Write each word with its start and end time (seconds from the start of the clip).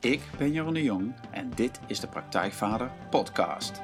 Ik 0.00 0.20
ben 0.38 0.52
Jeroen 0.52 0.74
de 0.74 0.82
Jong 0.82 1.14
en 1.30 1.50
dit 1.50 1.80
is 1.86 2.00
de 2.00 2.08
Praktijkvader 2.08 2.90
Podcast. 3.10 3.80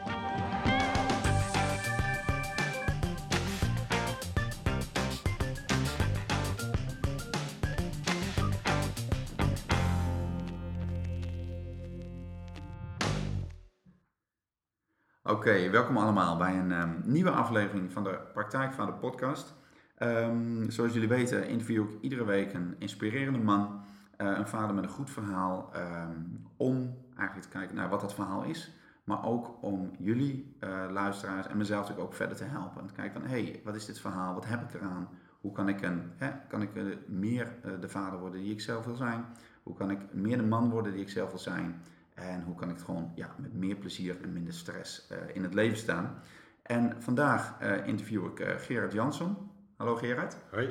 Oké, 15.22 15.70
welkom 15.70 15.96
allemaal 15.96 16.36
bij 16.36 16.58
een 16.58 16.72
ehm, 16.72 16.94
nieuwe 17.04 17.30
aflevering 17.30 17.92
van 17.92 18.04
de 18.04 18.18
Praktijkvader 18.32 18.94
Podcast. 18.94 19.54
Ehm, 19.96 20.70
zoals 20.70 20.92
jullie 20.92 21.08
weten 21.08 21.48
interview 21.48 21.84
ik 21.84 22.00
iedere 22.00 22.24
week 22.24 22.54
een 22.54 22.74
inspirerende 22.78 23.38
man, 23.38 23.84
een 24.16 24.48
vader 24.48 24.74
met 24.74 24.84
een 24.84 24.90
goed 24.90 25.10
verhaal, 25.10 25.70
ehm, 25.72 26.20
om 26.56 26.96
eigenlijk 27.16 27.50
te 27.50 27.58
kijken 27.58 27.76
naar 27.76 27.88
wat 27.88 28.00
dat 28.00 28.14
verhaal 28.14 28.42
is. 28.42 28.72
Maar 29.04 29.24
ook 29.24 29.62
om 29.62 29.90
jullie 29.98 30.56
uh, 30.60 30.84
luisteraars 30.90 31.46
en 31.46 31.56
mezelf 31.56 31.80
natuurlijk 31.80 32.08
ook 32.08 32.14
verder 32.14 32.36
te 32.36 32.44
helpen. 32.44 32.80
En 32.80 32.86
te 32.86 32.92
kijken 32.92 33.20
van, 33.20 33.30
hé, 33.30 33.42
hey, 33.42 33.60
wat 33.64 33.74
is 33.74 33.86
dit 33.86 34.00
verhaal? 34.00 34.34
Wat 34.34 34.46
heb 34.46 34.62
ik 34.62 34.74
eraan? 34.74 35.08
Hoe 35.40 35.52
kan 35.52 35.68
ik, 35.68 35.82
een, 35.82 36.12
hè, 36.16 36.30
kan 36.48 36.62
ik 36.62 36.74
uh, 36.74 36.96
meer 37.06 37.52
de 37.80 37.88
vader 37.88 38.18
worden 38.18 38.40
die 38.40 38.52
ik 38.52 38.60
zelf 38.60 38.84
wil 38.84 38.96
zijn? 38.96 39.24
Hoe 39.62 39.74
kan 39.74 39.90
ik 39.90 40.12
meer 40.12 40.36
de 40.36 40.42
man 40.42 40.70
worden 40.70 40.92
die 40.92 41.02
ik 41.02 41.10
zelf 41.10 41.30
wil 41.30 41.38
zijn? 41.38 41.82
En 42.14 42.42
hoe 42.42 42.54
kan 42.54 42.68
ik 42.68 42.74
het 42.74 42.84
gewoon 42.84 43.12
ja, 43.14 43.34
met 43.38 43.54
meer 43.54 43.76
plezier 43.76 44.22
en 44.22 44.32
minder 44.32 44.52
stress 44.52 45.08
in 45.32 45.42
het 45.42 45.54
leven 45.54 45.76
staan? 45.76 46.14
En 46.62 47.02
vandaag 47.02 47.60
interview 47.84 48.24
ik 48.24 48.60
Gerard 48.60 48.92
Jansson. 48.92 49.36
Hallo 49.76 49.94
Gerard. 49.94 50.36
Hoi. 50.50 50.70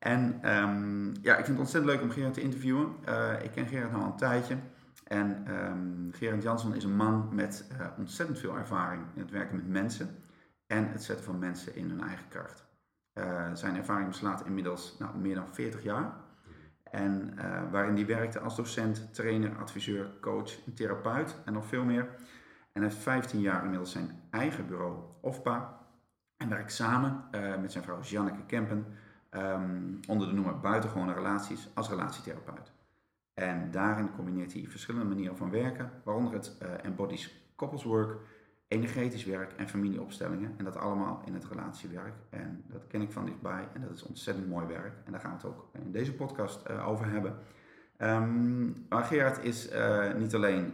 En 0.00 0.50
um, 0.58 1.12
ja, 1.22 1.36
ik 1.36 1.44
vind 1.44 1.46
het 1.46 1.58
ontzettend 1.58 1.92
leuk 1.92 2.02
om 2.02 2.10
Gerard 2.10 2.34
te 2.34 2.40
interviewen. 2.40 2.96
Uh, 3.08 3.42
ik 3.42 3.50
ken 3.50 3.66
Gerard 3.66 3.94
al 3.94 4.04
een 4.04 4.16
tijdje. 4.16 4.56
En 5.04 5.54
um, 5.64 6.10
Gerard 6.12 6.42
Jansson 6.42 6.74
is 6.74 6.84
een 6.84 6.96
man 6.96 7.28
met 7.32 7.64
uh, 7.72 7.86
ontzettend 7.98 8.38
veel 8.38 8.56
ervaring 8.56 9.02
in 9.14 9.20
het 9.20 9.30
werken 9.30 9.56
met 9.56 9.68
mensen 9.68 10.16
en 10.66 10.90
het 10.90 11.02
zetten 11.02 11.24
van 11.24 11.38
mensen 11.38 11.74
in 11.74 11.90
hun 11.90 12.00
eigen 12.00 12.28
kracht. 12.28 12.64
Uh, 13.14 13.54
zijn 13.54 13.76
ervaring 13.76 14.08
beslaat 14.08 14.46
inmiddels 14.46 14.96
nou, 14.98 15.18
meer 15.18 15.34
dan 15.34 15.48
40 15.54 15.82
jaar. 15.82 16.12
En 16.90 17.34
waarin 17.70 17.94
hij 17.94 18.06
werkte 18.06 18.40
als 18.40 18.56
docent, 18.56 19.14
trainer, 19.14 19.56
adviseur, 19.58 20.10
coach, 20.20 20.50
therapeut 20.74 21.36
en 21.44 21.52
nog 21.52 21.66
veel 21.66 21.84
meer. 21.84 22.08
En 22.72 22.82
heeft 22.82 22.96
15 22.96 23.40
jaar 23.40 23.62
inmiddels 23.62 23.92
zijn 23.92 24.20
eigen 24.30 24.66
bureau, 24.66 24.98
OFPA, 25.20 25.78
en 26.36 26.48
werkt 26.48 26.72
samen 26.72 27.24
met 27.60 27.72
zijn 27.72 27.84
vrouw 27.84 28.00
Janneke 28.00 28.46
Kempen 28.46 28.86
um, 29.30 30.00
onder 30.08 30.28
de 30.28 30.34
noemer 30.34 30.60
buitengewone 30.60 31.12
relaties 31.12 31.68
als 31.74 31.88
relatietherapeut. 31.88 32.72
En 33.34 33.70
daarin 33.70 34.12
combineert 34.12 34.52
hij 34.52 34.66
verschillende 34.68 35.08
manieren 35.08 35.36
van 35.36 35.50
werken, 35.50 35.90
waaronder 36.04 36.32
het 36.32 36.56
uh, 36.62 36.68
embodies 36.84 37.52
couples 37.56 37.84
work, 37.84 38.20
energetisch 38.68 39.24
werk 39.24 39.52
en 39.52 39.68
familieopstellingen. 39.68 40.54
En 40.56 40.64
dat 40.64 40.76
allemaal 40.76 41.22
in 41.24 41.34
het 41.34 41.44
relatiewerk. 41.44 42.14
En 42.30 42.64
dat 42.66 42.86
ken 42.86 43.02
ik 43.02 43.12
van 43.12 43.24
dichtbij 43.24 43.68
en 43.72 43.80
dat 43.80 43.90
is 43.90 44.02
ontzettend 44.02 44.48
mooi 44.48 44.66
werk. 44.66 44.92
En 45.04 45.12
daar 45.12 45.20
gaan 45.20 45.30
we 45.30 45.36
het 45.36 45.46
ook 45.46 45.68
in 45.72 45.92
deze 45.92 46.14
podcast 46.14 46.70
uh, 46.70 46.88
over 46.88 47.10
hebben. 47.10 47.36
Um, 47.98 48.86
maar 48.88 49.04
Gerard 49.04 49.44
is 49.44 49.68
niet 50.16 50.34
alleen 50.34 50.72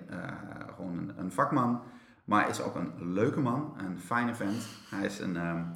gewoon 0.76 1.12
een, 1.16 1.32
vakman, 1.32 1.82
maar 2.24 2.48
is 2.48 2.62
ook 2.62 2.74
een 2.74 3.12
leuke 3.12 3.40
man, 3.40 3.74
een 3.78 4.00
fijne 4.00 4.34
vent. 4.34 4.68
Hij 4.90 5.04
is 5.04 5.18
een, 5.18 5.36
um, 5.36 5.72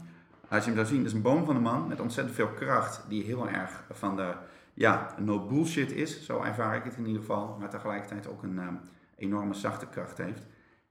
als 0.56 0.64
je 0.64 0.70
hem 0.70 0.84
zou 0.84 0.94
zien, 0.94 1.04
is 1.04 1.12
een 1.12 1.22
boom 1.22 1.44
van 1.44 1.56
een 1.56 1.62
man 1.62 1.88
met 1.88 2.00
ontzettend 2.00 2.36
veel 2.36 2.48
kracht. 2.48 3.04
Die 3.08 3.24
heel 3.24 3.48
erg 3.48 3.84
van 3.90 4.16
de, 4.16 4.34
ja, 4.74 5.14
no 5.18 5.46
bullshit 5.46 5.92
is. 5.92 6.24
Zo 6.24 6.42
ervaar 6.42 6.76
ik 6.76 6.84
het 6.84 6.96
in 6.96 7.06
ieder 7.06 7.20
geval. 7.20 7.56
Maar 7.58 7.70
tegelijkertijd 7.70 8.28
ook 8.28 8.42
een 8.42 8.58
um, 8.58 8.80
enorme 9.16 9.54
zachte 9.54 9.86
kracht 9.86 10.18
heeft. 10.18 10.46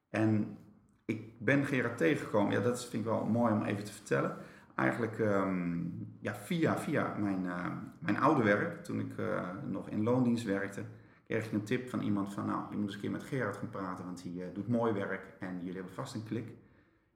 En 0.09 0.57
ik 1.05 1.39
ben 1.39 1.65
Gerard 1.65 1.97
tegengekomen. 1.97 2.51
Ja, 2.51 2.59
dat 2.59 2.81
vind 2.81 2.93
ik 2.93 3.09
wel 3.09 3.25
mooi 3.25 3.53
om 3.53 3.63
even 3.63 3.83
te 3.83 3.93
vertellen. 3.93 4.37
Eigenlijk 4.75 5.19
um, 5.19 6.07
ja, 6.19 6.35
via, 6.35 6.77
via 6.77 7.15
mijn, 7.17 7.43
uh, 7.43 7.65
mijn 7.99 8.19
oude 8.19 8.43
werk, 8.43 8.83
toen 8.83 8.99
ik 8.99 9.17
uh, 9.19 9.49
nog 9.65 9.89
in 9.89 10.03
loondienst 10.03 10.45
werkte 10.45 10.83
kreeg 11.29 11.45
ik 11.45 11.51
een 11.51 11.63
tip 11.63 11.89
van 11.89 12.01
iemand 12.01 12.33
van, 12.33 12.45
nou, 12.45 12.63
je 12.69 12.75
moet 12.75 12.85
eens 12.85 12.93
een 12.93 13.01
keer 13.01 13.11
met 13.11 13.23
Gerard 13.23 13.57
gaan 13.57 13.69
praten, 13.69 14.05
want 14.05 14.23
hij 14.23 14.31
uh, 14.31 14.45
doet 14.53 14.67
mooi 14.67 14.93
werk 14.93 15.33
en 15.39 15.57
jullie 15.57 15.73
hebben 15.73 15.93
vast 15.93 16.15
een 16.15 16.23
klik. 16.23 16.47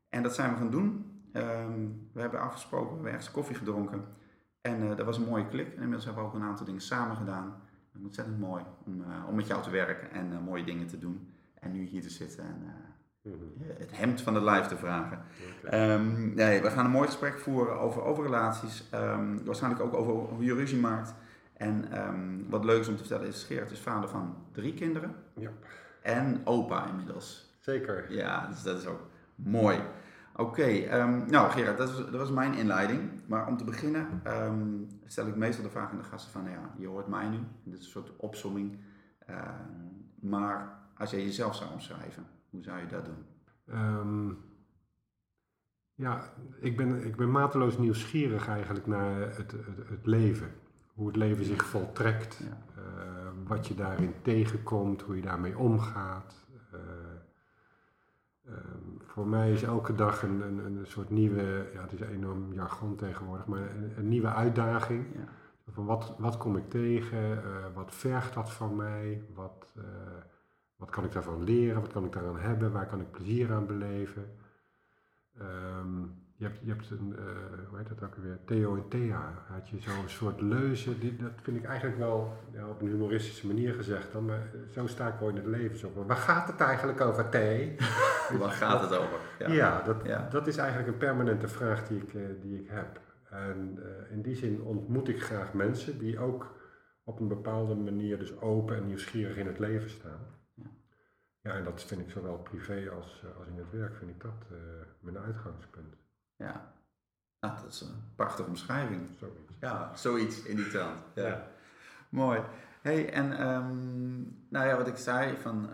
En 0.10 0.24
dat 0.24 0.36
zijn 0.36 0.52
we 0.52 0.58
gaan 0.58 0.70
doen. 0.70 1.13
Um, 1.34 2.10
we 2.14 2.22
hebben 2.22 2.40
afgesproken, 2.40 2.88
we 2.88 2.94
hebben 2.94 3.12
ergens 3.12 3.32
koffie 3.32 3.56
gedronken 3.56 4.06
en 4.62 4.84
uh, 4.84 4.96
dat 4.96 5.06
was 5.06 5.18
een 5.18 5.24
mooie 5.24 5.48
klik. 5.48 5.68
En 5.68 5.74
inmiddels 5.74 6.06
hebben 6.06 6.24
we 6.24 6.30
ook 6.30 6.36
een 6.36 6.44
aantal 6.44 6.66
dingen 6.66 6.82
samen 6.82 7.18
gedaan. 7.18 7.62
Ontzettend 8.04 8.40
mooi 8.40 8.64
om, 8.86 9.02
uh, 9.02 9.28
om 9.28 9.36
met 9.36 9.48
jou 9.48 9.62
te 9.62 9.70
werken 9.70 10.12
en 10.12 10.44
mooie 10.44 10.64
dingen 10.64 10.88
te 10.88 11.00
doen. 11.00 11.34
En 11.54 11.72
nu 11.72 11.86
hier 11.86 12.02
te 12.02 12.10
zitten 12.10 12.44
en 12.44 12.58
mm 13.22 13.34
-hmm. 13.34 13.74
het 13.78 13.98
hemd 13.98 14.22
van 14.22 14.34
de 14.34 14.44
live 14.44 14.68
te 14.68 14.78
vragen. 14.78 15.22
Okay. 15.64 15.94
Um, 15.94 16.34
nee, 16.34 16.62
we 16.62 16.70
gaan 16.70 16.86
een 16.86 16.92
mooi 16.92 17.08
gesprek 17.08 17.40
voeren 17.40 17.80
over, 17.80 18.02
over 18.02 18.24
relaties. 18.24 18.90
Um, 18.94 19.46
waarschijnlijk 19.46 19.84
ook 19.84 19.94
over 19.94 20.14
hoe 20.14 20.44
je 20.44 20.54
ruzie 20.54 20.80
maakt. 20.80 21.14
En 21.54 21.86
wat 22.50 22.66
leuk 22.66 22.80
is 22.80 22.88
om 22.88 22.96
te 22.96 23.06
vertellen 23.06 23.28
is, 23.28 23.44
Geert 23.44 23.72
is 23.72 23.80
vader 23.80 24.10
van 24.10 24.36
drie 24.52 24.74
kinderen. 24.74 25.16
Ja. 25.36 25.50
En 26.02 26.42
opa 26.44 26.88
inmiddels. 26.88 27.56
Zeker. 27.60 28.14
Ja, 28.14 28.48
dus 28.48 28.64
dat 28.64 28.78
is 28.78 28.86
ook 28.86 29.02
mooi. 29.36 29.80
Oké, 30.36 30.42
okay, 30.42 31.02
um, 31.02 31.30
nou 31.30 31.52
Gerard, 31.52 31.78
dat 31.78 31.92
was, 31.92 31.98
dat 31.98 32.20
was 32.20 32.32
mijn 32.32 32.54
inleiding. 32.54 33.12
Maar 33.28 33.48
om 33.48 33.58
te 33.58 33.64
beginnen 33.64 34.22
um, 34.28 34.88
stel 35.06 35.28
ik 35.28 35.36
meestal 35.36 35.64
de 35.64 35.70
vraag 35.70 35.92
aan 35.92 35.98
de 35.98 36.04
gasten 36.04 36.32
van, 36.32 36.44
nou 36.44 36.56
ja, 36.56 36.74
je 36.78 36.88
hoort 36.88 37.08
mij 37.08 37.28
nu. 37.30 37.38
Dit 37.64 37.80
is 37.80 37.86
een 37.86 37.92
soort 37.92 38.16
opsomming. 38.18 38.78
Uh, 39.30 39.50
maar 40.20 40.80
als 40.98 41.12
jij 41.12 41.24
jezelf 41.24 41.56
zou 41.56 41.72
omschrijven, 41.72 42.26
hoe 42.50 42.64
zou 42.64 42.80
je 42.80 42.88
dat 42.88 43.06
doen? 43.06 43.26
ja, 45.96 46.34
ik 46.60 46.78
ben, 46.78 47.06
ik 47.06 47.16
ben 47.16 47.32
mateloos 47.32 47.78
nieuwsgierig 47.78 48.48
eigenlijk 48.48 48.88
naar 48.88 49.20
het, 49.20 49.38
het, 49.38 49.52
het 49.90 50.06
leven 50.06 50.52
hoe 50.94 51.08
het 51.08 51.16
leven 51.16 51.46
zich 51.46 51.66
voltrekt, 51.66 52.38
ja. 52.38 52.82
uh, 52.82 53.48
wat 53.48 53.68
je 53.68 53.76
daarin 53.76 54.14
tegenkomt, 54.22 55.02
hoe 55.02 55.16
je 55.16 55.22
daarmee 55.22 55.58
omgaat. 55.58 56.46
Uh, 56.74 56.80
voor 59.14 59.28
mij 59.28 59.52
is 59.52 59.64
elke 59.64 59.96
dag 59.96 60.24
een, 60.24 60.42
een, 60.42 60.66
een, 60.66 60.86
soort 60.88 61.10
nieuwe, 61.10 61.70
ja, 61.74 61.82
het 61.82 61.92
is 61.92 62.02
enorm 62.02 62.54
jargon 62.54 62.96
tegenwoordig, 62.96 63.46
maar 63.46 63.62
een, 63.62 63.94
een 63.98 64.08
nieuwe 64.08 64.34
uitdaging. 64.34 65.06
Ja. 65.16 65.28
Van 65.72 65.86
wat, 65.86 66.16
wat 66.18 66.38
kom 66.38 66.58
ik 66.58 66.70
tegen, 66.70 67.44
wat 67.74 67.96
vergt 67.96 68.34
dat 68.34 68.52
van 68.52 68.76
mij, 68.76 69.24
wat, 69.34 69.68
wat 70.76 70.90
kan 70.90 71.04
ik 71.04 71.12
daarvan 71.12 71.44
leren, 71.44 71.82
wat 71.82 71.92
kan 71.92 72.06
ik 72.06 72.12
daaraan 72.12 72.40
hebben, 72.40 72.72
waar 72.72 72.88
kan 72.88 73.00
ik 73.00 73.12
plezier 73.12 73.54
aan 73.54 73.66
beleven. 73.66 74.36
Um, 75.42 76.23
je 76.44 76.50
hebt, 76.50 76.60
je 76.64 76.72
hebt 76.72 76.90
een, 76.90 77.16
uh, 77.20 77.70
hoe 77.70 77.78
heet 77.78 77.88
dat 77.88 78.04
ook 78.04 78.16
weer, 78.16 78.38
Theo 78.46 78.76
en 78.76 78.88
Thea, 78.88 79.46
had 79.48 79.70
je 79.70 79.80
zo'n 79.80 80.10
soort 80.10 80.42
leuzen, 80.42 81.00
die, 81.00 81.16
dat 81.16 81.32
vind 81.42 81.58
ik 81.58 81.66
eigenlijk 81.66 81.98
wel 81.98 82.34
ja, 82.54 82.68
op 82.68 82.82
een 82.82 82.88
humoristische 82.88 83.48
manier 83.48 83.74
gezegd 83.74 84.12
dan, 84.12 84.26
maar 84.26 84.52
zo 84.72 84.88
sta 84.88 85.08
ik 85.08 85.20
wel 85.20 85.30
in 85.30 85.36
het 85.36 85.46
leven 85.46 85.78
zo 85.78 86.06
Waar 86.08 86.18
gaat 86.18 86.48
het 86.48 86.60
eigenlijk 86.60 87.02
over, 87.02 87.30
Thee? 87.30 87.76
Waar 88.40 88.52
gaat 88.52 88.82
het 88.82 88.98
over? 88.98 89.18
Ja, 89.40 89.52
ja, 89.52 89.82
dat, 89.82 90.06
ja. 90.06 90.28
dat 90.30 90.48
is 90.48 90.58
eigenlijk 90.58 90.90
een 90.90 90.98
permanente 90.98 91.48
vraag 91.48 91.88
die 91.88 92.02
ik, 92.02 92.14
uh, 92.14 92.26
die 92.42 92.60
ik 92.60 92.70
heb. 92.70 93.02
En 93.30 93.80
uh, 93.80 94.12
in 94.12 94.22
die 94.22 94.36
zin 94.36 94.62
ontmoet 94.62 95.08
ik 95.08 95.24
graag 95.24 95.54
mensen 95.54 96.00
die 96.00 96.20
ook 96.20 96.56
op 97.04 97.20
een 97.20 97.28
bepaalde 97.28 97.76
manier 97.76 98.18
dus 98.18 98.42
open 98.42 98.76
en 98.76 98.86
nieuwsgierig 98.86 99.38
in 99.38 99.48
het 99.48 99.60
leven 99.60 99.90
staan. 99.90 100.20
Ja, 100.54 100.70
ja 101.42 101.54
en 101.54 101.64
dat 101.64 101.84
vind 101.84 102.02
ik 102.02 102.10
zowel 102.10 102.38
privé 102.38 102.90
als, 102.96 103.24
als 103.38 103.48
in 103.48 103.58
het 103.58 103.72
werk, 103.72 103.96
vind 103.96 104.10
ik 104.10 104.22
dat 104.22 104.46
mijn 105.00 105.18
uitgangspunt. 105.18 106.03
Ja, 106.36 106.74
nou, 107.40 107.56
dat 107.62 107.74
is 107.74 107.82
een 107.82 108.04
prachtige 108.16 108.48
omschrijving. 108.50 109.10
Zoiets. 109.20 109.54
Ja, 109.60 109.96
zoiets 109.96 110.44
in 110.44 110.56
die 110.56 110.68
trant. 110.68 111.00
Ja. 111.16 111.28
ja. 111.28 111.48
Mooi. 112.10 112.42
hey, 112.82 113.14
en 113.14 113.48
um, 113.48 114.46
nou 114.50 114.68
ja, 114.68 114.78
wat 114.78 114.88
ik 114.88 114.98
zei, 114.98 115.38
van, 115.38 115.70
uh, 115.70 115.74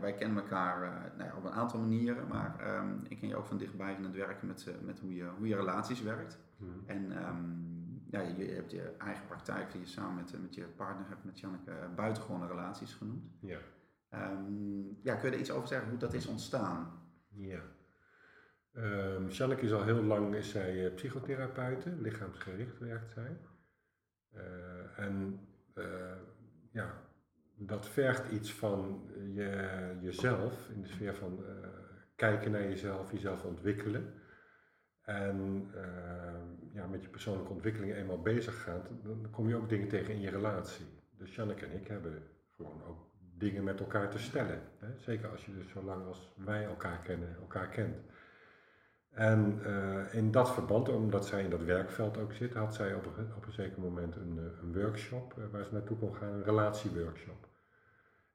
wij 0.00 0.14
kennen 0.14 0.42
elkaar 0.42 0.82
uh, 0.82 1.16
nou 1.16 1.30
ja, 1.30 1.36
op 1.36 1.44
een 1.44 1.52
aantal 1.52 1.80
manieren, 1.80 2.28
maar 2.28 2.76
um, 2.76 3.00
ik 3.08 3.18
ken 3.18 3.28
je 3.28 3.36
ook 3.36 3.44
van 3.44 3.58
dichtbij 3.58 3.94
in 3.94 4.04
het 4.04 4.14
werken 4.14 4.46
met, 4.46 4.66
uh, 4.68 4.74
met 4.80 5.00
hoe, 5.00 5.14
je, 5.14 5.28
hoe 5.38 5.48
je 5.48 5.56
relaties 5.56 6.02
werkt. 6.02 6.38
Mm. 6.56 6.82
En 6.86 7.26
um, 7.26 8.02
ja, 8.10 8.20
je, 8.20 8.36
je, 8.36 8.52
hebt 8.52 8.70
je 8.70 8.94
eigen 8.98 9.26
praktijk 9.26 9.72
die 9.72 9.80
je 9.80 9.86
samen 9.86 10.14
met, 10.14 10.42
met 10.42 10.54
je 10.54 10.62
partner 10.62 11.08
hebt, 11.08 11.24
met 11.24 11.40
Janneke, 11.40 11.72
buitengewone 11.96 12.46
relaties 12.46 12.94
genoemd. 12.94 13.30
Ja. 13.40 13.58
ja, 15.02 15.14
kun 15.14 15.28
je 15.28 15.34
er 15.34 15.40
iets 15.40 15.50
over 15.50 15.68
zeggen 15.68 15.88
hoe 15.88 15.98
dat 15.98 16.14
is 16.14 16.26
ontstaan? 16.26 16.90
Ja. 17.28 17.60
Um, 18.72 19.28
is 19.28 19.72
al 19.72 19.84
heel 19.84 20.02
lang 20.02 20.34
is 20.34 20.50
zij 20.50 20.84
uh, 20.84 20.94
psychotherapeute, 20.94 21.90
lichaamsgericht 21.90 22.78
werkt 22.78 23.10
zij. 23.10 23.36
Uh, 24.34 24.98
en 24.98 25.40
uh, 25.74 25.84
ja, 26.72 27.02
dat 27.56 27.88
vergt 27.88 28.30
iets 28.30 28.54
van 28.54 29.10
je, 29.34 29.98
jezelf 30.00 30.68
in 30.68 30.82
de 30.82 30.88
sfeer 30.88 31.14
van 31.14 31.44
kijken 32.16 32.50
naar 32.50 32.62
jezelf, 32.62 33.12
jezelf 33.12 33.44
ontwikkelen. 33.44 34.14
En 35.02 35.70
ja, 36.72 36.86
met 36.86 37.02
je 37.02 37.08
persoonlijke 37.08 37.52
ontwikkeling 37.52 37.94
eenmaal 37.94 38.22
bezig 38.22 38.62
gaat, 38.62 38.88
dan 39.02 39.30
kom 39.30 39.48
je 39.48 39.56
ook 39.56 39.68
dingen 39.68 39.88
tegen 39.88 40.14
in 40.14 40.20
je 40.20 40.30
relatie. 40.30 40.86
Dus 41.18 41.34
Janneke 41.34 41.66
en 41.66 41.76
ik 41.76 41.86
hebben 41.86 42.22
gewoon 42.50 42.82
ook 42.82 43.10
dingen 43.40 43.64
met 43.64 43.80
elkaar 43.80 44.10
te 44.10 44.18
stellen. 44.18 44.62
Hè? 44.78 44.98
Zeker 44.98 45.28
als 45.28 45.46
je 45.46 45.54
dus 45.54 45.68
zo 45.68 45.82
lang 45.82 46.06
als 46.06 46.34
wij 46.36 46.64
elkaar 46.64 46.98
kennen, 46.98 47.36
elkaar 47.36 47.68
kent. 47.68 47.96
En 49.10 49.60
uh, 49.66 50.14
in 50.14 50.30
dat 50.30 50.52
verband, 50.52 50.88
omdat 50.88 51.26
zij 51.26 51.44
in 51.44 51.50
dat 51.50 51.64
werkveld 51.64 52.18
ook 52.18 52.32
zit, 52.32 52.54
had 52.54 52.74
zij 52.74 52.94
op 52.94 53.06
een, 53.06 53.34
op 53.36 53.46
een 53.46 53.52
zeker 53.52 53.80
moment 53.80 54.16
een, 54.16 54.40
een 54.62 54.72
workshop 54.72 55.34
uh, 55.38 55.44
waar 55.52 55.64
ze 55.64 55.72
naartoe 55.72 55.96
kon 55.96 56.14
gaan, 56.14 56.32
een 56.32 56.44
relatieworkshop. 56.44 57.48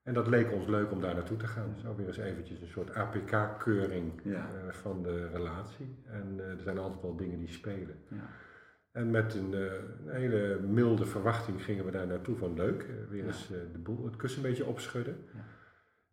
En 0.03 0.13
dat 0.13 0.27
leek 0.27 0.51
ons 0.51 0.67
leuk 0.67 0.91
om 0.91 1.01
daar 1.01 1.15
naartoe 1.15 1.37
te 1.37 1.47
gaan. 1.47 1.75
Zo 1.81 1.95
weer 1.95 2.07
eens 2.07 2.17
eventjes 2.17 2.61
een 2.61 2.67
soort 2.67 2.93
APK-keuring 2.93 4.11
ja. 4.23 4.49
uh, 4.65 4.71
van 4.71 5.03
de 5.03 5.27
relatie. 5.27 5.95
En 6.05 6.39
er 6.39 6.59
zijn 6.59 6.77
altijd 6.77 7.01
wel 7.01 7.15
dingen 7.15 7.39
die 7.39 7.47
spelen. 7.47 7.95
Ja. 8.07 8.29
En 8.91 9.11
met 9.11 9.33
een, 9.33 9.53
een, 9.53 10.09
hele 10.09 10.59
milde 10.59 11.05
verwachting 11.05 11.63
gingen 11.63 11.85
we 11.85 11.91
daar 11.91 12.07
naartoe 12.07 12.35
van 12.35 12.53
leuk. 12.53 12.85
weer 13.09 13.25
eens 13.25 13.47
de 13.47 13.79
boel, 13.83 14.05
het 14.05 14.15
kussen 14.15 14.43
een 14.43 14.49
beetje 14.49 14.65
opschudden. 14.65 15.17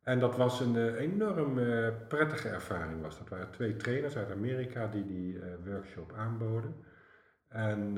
En 0.02 0.19
dat 0.19 0.37
was 0.37 0.60
een 0.60 0.75
uh, 0.75 1.00
enorm 1.00 1.58
uh, 1.58 1.88
prettige 2.08 2.49
ervaring. 2.49 3.02
Was. 3.02 3.19
Dat 3.19 3.28
waren 3.28 3.50
twee 3.50 3.76
trainers 3.76 4.16
uit 4.16 4.31
Amerika 4.31 4.87
die 4.87 5.06
die 5.06 5.34
uh, 5.34 5.43
workshop 5.64 6.12
aanboden. 6.12 6.75
En 7.49 7.94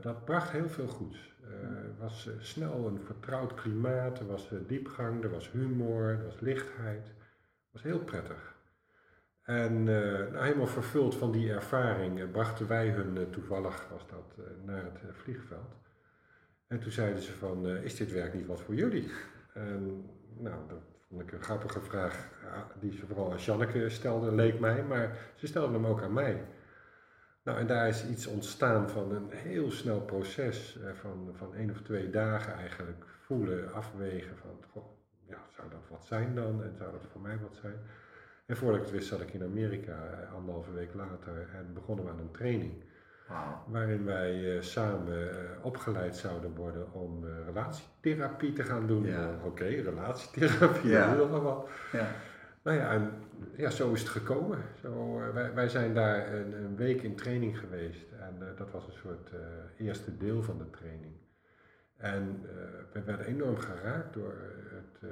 dat 0.00 0.24
bracht 0.24 0.50
heel 0.50 0.68
veel 0.68 0.86
goeds. 0.86 1.36
Er 1.42 1.96
was 1.98 2.28
snel 2.38 2.86
een 2.86 3.00
vertrouwd 3.00 3.54
klimaat, 3.54 4.18
er 4.18 4.26
was 4.26 4.50
diepgang, 4.66 5.24
er 5.24 5.30
was 5.30 5.50
humor, 5.50 6.08
er 6.08 6.24
was 6.24 6.40
lichtheid. 6.40 7.06
Het 7.06 7.72
was 7.72 7.82
heel 7.82 7.98
prettig. 7.98 8.54
En 9.42 9.82
nou, 9.82 10.44
helemaal 10.44 10.66
vervuld 10.66 11.14
van 11.14 11.32
die 11.32 11.52
ervaring 11.52 12.30
brachten 12.30 12.68
wij 12.68 12.88
hun 12.88 13.30
toevallig, 13.30 13.88
was 13.90 14.06
dat, 14.06 14.36
naar 14.64 14.84
het 14.84 15.16
vliegveld. 15.16 15.76
En 16.66 16.80
toen 16.80 16.92
zeiden 16.92 17.22
ze 17.22 17.32
van, 17.32 17.66
is 17.66 17.96
dit 17.96 18.12
werk 18.12 18.34
niet 18.34 18.46
wat 18.46 18.60
voor 18.60 18.74
jullie? 18.74 19.10
En 19.54 20.10
nou, 20.38 20.68
dat 20.68 20.93
vond 21.14 21.26
ik 21.26 21.32
een 21.32 21.44
grappige 21.44 21.80
vraag 21.80 22.28
die 22.80 22.92
ze 22.92 23.06
vooral 23.06 23.32
aan 23.32 23.38
Janneke 23.38 23.88
stelde, 23.88 24.34
leek 24.34 24.60
mij, 24.60 24.82
maar 24.82 25.18
ze 25.34 25.46
stelde 25.46 25.72
hem 25.72 25.86
ook 25.86 26.02
aan 26.02 26.12
mij. 26.12 26.44
Nou, 27.42 27.58
en 27.58 27.66
daar 27.66 27.88
is 27.88 28.06
iets 28.06 28.26
ontstaan 28.26 28.90
van 28.90 29.12
een 29.14 29.30
heel 29.30 29.70
snel 29.70 30.00
proces, 30.00 30.78
eh, 30.80 30.92
van, 30.92 31.30
van 31.32 31.54
één 31.54 31.70
of 31.70 31.80
twee 31.82 32.10
dagen 32.10 32.54
eigenlijk 32.54 33.04
voelen, 33.20 33.72
afwegen 33.72 34.36
van, 34.36 34.82
ja, 35.28 35.38
zou 35.56 35.70
dat 35.70 35.88
wat 35.88 36.04
zijn 36.04 36.34
dan 36.34 36.62
en 36.62 36.74
zou 36.76 36.92
dat 36.92 37.06
voor 37.12 37.20
mij 37.20 37.38
wat 37.38 37.56
zijn? 37.60 37.78
En 38.46 38.56
voordat 38.56 38.76
ik 38.76 38.84
het 38.84 38.94
wist 38.94 39.08
zat 39.08 39.20
ik 39.20 39.32
in 39.32 39.42
Amerika, 39.42 40.10
eh, 40.10 40.34
anderhalve 40.34 40.72
week 40.72 40.94
later, 40.94 41.48
en 41.54 41.74
begonnen 41.74 42.04
we 42.04 42.10
aan 42.10 42.18
een 42.18 42.30
training. 42.30 42.72
Waarin 43.66 44.04
wij 44.04 44.56
uh, 44.56 44.62
samen 44.62 45.18
uh, 45.18 45.30
opgeleid 45.62 46.16
zouden 46.16 46.54
worden 46.54 46.92
om 46.92 47.24
uh, 47.24 47.30
relatietherapie 47.44 48.52
te 48.52 48.62
gaan 48.62 48.86
doen. 48.86 49.04
Ja. 49.04 49.34
Oké, 49.34 49.46
okay, 49.46 49.80
relatietherapie, 49.80 50.90
ja. 50.90 51.14
dat 51.14 51.26
is 51.26 51.32
allemaal. 51.32 51.68
Ja. 51.92 52.06
Nou 52.62 52.76
ja, 52.76 52.90
en 52.90 53.10
ja, 53.56 53.70
zo 53.70 53.92
is 53.92 54.00
het 54.00 54.08
gekomen. 54.08 54.58
Zo, 54.80 55.20
wij, 55.32 55.54
wij 55.54 55.68
zijn 55.68 55.94
daar 55.94 56.34
een, 56.34 56.52
een, 56.52 56.76
week 56.76 57.02
in 57.02 57.16
training 57.16 57.58
geweest 57.58 58.12
en 58.20 58.54
dat 58.56 58.70
was 58.70 58.86
een 58.86 58.98
soort 59.02 59.30
eerste 59.78 60.16
deel 60.16 60.42
van 60.42 60.58
de 60.58 60.70
training. 60.70 61.14
En 61.96 62.42
we 62.92 63.02
werden 63.02 63.26
enorm 63.26 63.56
geraakt 63.56 64.14
door 64.14 64.34
het, 64.70 65.10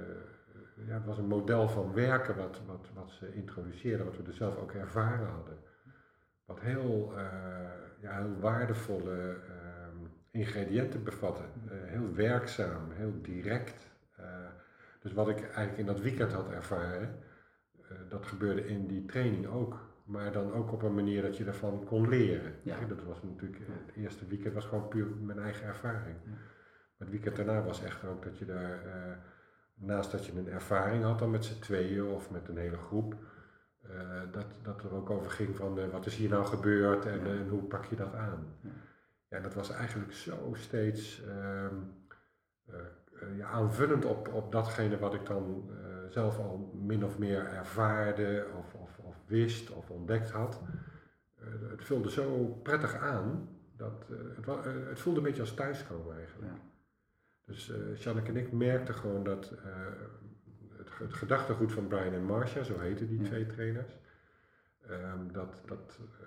ja, 0.86 0.94
het 0.94 1.04
was 1.04 1.18
een 1.18 1.26
model 1.26 1.68
van 1.68 1.92
werken 1.92 2.36
wat, 2.36 2.60
wat, 2.66 2.88
wat 2.94 3.10
ze 3.10 3.34
introduceerden, 3.34 4.06
wat 4.06 4.16
we 4.16 4.22
er 4.26 4.34
zelf 4.34 4.56
ook 4.56 4.72
ervaren 4.72 5.28
hadden. 5.28 5.56
Wat 6.52 6.60
heel 6.60 7.12
ja, 8.02 8.16
heel 8.16 8.38
waardevolle 8.40 9.36
uh, 9.48 10.08
ingrediënten 10.30 11.04
bevatten. 11.04 11.44
Uh, 11.64 11.72
heel 11.72 12.14
werkzaam, 12.14 12.90
heel 12.90 13.20
direct. 13.22 13.90
Uh, 14.20 14.26
dus 15.00 15.12
wat 15.12 15.28
ik 15.28 15.42
eigenlijk 15.42 15.78
in 15.78 15.86
dat 15.86 16.00
weekend 16.00 16.32
had 16.32 16.50
ervaren, 16.50 17.18
eh, 17.82 17.96
dat 18.08 18.26
gebeurde 18.26 18.66
in 18.66 18.86
die 18.86 19.04
training 19.04 19.46
ook. 19.46 19.90
Maar 20.04 20.32
dan 20.32 20.52
ook 20.52 20.72
op 20.72 20.82
een 20.82 20.94
manier 20.94 21.22
dat 21.22 21.36
je 21.36 21.44
ervan 21.44 21.84
kon 21.84 22.08
leren. 22.08 22.54
Ja. 22.62 22.84
Dat 22.88 23.02
was 23.02 23.22
natuurlijk, 23.22 23.62
het 23.86 23.96
eerste 23.96 24.26
weekend 24.26 24.54
was 24.54 24.64
gewoon 24.64 24.88
puur 24.88 25.06
mijn 25.20 25.38
eigen 25.38 25.66
ervaring. 25.66 26.16
Ja. 26.24 26.30
Maar 26.30 27.08
het 27.08 27.10
weekend 27.10 27.36
daarna 27.36 27.62
was 27.62 27.84
echt 27.84 28.04
ook 28.04 28.24
dat 28.24 28.38
je 28.38 28.44
daar, 28.44 28.80
naast 29.74 30.10
dat 30.10 30.26
je 30.26 30.38
een 30.38 30.48
ervaring 30.48 31.04
had 31.04 31.18
dan 31.18 31.30
met 31.30 31.44
z'n 31.44 31.60
tweeën 31.60 32.04
of 32.04 32.30
met 32.30 32.48
een 32.48 32.56
hele 32.56 32.76
groep, 32.76 33.16
dat, 34.30 34.46
dat 34.62 34.84
er 34.84 34.94
ook 34.94 35.10
over 35.10 35.30
ging 35.30 35.56
van 35.56 35.78
uh, 35.78 35.86
wat 35.86 36.06
is 36.06 36.16
hier 36.16 36.28
nou 36.28 36.44
gebeurd 36.44 37.06
en, 37.06 37.26
en, 37.26 37.48
hoe 37.48 37.62
pak 37.62 37.84
je 37.84 37.96
dat 37.96 38.14
aan. 38.14 38.56
Ja, 39.28 39.40
dat 39.40 39.54
was 39.54 39.70
eigenlijk 39.70 40.12
zo 40.12 40.50
steeds 40.54 41.22
uh, 41.22 41.66
ja, 43.36 43.46
aanvullend 43.46 44.04
op, 44.04 44.28
op 44.28 44.52
datgene 44.52 44.98
wat 44.98 45.14
ik 45.14 45.26
dan 45.26 45.70
zelf 46.08 46.38
al 46.38 46.80
min 46.82 47.04
of 47.04 47.18
meer 47.18 47.46
ervaarde 47.46 48.46
of, 48.58 48.74
of, 48.74 48.98
of 48.98 49.16
wist 49.26 49.70
of 49.70 49.90
ontdekt 49.90 50.30
had. 50.30 50.60
het 51.70 51.84
vulde 51.84 52.10
zo 52.10 52.44
prettig 52.62 52.96
aan 52.96 53.48
dat 53.76 54.08
het, 54.08 54.64
het 54.64 55.00
voelde 55.00 55.18
een 55.18 55.24
beetje 55.24 55.40
als 55.40 55.54
thuiskomen 55.54 56.16
eigenlijk. 56.16 56.52
Ja. 56.52 56.58
Dus 57.44 57.68
uh, 57.68 57.96
Janneke 57.96 58.28
en 58.28 58.36
ik 58.36 58.52
merkten 58.52 58.94
gewoon 58.94 59.24
dat 59.24 59.54
het 60.98 61.14
gedachtegoed 61.14 61.72
van 61.72 61.86
Brian 61.86 62.12
en 62.12 62.24
Marcia, 62.24 62.62
zo 62.62 62.78
heten 62.78 63.08
die 63.08 63.22
twee 63.22 63.46
trainers, 63.46 63.98
um, 64.90 65.32
dat, 65.32 65.62
dat, 65.66 65.98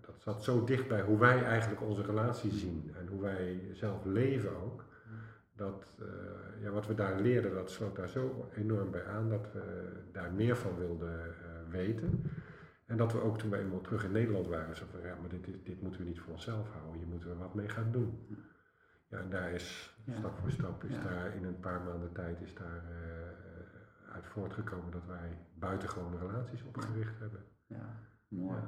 dat 0.00 0.20
zat 0.20 0.44
zo 0.44 0.64
dicht 0.64 0.88
bij 0.88 1.02
hoe 1.02 1.18
wij 1.18 1.44
eigenlijk 1.44 1.82
onze 1.82 2.02
relatie 2.02 2.52
zien 2.52 2.94
en 2.98 3.06
hoe 3.06 3.20
wij 3.20 3.70
zelf 3.72 4.04
leven 4.04 4.62
ook. 4.62 4.84
Dat 5.56 5.96
uh, 6.00 6.06
ja, 6.62 6.70
wat 6.70 6.86
we 6.86 6.94
daar 6.94 7.20
leerden, 7.20 7.54
dat 7.54 7.70
sloot 7.70 7.96
daar 7.96 8.08
zo 8.08 8.48
enorm 8.54 8.90
bij 8.90 9.06
aan 9.06 9.28
dat 9.28 9.52
we 9.52 9.92
daar 10.12 10.32
meer 10.32 10.56
van 10.56 10.76
wilden 10.78 11.26
uh, 11.26 11.70
weten. 11.70 12.30
En 12.86 12.96
dat 12.96 13.12
we 13.12 13.20
ook 13.20 13.38
toen 13.38 13.50
we 13.50 13.58
eenmaal 13.58 13.80
terug 13.80 14.04
in 14.04 14.12
Nederland 14.12 14.46
waren, 14.46 14.76
zo 14.76 14.84
van 14.90 15.00
ja, 15.00 15.16
maar 15.20 15.28
dit, 15.28 15.44
dit, 15.44 15.66
dit 15.66 15.82
moeten 15.82 16.00
we 16.00 16.06
niet 16.06 16.20
voor 16.20 16.32
onszelf 16.32 16.70
houden, 16.72 16.98
hier 16.98 17.08
moeten 17.08 17.28
we 17.28 17.36
wat 17.36 17.54
mee 17.54 17.68
gaan 17.68 17.92
doen. 17.92 18.26
Ja, 19.08 19.18
en 19.18 19.30
daar 19.30 19.52
is 19.52 19.96
stap 20.18 20.38
voor 20.38 20.50
stap, 20.50 20.84
is 20.84 21.02
daar 21.02 21.34
in 21.36 21.44
een 21.44 21.60
paar 21.60 21.80
maanden 21.80 22.12
tijd, 22.12 22.40
is 22.40 22.54
daar 22.54 22.84
uit 24.12 24.26
voortgekomen 24.26 24.90
dat 24.90 25.06
wij 25.06 25.38
buitengewone 25.54 26.18
relaties 26.18 26.62
opgericht 26.62 27.18
hebben. 27.18 27.44
Ja, 27.66 27.96
mooi. 28.28 28.62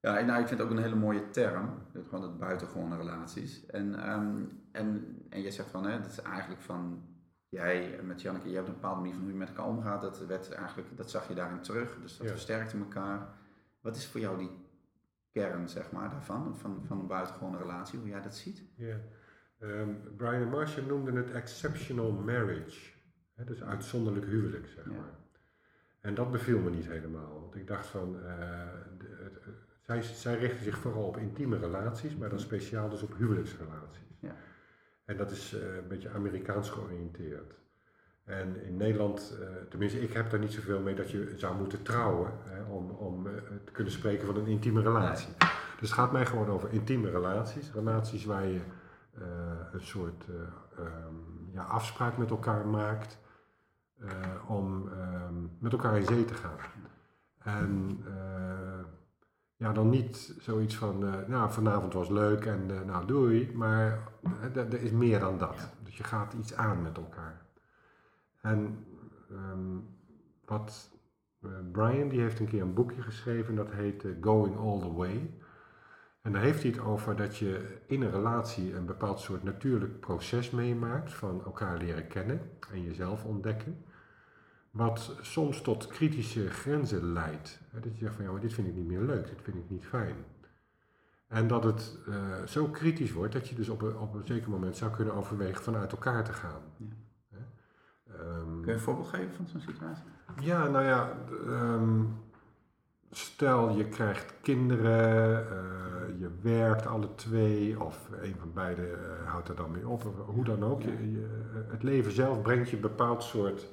Ja, 0.00 0.18
en 0.18 0.26
nou, 0.26 0.40
ik 0.40 0.46
vind 0.46 0.60
het 0.60 0.68
ook 0.68 0.76
een 0.76 0.82
hele 0.82 0.96
mooie 0.96 1.30
term, 1.30 1.82
gewoon 1.92 2.22
het 2.22 2.38
buitengewone 2.38 2.96
relaties. 2.96 3.66
En, 3.66 4.10
um, 4.12 4.62
en, 4.72 5.16
en 5.28 5.42
je 5.42 5.50
zegt 5.50 5.70
van, 5.70 5.86
hè, 5.86 6.00
dat 6.00 6.10
is 6.10 6.20
eigenlijk 6.20 6.60
van, 6.60 7.02
jij 7.48 8.00
met 8.02 8.22
Janneke, 8.22 8.48
je 8.48 8.54
hebt 8.54 8.68
een 8.68 8.74
bepaalde 8.74 9.00
manier 9.00 9.14
van 9.14 9.22
hoe 9.22 9.32
je 9.32 9.38
met 9.38 9.48
elkaar 9.48 9.66
omgaat, 9.66 10.02
dat, 10.02 10.26
werd 10.26 10.52
eigenlijk, 10.52 10.96
dat 10.96 11.10
zag 11.10 11.28
je 11.28 11.34
daarin 11.34 11.60
terug, 11.60 11.98
dus 12.00 12.16
dat 12.16 12.26
ja. 12.26 12.32
versterkte 12.32 12.78
elkaar. 12.78 13.28
Wat 13.80 13.96
is 13.96 14.06
voor 14.06 14.20
jou 14.20 14.38
die 14.38 14.50
kern, 15.30 15.68
zeg 15.68 15.92
maar, 15.92 16.10
daarvan, 16.10 16.56
van, 16.56 16.82
van 16.86 17.00
een 17.00 17.06
buitengewone 17.06 17.58
relatie, 17.58 17.98
hoe 17.98 18.08
jij 18.08 18.22
dat 18.22 18.36
ziet? 18.36 18.62
Ja, 18.76 18.96
um, 19.58 20.16
Brian 20.16 20.48
Marshall 20.48 20.86
noemde 20.86 21.12
het 21.12 21.30
exceptional 21.30 22.12
marriage 22.12 22.95
dus 23.44 23.62
uitzonderlijk 23.62 24.26
huwelijk, 24.26 24.66
zeg 24.74 24.84
maar. 24.84 25.14
En 26.00 26.14
dat 26.14 26.30
beviel 26.30 26.58
me 26.58 26.70
niet 26.70 26.86
helemaal. 26.86 27.40
Want 27.40 27.54
ik 27.54 27.66
dacht 27.66 27.86
van, 27.86 28.16
uh, 28.16 28.22
de, 28.98 29.06
het, 29.22 29.38
zij, 29.80 30.02
zij 30.02 30.38
richten 30.38 30.64
zich 30.64 30.78
vooral 30.78 31.06
op 31.06 31.16
intieme 31.16 31.58
relaties, 31.58 32.16
maar 32.16 32.28
dan 32.28 32.40
speciaal 32.40 32.88
dus 32.88 33.02
op 33.02 33.16
huwelijksrelaties. 33.16 34.18
Ja. 34.20 34.34
En 35.04 35.16
dat 35.16 35.30
is 35.30 35.54
uh, 35.54 35.76
een 35.76 35.88
beetje 35.88 36.10
Amerikaans 36.10 36.70
georiënteerd. 36.70 37.54
En 38.24 38.62
in 38.64 38.76
Nederland, 38.76 39.36
uh, 39.40 39.46
tenminste 39.68 40.00
ik 40.00 40.12
heb 40.12 40.30
daar 40.30 40.40
niet 40.40 40.52
zoveel 40.52 40.80
mee 40.80 40.94
dat 40.94 41.10
je 41.10 41.32
zou 41.36 41.56
moeten 41.56 41.82
trouwen 41.82 42.32
hè, 42.44 42.62
om, 42.62 42.90
om 42.90 43.28
te 43.64 43.72
kunnen 43.72 43.92
spreken 43.92 44.26
van 44.26 44.36
een 44.36 44.46
intieme 44.46 44.82
relatie. 44.82 45.34
Dus 45.80 45.88
het 45.88 45.98
gaat 45.98 46.12
mij 46.12 46.26
gewoon 46.26 46.48
over 46.48 46.72
intieme 46.72 47.10
relaties. 47.10 47.72
Relaties 47.72 48.24
waar 48.24 48.46
je 48.46 48.60
een 49.72 49.80
soort 49.80 50.24
um, 50.78 51.50
ja, 51.52 51.62
afspraak 51.62 52.16
met 52.16 52.30
elkaar 52.30 52.66
maakt. 52.66 53.18
Eh, 54.00 54.50
om 54.50 54.88
ehm, 54.88 55.34
met 55.58 55.72
elkaar 55.72 55.96
in 55.96 56.04
zee 56.04 56.24
te 56.24 56.34
gaan. 56.34 56.58
En 57.38 58.02
uh, 58.06 58.84
ja, 59.56 59.72
dan 59.72 59.90
niet 59.90 60.34
zoiets 60.38 60.76
van, 60.76 61.04
uh, 61.04 61.14
nou 61.26 61.52
vanavond 61.52 61.92
was 61.92 62.08
leuk 62.08 62.44
en 62.44 62.66
nou 62.86 63.06
doei, 63.06 63.52
maar 63.54 64.08
er 64.54 64.82
is 64.82 64.90
meer 64.90 65.20
dan 65.20 65.38
dat. 65.38 65.72
Dus 65.82 65.96
je 65.96 66.04
gaat 66.04 66.32
iets 66.32 66.54
aan 66.54 66.82
met 66.82 66.96
elkaar. 66.96 67.46
En 68.40 68.86
um, 69.30 69.88
wat 70.44 70.90
Brian, 71.72 72.08
die 72.08 72.20
heeft 72.20 72.40
een 72.40 72.48
keer 72.48 72.62
een 72.62 72.74
boekje 72.74 73.02
geschreven 73.02 73.54
dat 73.54 73.70
heet 73.70 74.06
Going 74.20 74.56
All 74.56 74.80
The 74.80 74.92
Way. 74.92 75.40
En 76.26 76.32
daar 76.32 76.42
heeft 76.42 76.62
hij 76.62 76.70
het 76.70 76.80
over 76.80 77.16
dat 77.16 77.36
je 77.36 77.78
in 77.86 78.02
een 78.02 78.10
relatie 78.10 78.74
een 78.74 78.86
bepaald 78.86 79.20
soort 79.20 79.42
natuurlijk 79.42 80.00
proces 80.00 80.50
meemaakt 80.50 81.12
van 81.12 81.44
elkaar 81.44 81.78
leren 81.78 82.06
kennen 82.06 82.40
en 82.72 82.82
jezelf 82.82 83.24
ontdekken. 83.24 83.84
Wat 84.70 85.16
soms 85.20 85.62
tot 85.62 85.86
kritische 85.86 86.50
grenzen 86.50 87.12
leidt. 87.12 87.60
Dat 87.72 87.84
je 87.84 87.98
zegt 87.98 88.14
van 88.14 88.24
ja, 88.24 88.30
maar 88.30 88.40
dit 88.40 88.52
vind 88.52 88.68
ik 88.68 88.74
niet 88.74 88.86
meer 88.86 89.00
leuk, 89.00 89.26
dit 89.26 89.42
vind 89.42 89.56
ik 89.56 89.70
niet 89.70 89.84
fijn. 89.84 90.16
En 91.28 91.46
dat 91.46 91.64
het 91.64 91.98
uh, 92.08 92.42
zo 92.46 92.66
kritisch 92.68 93.12
wordt 93.12 93.32
dat 93.32 93.48
je 93.48 93.54
dus 93.54 93.68
op 93.68 93.82
een, 93.82 93.98
op 93.98 94.14
een 94.14 94.26
zeker 94.26 94.50
moment 94.50 94.76
zou 94.76 94.90
kunnen 94.90 95.14
overwegen 95.14 95.62
vanuit 95.62 95.92
elkaar 95.92 96.24
te 96.24 96.32
gaan. 96.32 96.62
Ja. 97.28 97.36
Um, 98.20 98.64
je 98.64 98.72
een 98.72 98.80
voorbeeld 98.80 99.08
geven 99.08 99.34
van 99.34 99.46
zo'n 99.46 99.60
situatie? 99.60 100.04
Ja, 100.40 100.68
nou 100.68 100.84
ja, 100.84 101.12
ehm, 101.46 102.04
stel 103.10 103.76
je 103.76 103.84
krijgt 103.88 104.34
kinderen, 104.42 105.44
uh, 105.44 106.20
je 106.20 106.30
werkt 106.42 106.86
alle 106.86 107.14
twee, 107.14 107.82
of 107.82 108.08
een 108.20 108.36
van 108.38 108.52
beiden 108.52 108.88
uh, 108.88 109.30
houdt 109.30 109.48
er 109.48 109.56
dan 109.56 109.70
mee 109.70 109.88
op, 109.88 110.02
hoe 110.26 110.44
dan 110.44 110.64
ook. 110.64 110.82
Je, 110.82 111.10
je, 111.10 111.26
het 111.68 111.82
leven 111.82 112.12
zelf 112.12 112.42
brengt 112.42 112.68
je 112.68 112.76
een 112.76 112.82
bepaald 112.82 113.22
soort 113.22 113.68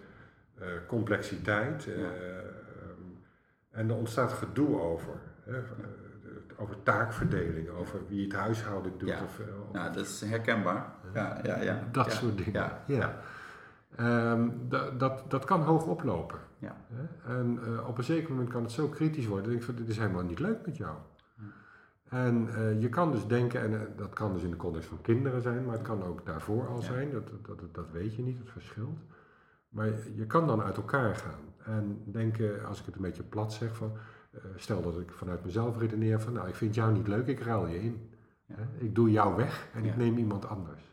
uh, 0.62 0.66
complexiteit. 0.88 1.84
Ja. 1.84 2.12
en 3.72 3.90
er 3.90 3.96
ontstaat 3.96 4.32
gedoe 4.32 4.82
over. 4.82 5.14
Hè, 5.44 5.60
over 6.58 6.84
taakverdeling, 6.84 7.70
over 7.70 8.00
wie 8.08 8.24
het 8.24 8.34
huishouden 8.34 8.98
doet. 8.98 9.10
Ja, 9.10 9.16
of, 9.24 9.40
of, 9.40 9.74
nou, 9.74 9.94
dat 9.94 10.06
is 10.06 10.22
herkenbaar. 10.22 10.86
Ja, 11.14 11.40
ja, 11.44 11.62
ja. 11.62 11.84
Dat 11.92 12.12
soort 12.12 12.38
dingen. 12.38 12.72
ja. 12.86 13.20
Um, 14.00 14.70
dat, 14.98 15.32
dat 15.32 15.46
kan 15.46 15.62
hoog 15.62 15.86
oplopen. 15.86 16.40
Ja. 16.58 16.76
En 17.26 17.60
uh, 17.68 17.88
op 17.88 17.98
een 17.98 18.04
zeker 18.04 18.30
moment 18.30 18.50
kan 18.50 18.62
het 18.62 18.72
zo 18.72 18.88
kritisch 18.88 19.28
worden 19.28 19.46
dat 19.46 19.54
ik 19.54 19.64
van 19.64 19.76
dit 19.76 19.90
is 19.90 19.98
helemaal 19.98 20.24
niet 20.24 20.40
leuk 20.40 20.66
met 20.66 20.78
jou. 20.78 20.96
Ja. 21.36 21.44
En 22.10 22.48
uh, 22.48 22.82
je 22.82 22.90
kan 22.90 23.12
dus 23.12 23.28
denken, 23.28 23.62
en 23.62 23.72
uh, 23.72 23.80
dat 23.96 24.14
kan 24.14 24.34
dus 24.34 24.44
in 24.44 24.50
de 24.50 24.56
context 24.56 24.88
van 24.88 25.02
kinderen 25.02 25.42
zijn, 25.42 25.66
maar 25.66 25.74
het 25.74 25.84
kan 25.88 26.04
ook 26.04 26.26
daarvoor 26.26 26.68
al 26.68 26.76
ja. 26.76 26.82
zijn, 26.82 27.12
dat, 27.12 27.28
dat, 27.28 27.60
dat, 27.60 27.74
dat, 27.76 27.92
weet 27.92 28.16
je 28.16 28.22
niet, 28.22 28.40
het 28.40 28.50
verschilt. 28.50 29.00
Maar 29.70 29.90
je 30.16 30.26
kan 30.26 30.48
dan 30.48 30.62
uit 30.62 30.78
elkaar 30.78 31.16
gaan 31.16 31.40
en 31.58 32.02
denken, 32.06 32.66
als 32.66 32.80
ik 32.80 32.86
het 32.86 32.96
een 32.96 33.02
beetje 33.02 33.24
plat 33.24 33.54
zeg, 33.54 33.76
van, 33.76 33.92
stel 34.56 34.82
dat 34.82 35.00
ik 35.00 35.12
vanuit 35.12 35.46
mezelf 35.46 35.78
redeneer 35.78 36.20
van, 36.22 36.34
nou 36.34 36.48
ik 36.48 36.56
vind 36.56 36.76
jou 36.76 36.94
niet 36.94 37.08
leuk, 37.08 37.28
ik 37.28 37.40
ruil 37.40 37.68
je 37.68 37.82
in. 37.82 38.10
Ik 38.78 38.96
doe 38.96 39.12
jou 39.12 39.36
weg 39.36 39.68
en 39.74 39.86
ik 39.86 39.98
neem 39.98 40.18
iemand 40.18 40.48
anders. 40.48 40.93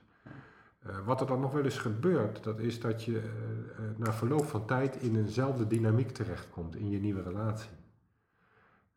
Uh, 0.86 1.06
wat 1.06 1.20
er 1.20 1.26
dan 1.26 1.40
nog 1.40 1.52
wel 1.52 1.64
eens 1.64 1.78
gebeurt, 1.78 2.44
dat 2.44 2.58
is 2.58 2.80
dat 2.80 3.04
je 3.04 3.12
uh, 3.12 3.22
uh, 3.22 3.96
na 3.96 4.12
verloop 4.12 4.44
van 4.44 4.66
tijd 4.66 4.96
in 4.96 5.16
eenzelfde 5.16 5.66
dynamiek 5.66 6.10
terechtkomt 6.10 6.76
in 6.76 6.90
je 6.90 6.98
nieuwe 6.98 7.22
relatie. 7.22 7.70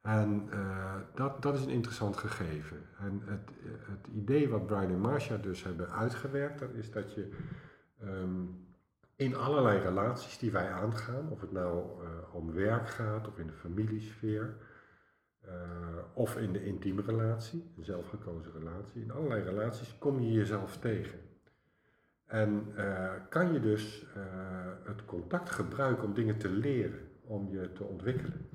En 0.02 0.50
dat, 1.16 1.42
dat 1.42 1.56
is 1.56 1.64
een 1.64 1.70
interessant 1.70 2.18
gegeven. 2.18 2.78
En 3.00 3.22
het, 3.26 3.50
het 3.64 4.08
idee 4.08 4.50
wat 4.50 4.66
Brian 4.66 4.90
en 4.90 5.00
Marcia 5.00 5.38
dus 5.38 5.64
hebben 5.64 5.92
uitgewerkt, 5.92 6.60
dat 6.60 6.74
is 6.74 6.92
dat 6.92 7.14
je 7.14 7.30
um, 8.04 8.66
in 9.16 9.36
allerlei 9.36 9.80
relaties 9.80 10.38
die 10.38 10.52
wij 10.52 10.72
aangaan, 10.72 11.30
of 11.30 11.42
het 11.42 11.52
nou 11.52 11.84
om 12.32 12.54
werk 12.54 12.90
gaat 12.90 13.28
of 13.28 13.38
in 13.38 13.48
de 13.48 13.54
familiesfeer, 13.54 14.56
of 16.14 16.38
in 16.38 16.54
de 16.54 16.66
intieme 16.66 17.02
relatie, 17.02 17.74
een 17.78 17.86
zelfgekozen 17.86 18.52
relatie, 18.52 19.02
in 19.02 19.12
allerlei 19.12 19.44
relaties 19.44 19.98
kom 19.98 20.20
je 20.20 20.32
jezelf 20.32 20.78
tegen. 20.78 21.20
En 22.34 22.74
uh, 22.78 23.12
kan 23.30 23.54
je 23.54 23.60
dus 23.60 24.06
uh, 24.18 24.24
het 24.84 25.06
contact 25.06 25.50
gebruiken 25.50 26.04
om 26.04 26.14
dingen 26.14 26.38
te 26.38 26.50
leren, 26.50 27.00
om 27.22 27.50
je 27.52 27.72
te 27.72 27.84
ontwikkelen. 27.84 28.50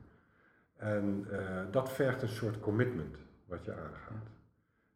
En 0.76 1.26
uh, 1.30 1.38
dat 1.70 1.92
vergt 1.92 2.22
een 2.22 2.28
soort 2.28 2.60
commitment 2.60 3.16
wat 3.44 3.64
je 3.64 3.72
aangaat. 3.72 4.26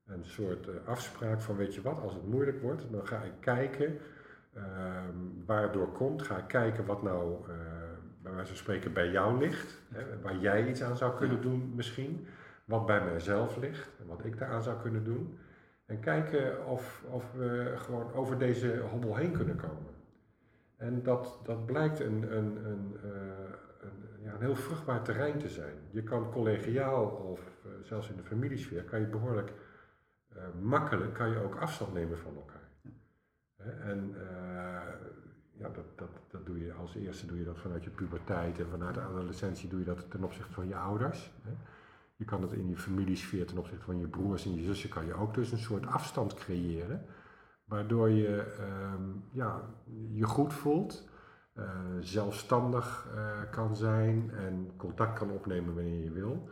Een 0.07 0.25
soort 0.25 0.87
afspraak 0.87 1.41
van 1.41 1.57
weet 1.57 1.75
je 1.75 1.83
wat, 1.83 2.01
als 2.01 2.15
het 2.15 2.27
moeilijk 2.27 2.63
wordt, 2.63 2.85
dan 2.91 3.07
ga 3.07 3.23
ik 3.23 3.33
kijken 3.41 3.99
ehm, 4.55 5.17
waar 5.47 5.63
het 5.63 5.73
door 5.73 5.93
komt. 5.93 6.23
Ga 6.23 6.37
ik 6.37 6.47
kijken 6.47 6.87
wat 6.87 7.03
nou 7.03 7.45
bij 8.23 8.33
wijze 8.33 8.49
van 8.49 8.57
spreken 8.57 8.93
bij 8.93 9.11
jou 9.11 9.39
ligt, 9.39 9.81
hè, 9.89 10.21
waar 10.21 10.37
jij 10.37 10.69
iets 10.69 10.83
aan 10.83 10.97
zou 10.97 11.17
kunnen 11.17 11.41
doen 11.41 11.73
misschien. 11.75 12.27
Wat 12.65 12.87
bij 12.87 13.05
mijzelf 13.05 13.57
ligt 13.57 13.91
en 14.01 14.07
wat 14.07 14.25
ik 14.25 14.39
daaraan 14.39 14.63
zou 14.63 14.81
kunnen 14.81 15.05
doen. 15.05 15.39
En 15.93 16.01
kijken 16.01 16.67
of, 16.67 17.05
of 17.11 17.33
we 17.33 17.75
gewoon 17.77 18.13
over 18.13 18.39
deze 18.39 18.79
hobbel 18.91 19.17
heen 19.17 19.33
kunnen 19.33 19.57
komen. 19.57 19.95
En 20.77 21.03
dat, 21.03 21.41
dat 21.45 21.67
blijkt 21.67 22.01
een, 22.01 22.37
een, 22.37 22.67
een, 22.67 22.97
uh, 23.05 23.11
een, 23.81 24.23
ja, 24.23 24.33
een 24.33 24.41
heel 24.41 24.57
vruchtbaar 24.57 25.03
terrein 25.03 25.39
te 25.39 25.49
zijn. 25.49 25.75
Je 25.91 26.03
kan 26.03 26.31
collegiaal 26.31 27.07
of 27.07 27.41
uh, 27.67 27.73
zelfs 27.83 28.11
in 28.11 28.17
de 28.17 28.23
familiesfeer 28.23 28.85
kan 28.85 29.01
je 29.01 29.07
behoorlijk 29.07 29.53
uh, 30.37 30.43
makkelijk 30.61 31.15
kan 31.15 31.31
je 31.31 31.43
ook 31.43 31.57
afstand 31.57 31.93
nemen 31.93 32.19
van 32.19 32.37
elkaar. 32.37 32.69
En 33.81 34.15
ja, 35.59 35.69
dat, 35.69 35.99
dat, 35.99 36.11
dat 36.31 36.47
doe 36.47 36.65
je 36.65 36.73
als 36.73 36.95
eerste 36.95 37.27
doe 37.27 37.39
je 37.39 37.45
dat 37.45 37.59
vanuit 37.59 37.85
je 37.85 37.91
puberteit 37.91 38.59
en 38.59 38.69
vanuit 38.69 38.95
de 38.95 39.01
adolescentie 39.01 39.69
doe 39.69 39.79
je 39.79 39.85
dat 39.85 40.11
ten 40.11 40.25
opzichte 40.25 40.53
van 40.53 40.69
je 40.69 40.77
ouders. 40.77 41.33
Hè. 41.43 41.51
Je 42.23 42.29
kan 42.29 42.43
het 42.43 42.53
in 42.53 42.69
je 42.69 42.77
familiesfeer 42.77 43.47
ten 43.47 43.59
opzichte 43.59 43.85
van 43.85 43.99
je 43.99 44.07
broers 44.07 44.45
en 44.45 44.55
je 44.55 44.63
zussen 44.63 44.89
kan 44.89 45.07
je 45.07 45.15
ook 45.15 45.35
dus 45.35 45.53
een 45.53 45.59
soort 45.59 45.87
afstand 45.87 46.35
creëren. 46.35 47.05
Waardoor 47.65 48.11
je 48.11 48.57
um, 48.95 49.25
ja, 49.33 49.61
je 50.13 50.25
goed 50.25 50.53
voelt, 50.53 51.09
uh, 51.55 51.65
zelfstandig 52.01 53.09
uh, 53.15 53.51
kan 53.51 53.77
zijn 53.77 54.31
en 54.31 54.71
contact 54.77 55.19
kan 55.19 55.31
opnemen 55.31 55.75
wanneer 55.75 56.05
je 56.05 56.11
wil. 56.11 56.49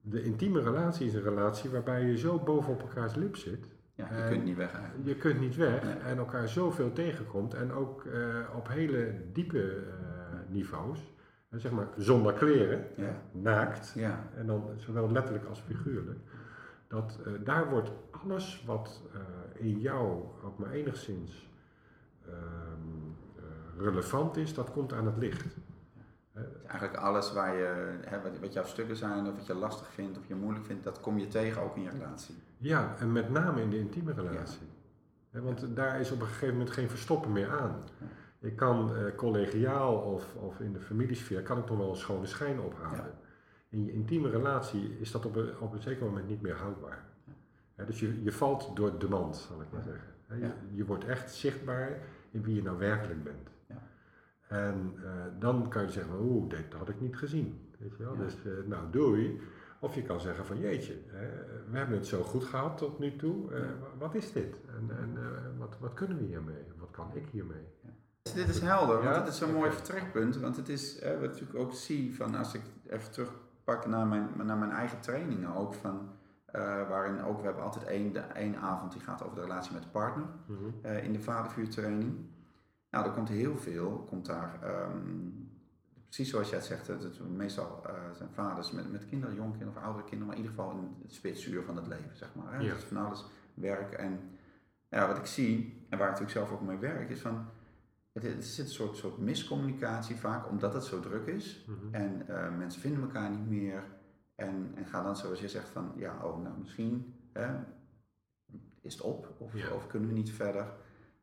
De 0.00 0.22
intieme 0.22 0.60
relatie 0.60 1.06
is 1.06 1.14
een 1.14 1.22
relatie 1.22 1.70
waarbij 1.70 2.04
je 2.04 2.18
zo 2.18 2.38
bovenop 2.38 2.80
elkaars 2.80 3.14
lip 3.14 3.36
zit. 3.36 3.68
Ja, 3.94 4.16
je 4.16 4.28
kunt 4.28 4.44
niet 4.44 4.56
weg 4.56 4.74
eigenlijk. 4.74 5.08
Je 5.08 5.16
kunt 5.16 5.40
niet 5.40 5.56
weg 5.56 5.82
nee. 5.82 5.94
en 5.94 6.18
elkaar 6.18 6.48
zoveel 6.48 6.92
tegenkomt 6.92 7.54
en 7.54 7.72
ook 7.72 8.04
uh, 8.04 8.38
op 8.56 8.68
hele 8.68 9.30
diepe 9.32 9.82
niveaus 10.48 11.14
zeg 11.60 11.72
maar 11.72 11.88
zonder 11.96 12.32
kleren, 12.32 12.86
ja. 12.96 13.22
naakt, 13.32 13.92
ja. 13.94 14.28
en 14.36 14.46
dan 14.46 14.70
zowel 14.76 15.10
letterlijk 15.10 15.44
als 15.44 15.60
figuurlijk, 15.60 16.18
dat 16.88 17.18
uh, 17.26 17.32
daar 17.44 17.70
wordt 17.70 17.90
alles 18.10 18.64
wat 18.66 19.02
uh, 19.14 19.20
in 19.66 19.80
jou 19.80 20.24
ook 20.44 20.58
maar 20.58 20.70
enigszins 20.70 21.48
uh, 22.28 22.34
relevant 23.78 24.36
is, 24.36 24.54
dat 24.54 24.72
komt 24.72 24.92
aan 24.92 25.06
het 25.06 25.16
licht. 25.16 25.56
Eigenlijk 26.66 26.96
alles 26.96 27.32
waar 27.32 27.56
je, 27.56 27.98
hè, 28.04 28.40
wat, 28.40 28.52
jouw 28.52 28.64
stukken 28.64 28.96
zijn, 28.96 29.26
of 29.26 29.36
wat 29.36 29.46
je 29.46 29.54
lastig 29.54 29.92
vindt, 29.92 30.18
of 30.18 30.26
je 30.26 30.34
moeilijk 30.34 30.66
vindt, 30.66 30.84
dat 30.84 31.00
kom 31.00 31.18
je 31.18 31.28
tegen 31.28 31.62
ook 31.62 31.76
in 31.76 31.82
je 31.82 31.90
relatie. 31.90 32.34
Ja, 32.58 32.94
en 32.98 33.12
met 33.12 33.30
name 33.30 33.62
in 33.62 33.70
de 33.70 33.78
intieme 33.78 34.12
relatie. 34.12 34.66
Ja. 35.30 35.40
Want 35.40 35.76
daar 35.76 36.00
is 36.00 36.10
op 36.10 36.20
een 36.20 36.26
gegeven 36.26 36.56
moment 36.56 36.70
geen 36.70 36.88
verstoppen 36.88 37.32
meer 37.32 37.50
aan. 37.60 37.82
Ik 38.40 38.56
kan 38.56 38.96
uh, 38.96 39.14
collegiaal 39.16 39.96
of, 39.96 40.34
of 40.34 40.60
in 40.60 40.72
de 40.72 40.80
familiesfeer 40.80 41.42
kan 41.42 41.58
ik 41.58 41.66
toch 41.66 41.76
wel 41.76 41.90
een 41.90 41.96
schone 41.96 42.26
schijn 42.26 42.60
ophalen. 42.60 42.96
Ja. 42.96 43.18
In 43.68 43.84
je 43.84 43.92
intieme 43.92 44.30
relatie 44.30 44.98
is 44.98 45.10
dat 45.10 45.26
op 45.26 45.36
een, 45.36 45.58
op 45.60 45.72
een 45.72 45.82
zeker 45.82 46.04
moment 46.04 46.28
niet 46.28 46.42
meer 46.42 46.56
houdbaar. 46.56 47.04
Ja, 47.76 47.84
dus 47.84 48.00
je, 48.00 48.22
je 48.22 48.32
valt 48.32 48.76
door 48.76 48.98
de 48.98 49.08
mand, 49.08 49.36
zal 49.36 49.60
ik 49.60 49.66
maar 49.72 49.82
zeggen. 49.82 50.08
Je, 50.28 50.76
je, 50.76 50.84
wordt 50.84 51.04
echt 51.04 51.34
zichtbaar 51.34 51.98
in 52.30 52.42
wie 52.42 52.54
je 52.54 52.62
nou 52.62 52.78
werkelijk 52.78 53.24
bent. 53.24 53.50
En 54.48 54.94
uh, 54.96 55.10
dan 55.38 55.68
kan 55.68 55.82
je 55.82 55.90
zeggen, 55.90 56.20
oeh, 56.20 56.48
dit 56.50 56.72
had 56.72 56.88
ik 56.88 57.00
niet 57.00 57.16
gezien. 57.16 57.70
Weet 57.78 57.96
je 57.96 58.04
wel? 58.04 58.16
Dus 58.16 58.36
uh, 58.44 58.52
nou, 58.66 58.90
doei. 58.90 59.40
Of 59.80 59.94
je 59.94 60.02
kan 60.02 60.20
zeggen 60.20 60.46
van 60.46 60.58
jeetje, 60.58 60.94
we 61.70 61.78
hebben 61.78 61.96
het 61.96 62.06
zo 62.06 62.22
goed 62.22 62.44
gehad 62.44 62.78
tot 62.78 62.98
nu 62.98 63.16
toe. 63.16 63.50
wat 63.98 64.14
is 64.14 64.32
dit? 64.32 64.56
En, 64.66 64.96
en 64.98 65.18
wat, 65.58 65.78
wat 65.78 65.94
kunnen 65.94 66.16
we 66.16 66.24
hiermee? 66.24 66.64
Wat 66.76 66.90
kan 66.90 67.10
ik 67.14 67.26
hiermee? 67.30 67.64
Dit 68.36 68.48
is 68.48 68.60
helder, 68.60 69.02
want 69.02 69.24
dit 69.24 69.32
is 69.32 69.38
zo'n 69.38 69.52
mooi 69.52 69.70
vertrekpunt. 69.70 70.36
Want 70.36 70.56
het 70.56 70.68
is, 70.68 70.98
wat 71.20 71.40
ik 71.40 71.54
ook 71.54 71.72
zie, 71.72 72.16
van 72.16 72.34
als 72.34 72.54
ik 72.54 72.62
even 72.88 73.10
terugpak 73.10 73.86
naar 73.86 74.06
mijn, 74.06 74.28
naar 74.44 74.56
mijn 74.56 74.70
eigen 74.70 75.00
trainingen 75.00 75.54
ook, 75.54 75.74
van, 75.74 76.08
uh, 76.54 76.88
waarin 76.88 77.24
ook, 77.24 77.38
we 77.38 77.44
hebben 77.44 77.62
altijd 77.62 77.84
één, 77.84 78.34
één 78.34 78.56
avond 78.56 78.92
die 78.92 79.00
gaat 79.00 79.22
over 79.22 79.34
de 79.34 79.42
relatie 79.42 79.72
met 79.72 79.82
de 79.82 79.88
partner, 79.88 80.26
mm 80.46 80.56
-hmm. 80.56 80.74
uh, 80.84 81.04
in 81.04 81.12
de 81.12 81.20
vadervuurtraining. 81.20 82.16
Nou, 82.90 83.06
er 83.06 83.12
komt 83.12 83.28
heel 83.28 83.56
veel, 83.56 84.04
komt 84.08 84.26
daar, 84.26 84.58
um, 84.64 85.50
precies 86.04 86.30
zoals 86.30 86.48
jij 86.48 86.58
het 86.58 86.66
zegt, 86.66 86.86
het, 86.86 87.02
het 87.02 87.28
meestal 87.36 87.82
uh, 87.86 87.92
zijn 88.16 88.28
vaders 88.32 88.70
met, 88.70 88.92
met 88.92 89.06
kinderen, 89.06 89.34
jonge 89.34 89.50
kinderen 89.50 89.76
of 89.76 89.82
oudere 89.82 90.04
kinderen, 90.04 90.26
maar 90.26 90.36
in 90.36 90.42
ieder 90.42 90.56
geval 90.56 90.78
in 90.78 90.96
het 91.02 91.14
spitsuur 91.14 91.62
van 91.62 91.76
het 91.76 91.86
leven, 91.86 92.16
zeg 92.16 92.28
maar. 92.34 92.52
Hè? 92.52 92.58
Ja. 92.58 92.74
Dus 92.74 92.82
van 92.82 92.96
alles 92.96 93.24
werk 93.54 93.92
en 93.92 94.20
ja, 94.88 95.06
wat 95.06 95.16
ik 95.16 95.26
zie, 95.26 95.86
en 95.88 95.98
waar 95.98 96.08
ik 96.08 96.18
natuurlijk 96.18 96.46
zelf 96.46 96.60
ook 96.60 96.66
mee 96.66 96.78
werk, 96.78 97.10
is 97.10 97.20
van 97.20 97.46
er 98.24 98.42
zit 98.42 98.64
een 98.64 98.72
soort, 98.72 98.96
soort 98.96 99.18
miscommunicatie 99.18 100.16
vaak, 100.16 100.48
omdat 100.48 100.74
het 100.74 100.84
zo 100.84 101.00
druk 101.00 101.26
is. 101.26 101.64
Mm 101.66 101.78
-hmm. 101.80 101.94
En 101.94 102.26
uh, 102.28 102.56
mensen 102.56 102.80
vinden 102.80 103.02
elkaar 103.02 103.30
niet 103.30 103.48
meer. 103.48 103.84
En, 104.34 104.72
en 104.74 104.86
gaan 104.86 105.04
dan 105.04 105.16
zoals 105.16 105.40
je 105.40 105.48
zegt 105.48 105.68
van, 105.68 105.92
ja, 105.96 106.24
oh, 106.24 106.42
nou 106.42 106.58
misschien 106.58 107.14
eh, 107.32 107.54
is 108.80 108.94
het 108.94 109.02
op. 109.02 109.34
Of, 109.38 109.56
ja. 109.56 109.72
of, 109.74 109.86
kunnen 109.86 110.08
we 110.08 110.14
niet 110.14 110.30
verder. 110.30 110.72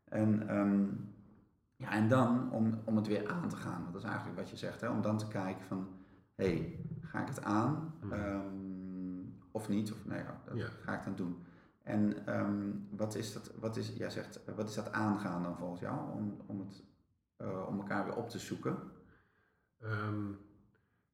En, 0.05 0.57
um, 0.57 1.13
ja, 1.75 1.91
en 1.91 2.07
dan 2.07 2.51
om, 2.51 2.81
om 2.83 2.95
het 2.95 3.07
weer 3.07 3.27
aan 3.29 3.49
te 3.49 3.55
gaan. 3.55 3.89
Dat 3.91 4.01
is 4.03 4.07
eigenlijk 4.07 4.37
wat 4.37 4.49
je 4.49 4.57
zegt. 4.57 4.81
Hè, 4.81 4.89
om 4.89 5.01
dan 5.01 5.17
te 5.17 5.27
kijken 5.27 5.65
van, 5.65 5.87
hé, 6.35 6.45
hey, 6.45 6.79
ga 7.01 7.21
ik 7.21 7.27
het 7.27 7.43
aan? 7.43 7.93
Mm 8.01 8.11
-hmm. 8.11 8.21
um, 8.21 9.39
of 9.51 9.69
niet? 9.69 9.91
Of 9.91 10.05
nee, 10.05 10.19
ja, 10.19 10.41
dat 10.45 10.57
ja. 10.57 10.67
ga 10.81 10.97
ik 10.97 11.05
dan 11.05 11.15
doen. 11.15 11.45
En 11.83 12.33
um, 12.39 12.87
wat 12.91 13.15
is 13.15 13.33
dat, 13.33 13.51
wat 13.59 13.77
is, 13.77 13.93
jij 13.95 14.09
zegt, 14.09 14.39
wat 14.55 14.69
is 14.69 14.75
dat 14.75 14.91
aangaan 14.91 15.43
dan 15.43 15.57
volgens 15.57 15.81
jou 15.81 16.11
om, 16.11 16.37
om, 16.45 16.59
het, 16.59 16.83
uh, 17.41 17.67
om 17.67 17.77
elkaar 17.77 18.05
weer 18.05 18.15
op 18.15 18.29
te 18.29 18.39
zoeken? 18.39 18.77
Um, 19.83 20.37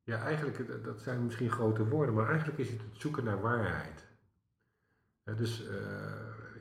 ja, 0.03 0.23
eigenlijk, 0.23 0.83
dat 0.83 1.01
zijn 1.01 1.25
misschien 1.25 1.51
grote 1.51 1.87
woorden, 1.87 2.15
maar 2.15 2.27
eigenlijk 2.29 2.57
is 2.57 2.69
het 2.71 2.81
het 2.81 2.97
zoeken 2.97 3.23
naar 3.23 3.41
waarheid. 3.41 4.07
Ja, 5.23 5.33
dus 5.33 5.63
uh, 5.69 5.71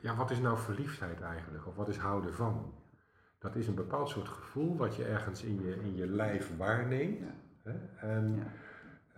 ja, 0.01 0.15
wat 0.15 0.31
is 0.31 0.39
nou 0.39 0.57
verliefdheid 0.57 1.21
eigenlijk? 1.21 1.67
Of 1.67 1.75
wat 1.75 1.87
is 1.87 1.97
houden 1.97 2.33
van? 2.33 2.73
Dat 3.39 3.55
is 3.55 3.67
een 3.67 3.75
bepaald 3.75 4.09
soort 4.09 4.27
gevoel 4.27 4.77
wat 4.77 4.95
je 4.95 5.05
ergens 5.05 5.43
in 5.43 5.61
je, 5.61 5.75
in 5.75 5.95
je 5.95 6.07
lijf 6.07 6.57
waarneemt. 6.57 7.19
Hè? 7.63 7.73
En 7.97 8.35
Ja. 8.35 8.51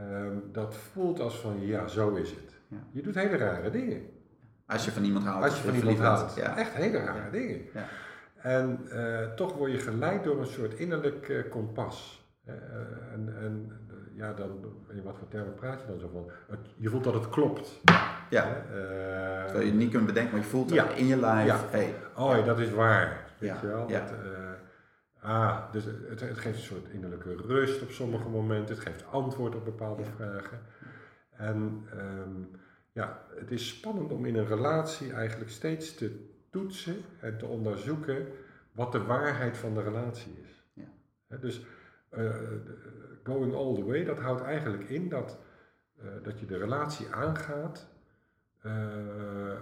ehm, 0.06 0.38
dat 0.52 0.76
voelt 0.76 1.20
als 1.20 1.40
van, 1.40 1.60
ja, 1.62 1.88
zo 1.88 2.16
is 2.16 2.32
het. 2.32 2.60
Je 2.92 3.02
doet 3.02 3.16
hele 3.16 3.38
rare 3.38 3.70
dingen. 3.70 4.02
Als 4.72 4.86
je 4.86 4.92
van 4.92 5.04
iemand 5.04 5.26
houdt. 5.26 5.44
Als 5.46 5.58
je 5.62 5.64
van 5.64 5.74
iemand 5.76 6.00
houdt. 6.00 6.36
Ja. 6.36 6.58
Echt 6.58 6.74
hele 6.74 6.98
rare 6.98 7.30
dingen. 7.32 7.62
Ja. 7.74 7.86
En 8.42 8.80
eh, 8.90 9.34
toch 9.34 9.54
word 9.54 9.72
je 9.72 9.78
geleid 9.78 10.24
door 10.24 10.40
een 10.40 10.46
soort 10.48 10.74
innerlijk 10.74 11.30
eh, 11.30 11.50
kompas. 11.50 12.26
Eh, 12.46 12.54
en 13.14 13.36
en 13.42 13.72
ja, 14.16 14.34
dan, 14.34 14.50
in 14.90 15.04
wat 15.04 15.18
voor 15.18 15.28
termen 15.28 15.54
praat 15.54 15.82
je 15.82 15.88
dan 15.88 16.00
zo 16.00 16.10
van? 16.14 16.32
Het- 16.50 16.74
je 16.78 16.90
voelt 16.90 17.04
dat 17.04 17.14
het 17.14 17.30
klopt. 17.30 17.80
Ja. 18.30 18.48
Terwijl 19.46 19.66
je 19.66 19.74
niet 19.74 19.92
kunt 19.92 20.06
bedenken, 20.06 20.32
maar 20.32 20.42
je 20.42 20.48
voelt 20.50 20.70
het 20.70 20.80
Ja. 20.80 20.90
in 20.90 21.06
je 21.08 21.18
lijf. 21.18 21.46
Ja. 21.48 21.58
Hey. 21.70 21.96
oh 22.16 22.36
ja, 22.38 22.42
dat 22.44 22.60
is 22.60 22.72
waar. 22.72 23.26
Weet 23.38 23.50
Ja, 23.50 23.58
je 23.62 23.68
wel? 23.68 23.90
ja. 23.90 24.00
Dat, 24.00 24.10
ah, 25.22 25.58
dus 25.72 25.86
het, 25.86 26.20
het 26.20 26.38
geeft 26.38 26.58
een 26.58 26.64
soort 26.64 26.90
innerlijke 26.90 27.36
rust 27.48 27.82
op 27.82 27.90
sommige 27.90 28.30
momenten. 28.30 28.76
Het 28.76 28.84
geeft 28.84 29.06
antwoord 29.12 29.56
op 29.56 29.66
bepaalde 29.66 30.04
vragen. 30.16 30.60
En 31.38 31.86
ehm, 31.92 32.60
ja, 32.92 33.26
het 33.36 33.52
is 33.52 33.68
spannend 33.68 34.12
om 34.12 34.26
in 34.26 34.36
een 34.36 34.48
relatie 34.48 35.14
eigenlijk 35.14 35.52
steeds 35.52 35.96
te 35.96 36.30
toetsen 36.50 36.96
en 37.20 37.38
te 37.38 37.46
onderzoeken 37.46 38.28
wat 38.72 38.92
de 38.92 39.04
waarheid 39.04 39.58
van 39.58 39.74
de 39.74 39.82
relatie 39.82 40.40
is. 40.44 40.64
Ja. 40.74 41.38
Dus 41.38 41.66
eh, 42.10 42.36
going 43.24 43.54
all 43.54 43.76
the 43.76 43.86
way, 43.86 44.04
dat 44.04 44.20
houdt 44.20 44.42
eigenlijk 44.42 44.84
in 44.84 45.10
dat, 45.10 45.38
eh, 45.98 46.06
dat 46.24 46.40
je 46.40 46.46
de 46.46 46.58
relatie 46.58 47.14
aangaat 47.14 47.90
eh, 48.62 49.58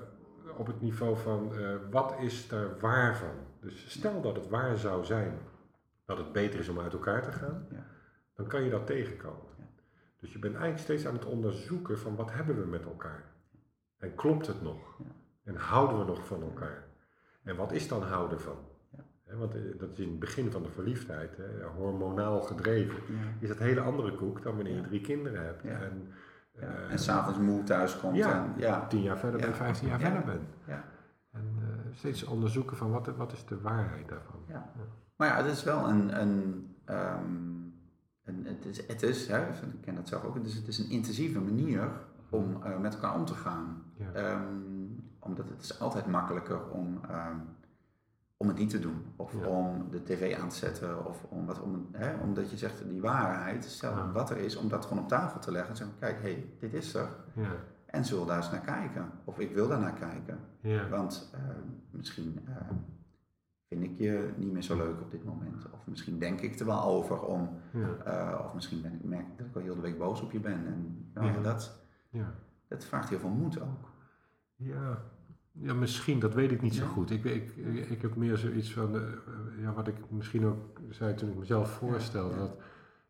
op 0.57 0.67
het 0.67 0.81
niveau 0.81 1.17
van 1.17 1.53
wat 1.89 2.15
is 2.19 2.51
er 2.51 2.79
waar 2.79 3.17
van. 3.17 3.35
Dus 3.61 3.89
stel 3.91 4.21
dat 4.21 4.35
het 4.35 4.47
waar 4.47 4.77
zou 4.77 5.05
zijn 5.05 5.37
dat 6.05 6.17
het 6.17 6.31
beter 6.31 6.59
is 6.59 6.69
om 6.69 6.79
uit 6.79 6.93
elkaar 6.93 7.21
te 7.21 7.31
gaan, 7.31 7.67
Ja. 7.71 7.85
dan 8.35 8.47
kan 8.47 8.63
je 8.63 8.69
dat 8.69 8.85
tegenkomen. 8.87 9.48
Dus 10.19 10.33
je 10.33 10.39
bent 10.39 10.53
eigenlijk 10.53 10.83
steeds 10.83 11.05
aan 11.07 11.13
het 11.13 11.25
onderzoeken 11.25 11.99
van 11.99 12.15
wat 12.15 12.31
hebben 12.33 12.59
we 12.61 12.67
met 12.67 12.83
elkaar. 12.85 13.23
En 13.97 14.15
klopt 14.15 14.47
het 14.47 14.61
nog? 14.61 14.97
Ja. 14.99 15.05
En 15.43 15.55
houden 15.55 15.99
we 15.99 16.05
nog 16.05 16.25
van 16.27 16.41
elkaar? 16.41 16.83
En 17.43 17.55
wat 17.55 17.71
is 17.71 17.87
dan 17.87 18.03
houden 18.03 18.41
van? 18.41 18.57
Ja. 19.25 19.35
Want 19.35 19.55
eh, 19.55 19.61
dat 19.79 19.89
is 19.91 19.99
in 19.99 20.09
het 20.09 20.19
begin 20.19 20.51
van 20.51 20.63
de 20.63 20.69
verliefdheid, 20.69 21.37
hè, 21.37 21.63
hormonaal 21.63 22.41
gedreven, 22.41 22.95
Ja. 23.07 23.15
is 23.39 23.47
dat 23.47 23.57
hele 23.57 23.79
andere 23.81 24.15
koek 24.15 24.41
dan 24.41 24.55
wanneer 24.55 24.75
je 24.75 24.81
drie 24.81 25.01
kinderen 25.01 25.45
hebt. 25.45 25.63
En, 25.63 26.07
eh, 26.53 26.91
En 26.91 26.99
s'avonds 26.99 27.39
moe 27.39 27.63
thuis 27.63 27.99
komt. 27.99 28.15
Ja. 28.15 28.43
En, 28.43 28.53
ja. 28.57 28.87
tien 28.87 29.01
jaar 29.01 29.17
verder 29.17 29.39
Ja. 29.39 29.45
bent, 29.45 29.57
vijftien 29.57 29.87
jaar 29.87 29.99
Ja. 29.99 30.05
verder 30.05 30.25
bent. 30.25 30.49
Ja. 30.67 30.83
En 31.31 31.55
eh, 31.61 31.95
steeds 31.97 32.23
onderzoeken 32.23 32.77
van 32.77 32.91
wat, 32.91 33.07
wat 33.15 33.31
is 33.31 33.45
de 33.45 33.61
waarheid 33.61 34.07
daarvan. 34.09 34.43
Ja. 34.47 34.71
Maar 35.15 35.27
ja, 35.27 35.35
het 35.35 35.45
is 35.45 35.63
wel 35.63 35.89
een. 35.89 36.21
een, 36.21 36.65
ehm, 36.85 37.57
een 38.29 38.45
het 38.45 38.65
is, 38.65 38.87
het 38.87 39.03
is 39.03 39.27
hè, 39.27 39.47
ik 39.49 39.81
ken 39.81 39.95
dat 39.95 40.07
zelf 40.07 40.23
ook, 40.23 40.35
het 40.35 40.45
is, 40.45 40.53
het 40.55 40.67
is 40.67 40.77
een 40.79 40.89
intensieve 40.89 41.39
manier 41.39 41.89
om 42.29 42.63
eh, 42.63 42.77
met 42.79 42.93
elkaar 42.93 43.15
om 43.15 43.25
te 43.25 43.33
gaan. 43.33 43.83
Ja. 43.97 44.11
Ehm, 44.11 44.43
omdat 45.19 45.49
het 45.49 45.61
is 45.61 45.79
altijd 45.79 46.07
makkelijker 46.07 46.69
om, 46.69 46.99
ehm, 47.09 47.35
om 48.37 48.47
het 48.47 48.57
niet 48.57 48.69
te 48.69 48.79
doen. 48.79 49.05
Of 49.15 49.33
Ja. 49.33 49.47
om 49.47 49.87
de 49.91 50.03
tv 50.03 50.37
aan 50.41 50.49
te 50.49 50.55
zetten. 50.55 51.05
Of 51.05 51.23
om 51.29 51.45
wat, 51.45 51.61
om, 51.61 51.87
hè, 51.91 52.17
omdat 52.23 52.49
je 52.49 52.57
zegt 52.57 52.89
die 52.89 53.01
waarheid, 53.01 53.65
stel 53.65 53.91
Ja. 53.95 54.11
wat 54.11 54.29
er 54.29 54.37
is, 54.37 54.55
om 54.55 54.67
dat 54.69 54.85
gewoon 54.85 55.03
op 55.03 55.09
tafel 55.09 55.39
te 55.39 55.51
leggen. 55.51 55.69
En 55.69 55.75
zeggen, 55.77 55.95
kijk, 55.99 56.15
hé, 56.21 56.31
hey, 56.31 56.53
dit 56.59 56.73
is 56.73 56.93
er. 56.93 57.09
Ja. 57.33 57.51
En 57.85 58.05
zullen 58.05 58.27
daar 58.27 58.37
eens 58.37 58.51
naar 58.51 58.61
kijken. 58.61 59.11
Of 59.23 59.39
ik 59.39 59.51
wil 59.53 59.67
daar 59.67 59.79
naar 59.79 59.93
kijken. 59.93 60.39
Ja. 60.61 60.89
Want 60.89 61.29
eh, 61.33 61.39
misschien 61.91 62.39
vind 63.69 63.83
ik 63.83 63.97
je 63.97 64.29
niet 64.37 64.51
meer 64.51 64.61
zo 64.61 64.77
leuk 64.77 65.01
op 65.01 65.11
dit 65.11 65.25
moment. 65.25 65.65
Of 65.71 65.87
misschien 65.87 66.19
denk 66.19 66.41
ik 66.41 66.59
er 66.59 66.65
wel 66.65 66.83
over 66.83 67.21
om. 67.25 67.49
Ja. 67.73 67.95
eh, 68.05 68.45
of 68.45 68.53
misschien 68.53 68.81
ben 68.81 68.93
ik, 68.93 69.03
merk 69.03 69.27
ik 69.27 69.37
dat 69.37 69.47
ik 69.47 69.55
al 69.55 69.61
heel 69.61 69.75
de 69.75 69.81
week 69.81 69.97
boos 69.97 70.21
op 70.21 70.31
je 70.31 70.39
ben. 70.39 70.65
En 70.67 71.09
nou, 71.13 71.27
Ja. 71.27 71.41
dat, 71.41 71.79
Ja. 72.09 72.33
dat 72.67 72.85
vraagt 72.85 73.09
heel 73.09 73.19
veel 73.19 73.29
moed 73.29 73.61
ook. 73.61 73.89
Ja. 74.55 75.01
ja, 75.51 75.73
misschien, 75.73 76.19
dat 76.19 76.33
weet 76.33 76.51
ik 76.51 76.61
niet 76.61 76.75
zo 76.75 76.85
goed. 76.85 77.11
Ik, 77.11 77.23
ik, 77.23 77.55
ik 77.89 78.01
heb 78.01 78.15
meer 78.15 78.37
zoiets 78.37 78.73
van, 78.73 78.95
eh, 78.95 79.01
ja, 79.61 79.73
wat 79.73 79.87
ik 79.87 79.95
misschien 80.09 80.45
ook 80.45 80.79
zei 80.89 81.15
toen 81.15 81.29
ik 81.29 81.37
mezelf 81.37 81.69
voorstelde, 81.71 82.35
dat 82.37 82.57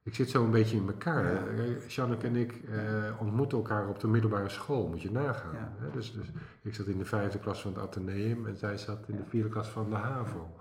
ik 0.04 0.16
zit 0.16 0.30
zo 0.30 0.44
een 0.44 0.52
beetje 0.52 0.78
in 0.78 0.88
elkaar. 0.88 1.48
Eh, 1.48 1.88
Janneke 1.88 2.28
en 2.28 2.36
ik 2.36 2.54
eh, 2.54 3.22
ontmoeten 3.22 3.58
elkaar 3.58 3.88
op 3.88 4.00
de 4.00 4.08
middelbare 4.08 4.50
school, 4.50 4.88
moet 4.88 5.02
je 5.02 5.12
nagaan. 5.12 5.54
Ja. 5.54 5.74
Hè? 5.78 5.92
Dus, 5.92 6.14
dus 6.14 6.32
ik 6.62 6.76
zat 6.76 6.86
in 6.86 6.98
de 6.98 7.06
vijfde 7.06 7.40
klas 7.40 7.62
van 7.62 7.74
het 7.74 7.82
Atheneum 7.82 8.48
en 8.48 8.58
zij 8.58 8.78
zat 8.78 9.08
in 9.08 9.16
de 9.16 9.26
vierde 9.26 9.50
klas 9.50 9.70
van 9.70 9.90
de 9.90 9.96
HAVO. 9.96 10.56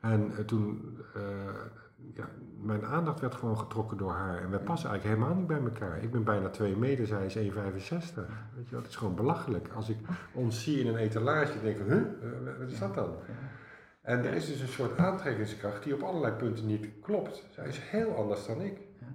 En 0.00 0.32
eh, 0.36 0.44
toen, 0.44 0.98
ja, 2.14 2.28
mijn 2.60 2.84
aandacht 2.84 3.20
werd 3.20 3.34
gewoon 3.34 3.58
getrokken 3.58 3.96
door 3.96 4.12
haar. 4.12 4.42
En 4.42 4.50
wij 4.50 4.60
passen 4.60 4.90
eigenlijk 4.90 5.18
helemaal 5.18 5.38
niet 5.38 5.48
bij 5.48 5.60
elkaar. 5.60 6.02
Ik 6.02 6.10
ben 6.10 6.24
bijna 6.24 6.48
2 6.48 6.76
meter, 6.76 7.06
zij 7.06 7.26
is 7.26 7.34
1,65. 7.34 7.42
Weet 7.42 8.64
je 8.64 8.70
wel, 8.70 8.80
het 8.80 8.88
is 8.88 8.96
gewoon 8.96 9.14
belachelijk. 9.14 9.68
Als 9.74 9.88
ik 9.88 9.98
ons 10.32 10.62
zie 10.62 10.80
in 10.80 10.86
een 10.86 10.96
etalage, 10.96 11.60
denk 11.62 11.78
ik, 11.78 11.86
huh, 11.86 12.02
wat 12.58 12.70
is 12.70 12.78
dat 12.78 12.94
dan? 12.94 13.14
En 14.00 14.24
er 14.24 14.32
is 14.32 14.46
dus 14.46 14.60
een 14.60 14.68
soort 14.68 14.98
aantrekkingskracht 14.98 15.82
die 15.82 15.94
op 15.94 16.02
allerlei 16.02 16.34
punten 16.34 16.66
niet 16.66 16.88
klopt. 17.00 17.46
Zij 17.50 17.66
is 17.66 17.78
heel 17.78 18.14
anders 18.14 18.46
dan 18.46 18.60
ik. 18.60 18.78
Ja. 19.00 19.06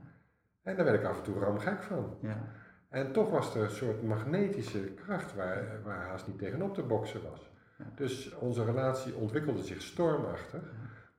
En 0.62 0.76
daar 0.76 0.86
werd 0.86 1.00
ik 1.00 1.08
af 1.08 1.18
en 1.18 1.24
toe 1.24 1.40
ramgek 1.40 1.84
van. 1.84 2.18
Ja. 2.22 2.52
En 2.90 3.12
toch 3.12 3.30
was 3.30 3.56
er 3.56 3.64
een 3.64 3.70
soort 3.70 4.04
magnetische 4.04 4.80
kracht 4.80 5.36
waar, 5.36 5.82
waar 5.84 6.08
haast 6.08 6.28
niet 6.28 6.38
tegenop 6.38 6.74
te 6.74 6.84
boksen 6.84 7.22
was. 7.30 7.54
Dus 7.96 8.36
onze 8.36 8.66
relatie 8.66 9.16
ontwikkelde 9.16 9.64
zich 9.64 9.82
stormachtig. 9.82 10.62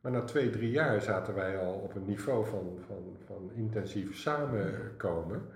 Maar 0.01 0.13
na 0.13 0.23
twee, 0.23 0.51
drie 0.51 0.71
jaar 0.71 1.01
zaten 1.01 1.35
wij 1.35 1.59
al 1.59 1.75
op 1.75 1.95
een 1.95 2.05
niveau 2.05 2.47
van, 2.47 2.79
van, 2.87 3.17
van 3.25 3.51
intensief 3.55 4.17
samenkomen, 4.17 5.49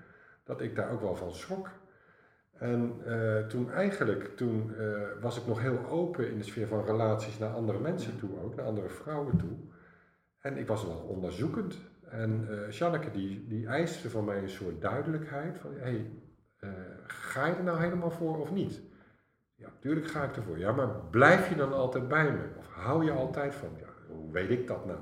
dat 0.43 0.61
ik 0.61 0.75
daar 0.75 0.91
ook 0.91 1.01
wel 1.01 1.15
van 1.15 1.33
schrok. 1.33 1.69
En 2.61 2.93
eh, 3.05 3.47
toen 3.47 3.71
eigenlijk, 3.71 4.37
toen 4.37 4.73
eh, 4.77 4.85
was 5.21 5.37
ik 5.39 5.47
nog 5.47 5.61
heel 5.61 5.85
open 5.89 6.29
in 6.31 6.37
de 6.37 6.43
sfeer 6.43 6.67
van 6.67 6.85
relaties 6.85 7.37
naar 7.39 7.53
andere 7.53 7.79
mensen 7.79 8.17
toe 8.19 8.29
ook, 8.43 8.55
naar 8.55 8.65
andere 8.65 8.89
vrouwen 8.89 9.37
toe. 9.37 9.57
En 10.39 10.57
ik 10.57 10.67
was 10.67 10.85
wel 10.85 11.05
onderzoekend. 11.07 11.77
En 12.09 12.47
eh 12.49 12.71
Janneke 12.71 13.11
die, 13.11 13.47
die 13.47 13.67
eiste 13.67 14.09
van 14.09 14.25
mij 14.25 14.37
een 14.41 14.49
soort 14.49 14.81
duidelijkheid 14.81 15.57
van, 15.57 15.71
hey, 15.77 16.11
ga 17.07 17.45
je 17.45 17.53
er 17.55 17.63
nou 17.63 17.79
helemaal 17.79 18.11
voor 18.11 18.39
of 18.39 18.51
niet? 18.51 18.81
Ja, 19.55 19.67
tuurlijk 19.79 20.07
ga 20.07 20.23
ik 20.23 20.35
ervoor. 20.35 20.57
Ja, 20.57 20.71
maar 20.71 20.87
blijf 21.09 21.49
je 21.49 21.55
dan 21.55 21.73
altijd 21.73 22.07
bij 22.07 22.31
me? 22.31 22.39
Of 22.57 22.67
hou 22.67 23.03
je 23.05 23.11
altijd 23.11 23.55
van? 23.55 23.69
Ja, 23.79 24.13
hoe 24.15 24.31
weet 24.31 24.49
ik 24.49 24.67
dat 24.67 24.85
nou? 24.85 24.99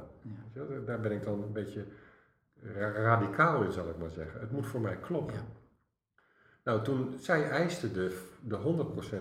Ja. 0.53 0.63
Daar 0.85 0.99
ben 0.99 1.11
ik 1.11 1.23
dan 1.23 1.43
een 1.43 1.51
beetje 1.53 1.85
ra- 2.61 2.91
radicaal 2.91 3.61
in, 3.63 3.71
zal 3.71 3.89
ik 3.89 3.97
maar 3.97 4.09
zeggen. 4.09 4.39
Het 4.39 4.51
moet 4.51 4.67
voor 4.67 4.81
mij 4.81 4.97
kloppen. 4.97 5.35
Ja. 5.35 5.41
Nou, 6.63 6.83
toen, 6.83 7.15
zij 7.19 7.49
eiste 7.49 7.91
de, 7.91 8.27
de 8.41 8.57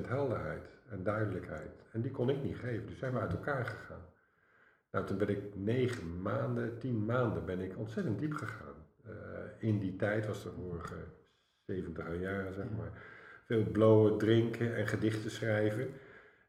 100% 0.04 0.08
helderheid 0.08 0.68
en 0.88 1.02
duidelijkheid. 1.02 1.84
En 1.92 2.00
die 2.00 2.10
kon 2.10 2.30
ik 2.30 2.42
niet 2.42 2.56
geven, 2.56 2.86
dus 2.86 2.98
zijn 2.98 3.12
we 3.12 3.18
uit 3.18 3.32
elkaar 3.32 3.64
gegaan. 3.64 4.06
Nou, 4.90 5.06
toen 5.06 5.18
ben 5.18 5.28
ik 5.28 5.42
negen 5.54 6.22
maanden, 6.22 6.78
tien 6.78 7.04
maanden 7.04 7.44
ben 7.44 7.60
ik 7.60 7.78
ontzettend 7.78 8.18
diep 8.18 8.32
gegaan. 8.32 8.74
Eh, 9.04 9.12
in 9.58 9.78
die 9.78 9.96
tijd 9.96 10.26
was 10.26 10.42
de 10.42 10.50
vorige 10.50 10.94
70 11.66 12.20
jaar, 12.20 12.52
zeg 12.52 12.66
maar. 12.76 13.02
Veel 13.44 13.64
blowen, 13.64 14.18
drinken 14.18 14.76
en 14.76 14.86
gedichten 14.86 15.30
schrijven. 15.30 15.88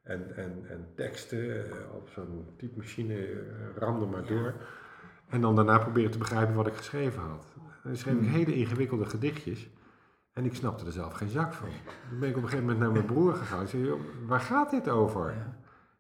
En, 0.02 0.36
en, 0.36 0.66
en 0.70 0.88
teksten 0.96 1.66
eh, 1.66 1.96
op 1.96 2.10
zo'n 2.10 2.46
typemachine 2.58 3.30
uh, 3.30 3.40
ramde 3.76 4.06
maar 4.06 4.26
door. 4.26 4.54
En 5.30 5.42
dan 5.42 5.56
daarna 5.56 5.80
proberen 5.80 6.12
te 6.12 6.18
begrijpen 6.18 6.56
wat 6.56 6.68
ik 6.68 6.74
geschreven 6.74 7.22
had. 7.22 7.46
En 7.56 7.80
dan 7.84 7.96
schreef 7.96 8.14
ik 8.16 8.20
Hmm. 8.20 8.30
hele 8.30 8.54
ingewikkelde 8.56 9.06
gedichtjes. 9.06 9.70
En 10.40 10.46
ik 10.46 10.56
snapte 10.56 10.86
er 10.86 10.92
zelf 10.92 11.14
geen 11.14 11.30
zak 11.30 11.54
van. 11.54 11.70
Toen 12.10 12.20
ben 12.20 12.30
ik 12.30 12.38
op 12.38 12.44
een 12.44 12.50
gegeven 12.50 12.66
moment 12.70 12.84
naar 12.84 12.92
mijn 12.92 13.06
broer 13.06 13.36
gegaan. 13.36 13.62
Ik 13.62 13.68
zei, 13.68 13.84
"Joh, 13.84 14.00
waar 14.28 14.40
gaat 14.40 14.70
dit 14.70 14.90
over? 14.90 15.34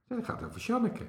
Ja. 0.08 0.16
Het 0.16 0.26
gaat 0.26 0.44
over 0.44 0.62
Janneke. 0.62 1.04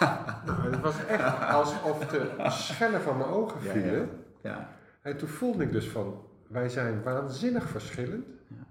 nou, 0.46 0.70
het 0.70 0.80
was 0.80 1.06
echt 1.06 1.42
alsof 1.48 2.06
de 2.06 2.30
schellen 2.48 3.00
van 3.00 3.16
mijn 3.16 3.28
ogen 3.28 3.60
vielen. 3.60 4.10
ja. 4.42 4.50
Ja. 4.50 4.68
En 5.02 5.16
toen 5.16 5.28
voelde 5.28 5.64
ik 5.64 5.72
dus 5.72 5.88
van, 5.88 6.24
wij 6.48 6.68
zijn 6.68 7.02
waanzinnig 7.02 7.68
verschillend. 7.68 8.26
Ja. 8.48 8.66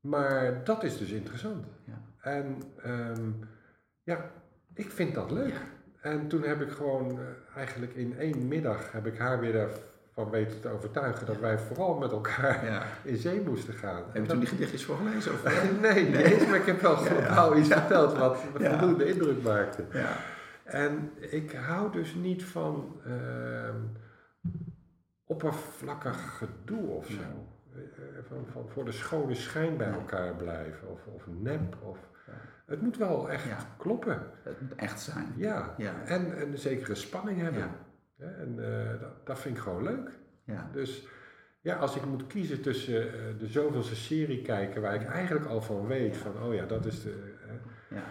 Maar 0.00 0.64
dat 0.64 0.82
is 0.82 0.98
dus 0.98 1.10
interessant. 1.10 1.66
Ja. 1.84 2.02
En 2.20 2.62
ehm, 2.82 3.30
ja, 4.02 4.30
ik 4.74 4.90
vind 4.90 5.14
dat 5.14 5.30
leuk. 5.30 5.60
En 6.00 6.28
toen 6.28 6.42
heb 6.42 6.60
ik 6.60 6.70
gewoon 6.70 7.18
eh, 7.18 7.26
eigenlijk 7.56 7.94
in 7.94 8.18
één 8.18 8.48
middag 8.48 8.92
heb 8.92 9.06
ik 9.06 9.18
haar 9.18 9.40
weer 9.40 9.68
ervan 10.16 10.30
weten 10.32 10.60
te 10.60 10.68
overtuigen 10.68 11.26
dat 11.26 11.38
wij 11.38 11.58
vooral 11.58 11.94
met 11.98 12.10
elkaar 12.10 12.64
Ja. 12.64 12.82
in 13.10 13.16
zee 13.16 13.40
moesten 13.40 13.74
gaan. 13.74 14.02
Heb 14.12 14.22
je 14.22 14.28
toen 14.28 14.38
die 14.38 14.48
gedichtjes 14.48 14.84
voorgelezen? 14.84 15.32
Of? 15.32 15.42
nee, 15.80 16.04
niet 16.04 16.16
eens, 16.16 16.46
maar 16.46 16.56
ik 16.58 16.66
heb 16.66 16.80
wel 16.80 16.96
Ja, 17.04 17.04
ja. 17.04 17.10
globaal 17.10 17.56
iets 17.56 17.68
verteld 17.68 18.18
wat 18.18 18.38
voldoende 18.54 19.08
indruk 19.08 19.42
maakte. 19.42 19.84
Ja. 19.92 20.16
En 20.64 21.10
ik 21.18 21.52
hou 21.52 21.92
dus 21.92 22.14
niet 22.14 22.44
van 22.44 23.00
ehm, 23.04 23.76
oppervlakkig 25.26 26.36
gedoe 26.38 26.88
of 26.88 27.06
zo. 27.06 27.14
Ja. 27.14 27.80
Eh, 27.80 27.82
Van, 28.28 28.46
van 28.52 28.68
voor 28.68 28.84
de 28.84 28.92
schone 28.92 29.34
schijn 29.34 29.76
bij 29.76 29.90
elkaar 29.92 30.34
blijven. 30.34 30.88
Of, 30.90 31.00
of 31.06 31.22
nep. 31.26 31.76
Of, 31.82 31.98
Het 32.66 32.82
moet 32.82 32.96
wel 32.96 33.30
echt 33.30 33.46
kloppen. 33.78 34.22
Het 34.42 34.60
moet 34.60 34.74
echt 34.74 35.00
zijn. 35.00 35.32
Ja, 35.36 35.74
ja. 35.76 35.92
En, 36.04 36.36
en 36.36 36.52
een 36.52 36.58
zekere 36.58 36.94
spanning 36.94 37.40
hebben. 37.40 37.70
En 38.18 38.56
uh, 38.58 39.00
dat, 39.00 39.26
dat 39.26 39.38
vind 39.38 39.56
ik 39.56 39.62
gewoon 39.62 39.82
leuk. 39.82 40.18
Ja. 40.44 40.70
Dus 40.72 41.06
ja, 41.60 41.76
als 41.76 41.96
ik 41.96 42.04
moet 42.04 42.26
kiezen 42.26 42.62
tussen 42.62 43.06
uh, 43.06 43.38
de 43.38 43.46
zoveelste 43.46 43.96
serie 43.96 44.42
kijken 44.42 44.82
waar 44.82 44.94
ik 44.94 45.04
eigenlijk 45.06 45.46
al 45.46 45.60
van 45.60 45.86
weet 45.86 46.16
van 46.16 46.42
oh 46.42 46.54
ja, 46.54 46.66
dat 46.66 46.86
is 46.86 47.02
de. 47.02 47.34
ja. 47.90 48.04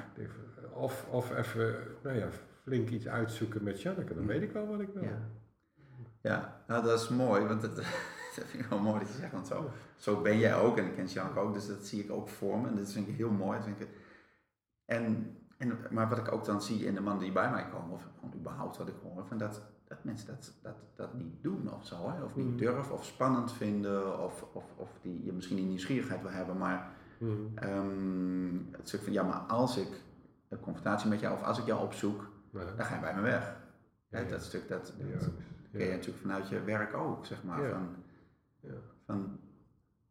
of, 0.73 1.07
of 1.09 1.37
even, 1.37 1.75
nou 2.03 2.17
ja, 2.17 2.27
flink 2.63 2.89
iets 2.89 3.07
uitzoeken 3.07 3.63
met 3.63 3.81
Janneke, 3.81 4.13
dan 4.13 4.25
weet 4.25 4.41
ik 4.41 4.51
wel 4.51 4.67
wat 4.67 4.79
ik 4.79 4.89
wil. 4.93 5.03
Ja, 5.03 5.29
ja 6.21 6.63
nou 6.67 6.83
dat 6.83 7.01
is 7.01 7.09
mooi, 7.09 7.45
want 7.45 7.61
het, 7.61 7.75
dat 8.35 8.45
vind 8.45 8.63
ik 8.63 8.69
wel 8.69 8.79
mooi 8.79 8.99
dat 8.99 9.07
je 9.07 9.17
zegt, 9.17 9.31
want 9.31 9.47
zo, 9.47 9.71
zo 9.95 10.21
ben 10.21 10.37
jij 10.37 10.55
ook 10.55 10.77
en 10.77 10.85
ik 10.85 10.95
ken 10.95 11.05
Janneke 11.05 11.39
ook, 11.39 11.53
dus 11.53 11.67
dat 11.67 11.85
zie 11.85 12.03
ik 12.03 12.11
ook 12.11 12.29
voor 12.29 12.59
me 12.59 12.67
en 12.67 12.75
dat 12.75 12.91
vind 12.91 13.07
ik 13.07 13.15
heel 13.15 13.31
mooi. 13.31 13.61
vind 13.61 13.81
ik, 13.81 13.87
en, 14.85 15.35
en, 15.57 15.77
maar 15.89 16.09
wat 16.09 16.17
ik 16.17 16.31
ook 16.31 16.45
dan 16.45 16.61
zie 16.61 16.85
in 16.85 16.93
de 16.93 17.01
mannen 17.01 17.23
die 17.23 17.31
bij 17.31 17.51
mij 17.51 17.67
komen, 17.69 17.91
of 17.91 18.07
gewoon 18.19 18.39
überhaupt 18.39 18.77
wat 18.77 18.87
ik 18.87 18.95
hoor, 19.03 19.25
van 19.25 19.37
dat, 19.37 19.61
dat 19.95 20.03
mensen 20.03 20.27
dat, 20.27 20.53
dat, 20.61 20.75
dat 20.95 21.13
niet 21.13 21.43
doen 21.43 21.73
of 21.73 21.85
zo, 21.85 22.09
hè? 22.09 22.23
of 22.23 22.35
niet 22.35 22.45
mm. 22.45 22.57
durven 22.57 22.93
of 22.93 23.05
spannend 23.05 23.51
vinden, 23.51 24.19
of, 24.19 24.45
of, 24.53 24.63
of 24.75 24.89
die 25.01 25.25
je 25.25 25.33
misschien 25.33 25.55
die 25.55 25.65
nieuwsgierigheid 25.65 26.21
wil 26.21 26.31
hebben, 26.31 26.57
maar 26.57 26.91
mm. 27.17 27.51
um, 27.63 28.67
het 28.71 28.87
stuk 28.87 29.01
van 29.01 29.13
ja, 29.13 29.23
maar 29.23 29.39
als 29.39 29.77
ik 29.77 29.87
een 30.49 30.59
confrontatie 30.59 31.09
met 31.09 31.19
jou 31.19 31.35
of 31.35 31.43
als 31.43 31.59
ik 31.59 31.65
jou 31.65 31.83
opzoek, 31.83 32.29
dan 32.51 32.85
ga 32.85 32.95
je 32.95 33.01
bij 33.01 33.15
me 33.15 33.21
weg. 33.21 33.55
Ja, 34.09 34.23
Dat 34.23 34.43
stuk, 34.43 34.67
dat, 34.67 34.93
dat 35.11 35.31
ken 35.71 35.85
je 35.85 35.91
natuurlijk 35.91 36.21
vanuit 36.21 36.47
je 36.47 36.63
werk 36.63 36.93
ook, 36.93 37.25
zeg 37.25 37.43
maar. 37.43 37.69
Van, 37.69 37.95
van, 39.05 39.39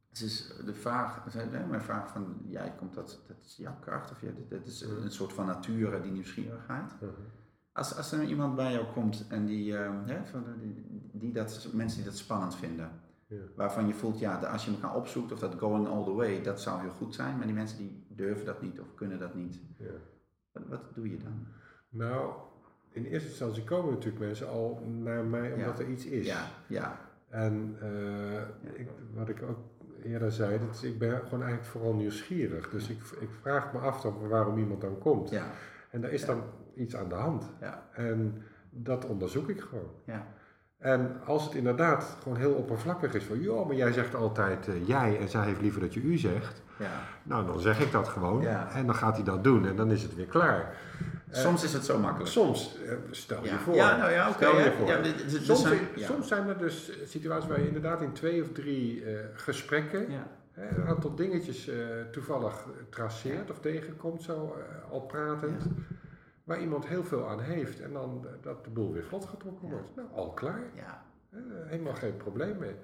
het 0.09 0.21
is 0.21 0.53
de 0.65 0.75
vraag, 0.75 1.35
mijn 1.69 1.81
vraag 1.81 2.09
van, 2.09 2.37
jij 2.45 2.75
komt 2.79 2.95
dat, 2.95 3.21
dat 3.27 3.37
is 3.45 3.57
jouw 3.57 3.77
kracht, 3.81 4.11
of 4.11 4.21
ja, 4.21 4.31
dat 4.49 4.67
is 4.67 4.81
een 4.81 5.11
soort 5.13 5.33
van 5.33 5.47
nature, 5.47 6.01
die 6.01 6.13
nieuwsgierigheid. 6.13 6.93
Als, 7.75 7.97
als 7.97 8.13
er 8.13 8.25
iemand 8.25 8.57
bij 8.57 8.73
jou 8.73 8.87
komt 8.93 9.27
en 9.29 9.45
die, 9.45 9.73
uh, 9.73 9.91
van, 10.25 10.45
die, 10.61 10.87
die, 11.13 11.33
dat, 11.33 11.69
mensen 11.73 11.99
die 12.03 12.11
dat 12.11 12.19
spannend 12.19 12.57
vinden, 12.57 12.91
ja. 13.27 13.37
waarvan 13.57 13.87
je 13.87 13.95
voelt, 13.95 14.19
ja, 14.19 14.39
als 14.39 14.65
je 14.65 14.71
elkaar 14.71 14.95
opzoekt 14.95 15.33
of 15.33 15.39
dat 15.39 15.55
going 15.55 15.89
all 15.89 16.05
the 16.05 16.13
way, 16.13 16.43
dat 16.43 16.61
zou 16.61 16.81
heel 16.81 16.91
goed 16.91 17.15
zijn, 17.15 17.37
maar 17.37 17.47
die 17.47 17.55
mensen 17.55 17.79
die 17.79 18.07
durven 18.09 18.47
dat 18.47 18.63
niet 18.63 18.81
of 18.81 18.95
kunnen 18.95 19.19
dat 19.19 19.35
niet. 19.35 19.61
Ja. 19.79 19.87
Wat, 20.53 20.63
wat 20.69 20.95
doe 20.95 21.11
je 21.11 21.17
dan? 21.17 21.47
Nou, 21.89 22.33
in 22.91 23.05
eerste 23.05 23.29
instantie 23.29 23.65
komen 23.65 23.93
natuurlijk 23.93 24.25
mensen 24.25 24.49
al 24.49 24.83
naar 24.87 25.25
mij 25.25 25.53
omdat 25.53 25.79
er 25.79 25.89
iets 25.89 26.05
is. 26.05 26.27
Ja, 26.27 26.47
ja. 26.67 27.01
En 27.29 27.77
uh, 27.83 28.41
ik, 28.79 28.89
wat 29.15 29.29
ik 29.29 29.43
ook 29.43 29.59
eerder 30.03 30.33
zei, 30.33 30.59
dat 30.59 30.75
is, 30.75 30.83
ik 30.83 30.99
ben 30.99 31.11
gewoon 31.11 31.43
eigenlijk 31.43 31.65
vooral 31.65 31.95
nieuwsgierig. 31.95 32.71
Dus 32.71 32.89
ik, 32.89 32.99
ik 33.21 33.31
vraag 33.41 33.73
me 33.73 33.79
af 33.79 34.01
dan 34.01 34.29
waarom 34.29 34.59
iemand 34.59 34.81
dan 34.81 34.99
komt. 34.99 35.31
Ja. 35.31 35.51
En 35.91 36.01
daar 36.01 36.11
is 36.11 36.25
dan 36.25 36.43
iets 36.77 36.97
aan 36.97 37.09
de 37.09 37.15
hand. 37.15 37.51
Ja. 37.61 37.89
En 37.93 38.43
dat 38.71 39.07
onderzoek 39.07 39.49
ik 39.49 39.61
gewoon. 39.61 39.91
Ja. 40.05 40.27
En 40.79 41.21
als 41.25 41.45
het 41.45 41.55
inderdaad 41.55 42.17
gewoon 42.23 42.39
heel 42.39 42.53
oppervlakkig 42.53 43.15
is 43.15 43.25
van, 43.25 43.41
joh, 43.41 43.67
maar 43.67 43.77
jij 43.77 43.93
zegt 43.93 44.15
altijd 44.15 44.69
uh, 44.69 44.89
jij 44.89 45.19
en 45.21 45.29
zij 45.29 45.45
heeft 45.45 45.61
liever 45.61 45.81
dat 45.81 45.95
je 45.95 46.01
u 46.01 46.17
zegt. 46.17 46.63
Ja. 46.79 47.01
Nou, 47.23 47.47
dan 47.47 47.61
zeg 47.61 47.81
ik 47.81 47.93
dat 47.93 48.09
gewoon 48.09 48.43
ja. 48.43 48.73
en 48.73 48.87
dan 48.87 48.95
gaat 48.95 49.15
hij 49.15 49.25
dat 49.25 49.45
doen 49.45 49.67
en 49.67 49.77
dan 49.77 49.91
is 49.91 50.03
het 50.03 50.15
weer 50.15 50.27
klaar. 50.27 50.77
Soms 51.31 51.65
is 51.65 51.73
het 51.73 51.85
zo 51.85 51.99
makkelijk. 51.99 52.31
Soms, 52.31 52.79
uh, 52.85 52.93
stel 53.11 53.45
je 53.45 53.51
voor. 53.51 53.75
Ja, 53.75 53.97
nou 53.97 54.13
ja, 54.13 54.29
oké. 54.29 54.47
Okay, 54.47 55.15
soms, 55.27 55.63
zijn, 55.63 55.79
soms 55.95 56.29
zijn 56.29 56.49
er 56.49 56.59
dus 56.59 56.93
situaties 57.05 57.49
waar 57.49 57.61
je 57.61 57.67
inderdaad 57.67 58.03
in 58.03 58.13
twee 58.13 58.43
of 58.43 58.53
drie 58.53 59.05
gesprekken 59.35 60.07
een 60.55 60.87
aantal 60.87 61.15
dingetjes 61.15 61.71
toevallig 62.11 62.67
traceert 62.91 63.51
of 63.51 63.61
tegenkomt, 63.61 64.23
zo 64.23 64.57
al 64.91 65.01
pratend 65.01 65.63
waar 66.45 66.61
iemand 66.61 66.87
heel 66.87 67.05
veel 67.05 67.29
aan 67.29 67.41
heeft 67.41 67.81
en 67.81 67.93
dan 67.93 68.27
dat 68.41 68.65
de 68.65 68.71
boel 68.71 68.93
weer 68.93 69.05
vlot 69.05 69.25
getrokken 69.25 69.69
wordt. 69.69 69.97
Nou, 69.97 70.09
al 70.13 70.33
klaar. 70.33 70.71
Ja. 70.75 71.05
helemaal 71.67 71.95
geen 71.95 72.17
probleem 72.17 72.59
mee. 72.59 72.75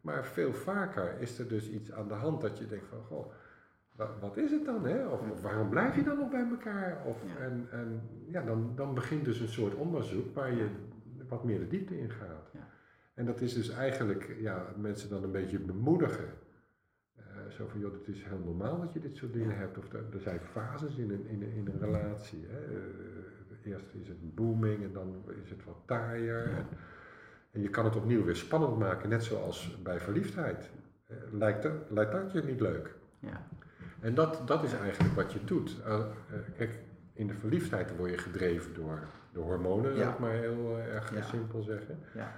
Maar 0.00 0.24
veel 0.24 0.52
vaker 0.52 1.20
is 1.20 1.38
er 1.38 1.48
dus 1.48 1.70
iets 1.70 1.92
aan 1.92 2.08
de 2.08 2.14
hand 2.14 2.40
dat 2.40 2.58
je 2.58 2.66
denkt 2.66 2.86
van, 2.86 3.02
goh, 3.02 3.32
wat, 4.20 4.36
is 4.36 4.50
het 4.50 4.64
dan? 4.64 4.84
Hè? 4.84 5.06
Of, 5.06 5.42
waarom 5.42 5.68
blijf 5.68 5.96
je 5.96 6.02
dan 6.02 6.18
nog 6.18 6.30
bij 6.30 6.48
elkaar? 6.50 7.02
Of, 7.06 7.16
En, 7.38 7.68
en 7.70 8.00
ja, 8.26 8.42
dan, 8.42 8.72
dan 8.76 8.94
begint 8.94 9.24
dus 9.24 9.40
een 9.40 9.48
soort 9.48 9.74
onderzoek 9.74 10.34
waar 10.34 10.54
je 10.54 10.68
wat 11.28 11.44
meer 11.44 11.58
de 11.58 11.68
diepte 11.68 11.98
in 11.98 12.10
gaat. 12.10 12.50
Ja. 12.52 12.68
En 13.14 13.26
dat 13.26 13.40
is 13.40 13.54
dus 13.54 13.70
eigenlijk 13.70 14.36
ja, 14.38 14.66
mensen 14.76 15.08
dan 15.10 15.22
een 15.22 15.32
beetje 15.32 15.58
bemoedigen. 15.58 16.28
Zo 17.56 17.66
van, 17.68 17.80
joh, 17.80 17.92
het 17.92 18.08
is 18.08 18.24
heel 18.24 18.40
normaal 18.44 18.80
dat 18.80 18.92
je 18.92 19.00
dit 19.00 19.16
soort 19.16 19.32
dingen 19.32 19.56
hebt. 19.56 19.78
Of 19.78 19.92
er, 19.92 20.04
er 20.12 20.20
zijn 20.20 20.40
fases 20.40 20.96
in 20.96 21.10
een, 21.10 21.26
in 21.26 21.42
een, 21.42 21.52
in 21.52 21.66
een 21.66 21.78
relatie. 21.80 22.46
Hè? 22.48 22.72
Uh, 22.72 23.72
eerst 23.72 23.86
is 24.00 24.08
het 24.08 24.34
booming 24.34 24.82
en 24.82 24.92
dan 24.92 25.24
is 25.44 25.50
het 25.50 25.64
wat 25.64 25.76
taaier. 25.84 26.44
En, 26.44 26.66
en, 27.50 27.62
je 27.62 27.68
kan 27.68 27.84
het 27.84 27.96
opnieuw 27.96 28.24
weer 28.24 28.36
spannend 28.36 28.78
maken, 28.78 29.08
net 29.08 29.24
zoals 29.24 29.78
bij 29.82 30.00
verliefdheid. 30.00 30.70
Uh, 31.08 31.16
lijkt, 31.30 31.62
dat, 31.62 31.72
lijkt 31.88 32.12
dat 32.12 32.32
je 32.32 32.42
niet 32.42 32.60
leuk? 32.60 32.94
Ja. 33.18 33.46
En 34.00 34.14
dat, 34.14 34.42
dat 34.46 34.64
is 34.64 34.72
eigenlijk 34.72 35.14
wat 35.14 35.32
je 35.32 35.44
doet. 35.44 35.76
kijk, 36.56 36.78
in 37.12 37.26
de 37.26 37.34
verliefdheid 37.34 37.96
word 37.96 38.10
je 38.10 38.18
gedreven 38.18 38.74
door 38.74 38.98
de 39.32 39.40
hormonen, 39.40 39.96
ja. 39.96 40.12
ik 40.12 40.18
maar 40.18 40.32
heel 40.32 40.78
erg 40.78 41.12
simpel 41.24 41.62
zeggen. 41.62 41.98
Ja. 42.14 42.32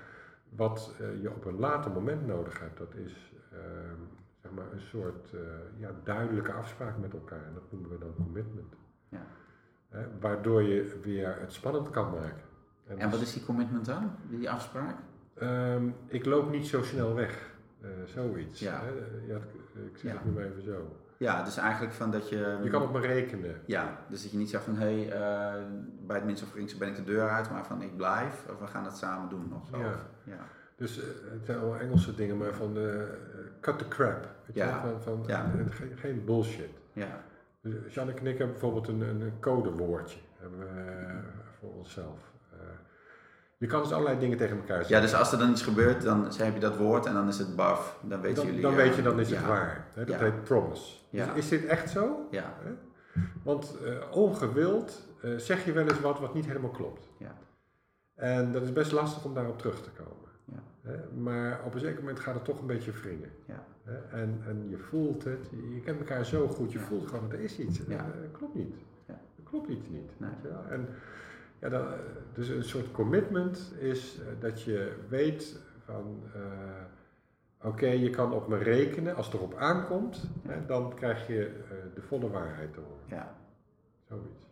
Wat 0.48 0.94
je 1.20 1.30
op 1.30 1.44
een 1.44 1.58
later 1.58 1.90
moment 1.90 2.26
nodig 2.26 2.60
hebt, 2.60 2.78
dat 2.78 2.94
is 2.94 3.32
ehm, 3.52 4.00
zeg 4.46 4.54
maar, 4.54 4.72
een 4.72 4.80
soort 4.80 5.32
uh, 5.34 5.40
ja, 5.76 5.90
duidelijke 6.04 6.52
afspraak 6.52 6.98
met 6.98 7.12
elkaar. 7.12 7.44
En 7.46 7.54
dat 7.54 7.72
noemen 7.72 7.90
we 7.90 7.98
dan 7.98 8.14
commitment. 8.14 8.74
Ja. 9.08 9.26
waardoor 10.20 10.62
je 10.62 10.98
weer 11.02 11.36
het 11.40 11.52
spannend 11.52 11.90
kan 11.90 12.10
maken. 12.10 12.42
En, 12.86 12.98
en 12.98 13.10
wat 13.10 13.20
is 13.20 13.32
die 13.32 13.44
commitment 13.44 13.84
dan, 13.84 14.10
die 14.28 14.50
afspraak? 14.50 14.96
Um, 15.42 15.94
ik 16.06 16.24
loop 16.24 16.50
niet 16.50 16.66
zo 16.66 16.82
snel 16.82 17.14
weg. 17.14 17.54
Uh, 17.82 17.88
zoiets. 18.04 18.60
Ja. 18.60 18.82
ja 19.26 19.36
ik 19.90 19.96
zie 19.96 20.10
het 20.10 20.24
nu 20.24 20.30
maar 20.30 20.44
even 20.44 20.62
zo. 20.62 20.96
Ja, 21.18 21.42
dus 21.42 21.56
eigenlijk 21.56 21.92
van 21.92 22.10
dat 22.10 22.28
je... 22.28 22.58
Je 22.62 22.70
kan 22.70 22.82
op 22.82 22.92
me 22.92 23.00
rekenen. 23.00 23.60
Ja, 23.66 23.98
dus 24.08 24.22
dat 24.22 24.30
je 24.30 24.38
niet 24.38 24.50
zegt 24.50 24.64
van 24.64 24.76
hé, 24.76 25.04
hey, 25.04 25.06
uh, 25.06 25.64
bij 26.06 26.16
het 26.16 26.24
minste 26.24 26.44
of 26.44 26.78
ben 26.78 26.88
ik 26.88 26.96
de 26.96 27.04
deur 27.04 27.28
uit, 27.28 27.50
maar 27.50 27.66
van 27.66 27.82
ik 27.82 27.96
blijf 27.96 28.46
of 28.50 28.58
we 28.58 28.66
gaan 28.66 28.84
het 28.84 28.96
samen 28.96 29.28
doen 29.28 29.54
of 29.54 29.66
zo. 29.66 29.78
Ja. 29.78 29.94
ja. 30.24 30.38
Dus 30.76 30.98
uh, 30.98 31.04
het 31.30 31.44
zijn 31.44 31.58
allemaal 31.58 31.78
Engelse 31.78 32.14
dingen, 32.14 32.36
maar 32.36 32.54
van 32.54 32.74
de 32.74 33.18
cut 33.60 33.78
the 33.78 33.88
crap. 33.88 34.28
ja. 34.52 34.80
Van, 34.80 35.02
van, 35.02 35.24
ja. 35.26 35.50
geen, 35.70 35.96
geen, 35.96 36.24
bullshit. 36.24 36.70
Ja. 36.92 37.24
Dus 37.60 37.94
Janneke 37.94 38.20
en 38.20 38.26
ik 38.26 38.38
hebben 38.38 38.50
bijvoorbeeld 38.50 38.88
een, 38.88 39.00
een 39.00 39.32
codewoordje 39.40 40.18
hebben 40.36 40.58
we, 40.58 40.66
voor 41.58 41.72
onszelf. 41.74 42.18
Uh, 42.52 42.58
je 43.56 43.66
kan 43.66 43.82
dus 43.82 43.92
allerlei 43.92 44.18
dingen 44.18 44.38
tegen 44.38 44.56
elkaar 44.56 44.76
zeggen. 44.76 44.96
Ja, 44.96 45.02
dus 45.02 45.14
als 45.14 45.32
er 45.32 45.38
dan 45.38 45.50
iets 45.50 45.62
gebeurt, 45.62 46.02
dan 46.02 46.24
heb 46.36 46.54
je 46.54 46.60
dat 46.60 46.76
woord 46.76 47.06
en 47.06 47.14
dan 47.14 47.28
is 47.28 47.38
het 47.38 47.56
baf. 47.56 47.98
Dan 48.02 48.20
weten 48.20 48.36
dan, 48.36 48.46
jullie. 48.46 48.60
Dan 48.60 48.74
weet 48.74 48.94
je, 48.94 49.02
dan 49.02 49.20
is 49.20 49.30
het 49.30 49.46
waar. 49.46 49.86
Hè? 49.94 50.04
Dat 50.04 50.20
heet 50.20 50.44
promise. 50.44 50.94
Dus 51.10 51.26
is 51.34 51.48
dit 51.48 51.64
echt 51.64 51.90
zo? 51.90 52.26
Ja. 52.30 52.54
Want 53.42 53.76
ongewild 54.10 55.02
zeg 55.36 55.64
je 55.64 55.72
wel 55.72 55.88
eens 55.88 56.00
wat 56.00 56.20
wat 56.20 56.34
niet 56.34 56.46
helemaal 56.46 56.70
klopt. 56.70 57.08
Ja. 57.18 57.34
En 58.14 58.52
dat 58.52 58.62
is 58.62 58.72
best 58.72 58.92
lastig 58.92 59.24
om 59.24 59.34
daarop 59.34 59.58
terug 59.58 59.82
te 59.82 59.90
komen. 59.90 60.25
Maar 61.14 61.60
op 61.64 61.74
een 61.74 61.80
zeker 61.80 62.00
moment 62.00 62.20
gaat 62.20 62.34
het 62.34 62.44
toch 62.44 62.60
een 62.60 62.66
beetje 62.66 62.92
wringen. 62.92 63.30
Ja. 63.44 63.64
En, 64.10 64.42
en 64.46 64.68
je 64.68 64.78
voelt 64.78 65.24
het, 65.24 65.50
je 65.74 65.80
kent 65.80 65.98
elkaar 65.98 66.24
zo 66.24 66.48
goed, 66.48 66.72
je 66.72 66.78
voelt 66.78 67.06
gewoon, 67.06 67.32
er 67.32 67.40
is 67.40 67.58
iets. 67.58 67.78
Ja. 67.88 67.96
Dat 67.96 68.32
klopt 68.32 68.54
niet. 68.54 68.74
Ja. 69.06 69.20
Dat 69.36 69.44
klopt 69.44 69.68
iets 69.68 69.88
niet. 69.88 70.10
Nee. 70.16 70.30
En, 70.68 70.88
ja, 71.58 71.68
dat, 71.68 71.86
dus 72.34 72.48
een 72.48 72.64
soort 72.64 72.90
commitment 72.92 73.72
is 73.78 74.18
eh, 74.20 74.26
dat 74.40 74.62
je 74.62 74.96
weet 75.08 75.60
van, 75.84 76.22
uh, 76.36 77.68
oké, 77.68 77.86
je 77.86 78.10
kan 78.10 78.32
op 78.32 78.48
me 78.48 78.56
rekenen. 78.56 79.16
Als 79.16 79.26
het 79.26 79.34
erop 79.34 79.54
aankomt, 79.54 80.30
hè, 80.42 80.66
dan 80.66 80.94
krijg 80.94 81.26
je 81.26 81.60
uh, 81.62 81.94
de 81.94 82.02
volle 82.02 82.30
waarheid 82.30 82.72
te 82.72 82.80
horen. 82.80 83.04
Ja. 83.06 83.34
Zoiets. 84.08 84.46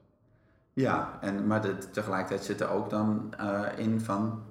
Ja, 0.73 1.18
en, 1.20 1.47
maar 1.47 1.62
de, 1.62 1.79
tegelijkertijd 1.79 2.44
zit 2.44 2.61
er 2.61 2.70
ook 2.70 2.90
dan 2.90 3.35
uh, 3.40 3.68
in 3.77 4.01
van 4.01 4.42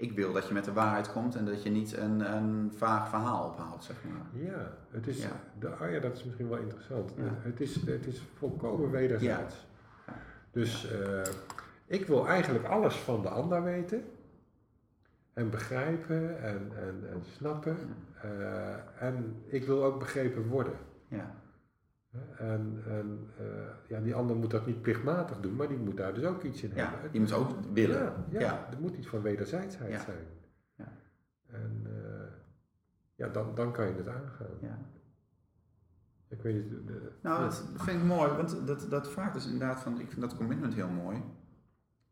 ik 0.00 0.12
wil 0.12 0.32
dat 0.32 0.48
je 0.48 0.54
met 0.54 0.64
de 0.64 0.72
waarheid 0.72 1.12
komt 1.12 1.34
en 1.34 1.44
dat 1.44 1.62
je 1.62 1.70
niet 1.70 1.96
een, 1.96 2.34
een 2.36 2.72
vaag 2.76 3.08
verhaal 3.08 3.48
ophaalt, 3.48 3.84
zeg 3.84 3.96
maar. 4.04 4.42
Ja, 4.42 4.76
het 4.90 5.06
is, 5.06 5.22
ja. 5.22 5.40
De, 5.58 5.66
oh 5.66 5.90
ja, 5.90 6.00
dat 6.00 6.16
is 6.16 6.24
misschien 6.24 6.48
wel 6.48 6.58
interessant. 6.58 7.12
Het, 7.18 7.60
is, 7.60 7.86
het 7.86 8.06
is 8.06 8.22
volkomen 8.34 8.90
wederzijds. 8.90 9.66
Ja. 10.06 10.12
Dus 10.50 10.92
uh, 10.92 11.22
ik 11.86 12.06
wil 12.06 12.28
eigenlijk 12.28 12.64
alles 12.64 12.96
van 12.96 13.22
de 13.22 13.28
ander 13.28 13.62
weten 13.62 14.04
en 15.32 15.50
begrijpen 15.50 16.42
en, 16.42 16.72
en, 16.76 17.10
en 17.10 17.22
snappen. 17.36 17.76
Uh, 18.24 19.02
en 19.02 19.42
ik 19.46 19.64
wil 19.64 19.84
ook 19.84 19.98
begrepen 19.98 20.46
worden. 20.46 20.74
Ja. 21.08 21.34
En, 22.36 22.82
en 22.86 23.30
uh, 23.40 23.46
ja, 23.88 24.00
die 24.00 24.14
ander 24.14 24.36
moet 24.36 24.50
dat 24.50 24.66
niet 24.66 24.82
plichtmatig 24.82 25.40
doen, 25.40 25.56
maar 25.56 25.68
die 25.68 25.78
moet 25.78 25.96
daar 25.96 26.14
dus 26.14 26.24
ook 26.24 26.42
iets 26.42 26.62
in 26.62 26.70
ja, 26.74 26.90
hebben. 26.90 27.10
Die 27.12 27.20
moet 27.20 27.32
ook 27.32 27.50
willen. 27.72 28.24
Ja, 28.30 28.40
ja, 28.40 28.68
er 28.70 28.80
moet 28.80 28.96
iets 28.96 29.06
van 29.08 29.22
wederzijdsheid 29.22 30.00
zijn. 30.00 30.26
Ja. 30.74 30.92
En 31.46 31.86
uh, 31.86 32.32
ja, 33.14 33.28
dan, 33.28 33.54
dan 33.54 33.72
kan 33.72 33.86
je 33.86 33.94
het 33.94 34.08
aangaan. 34.08 34.46
Ja. 34.60 34.78
Ik 36.28 36.42
weet 36.42 36.54
niet. 36.54 36.86
de- 36.86 37.12
Nou, 37.22 37.42
dat 37.42 37.64
vind 37.76 38.00
ik 38.00 38.06
mooi, 38.06 38.32
want 38.32 38.66
dat, 38.66 38.86
dat 38.90 39.10
vraagt 39.10 39.34
dus 39.34 39.44
inderdaad 39.46 39.80
van, 39.80 40.00
ik 40.00 40.08
vind 40.08 40.20
dat 40.20 40.36
commitment 40.36 40.74
heel 40.74 40.88
mooi. 40.88 41.22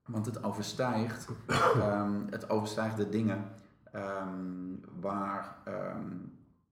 Want 0.06 0.26
het 0.26 0.42
overstijgt, 0.42 1.28
ehm, 1.48 2.26
het 2.30 2.50
overstijgt 2.50 2.96
de 2.96 3.08
dingen 3.08 3.44
ehm, 3.92 4.74
waar, 5.00 5.56
ehm, 5.64 6.06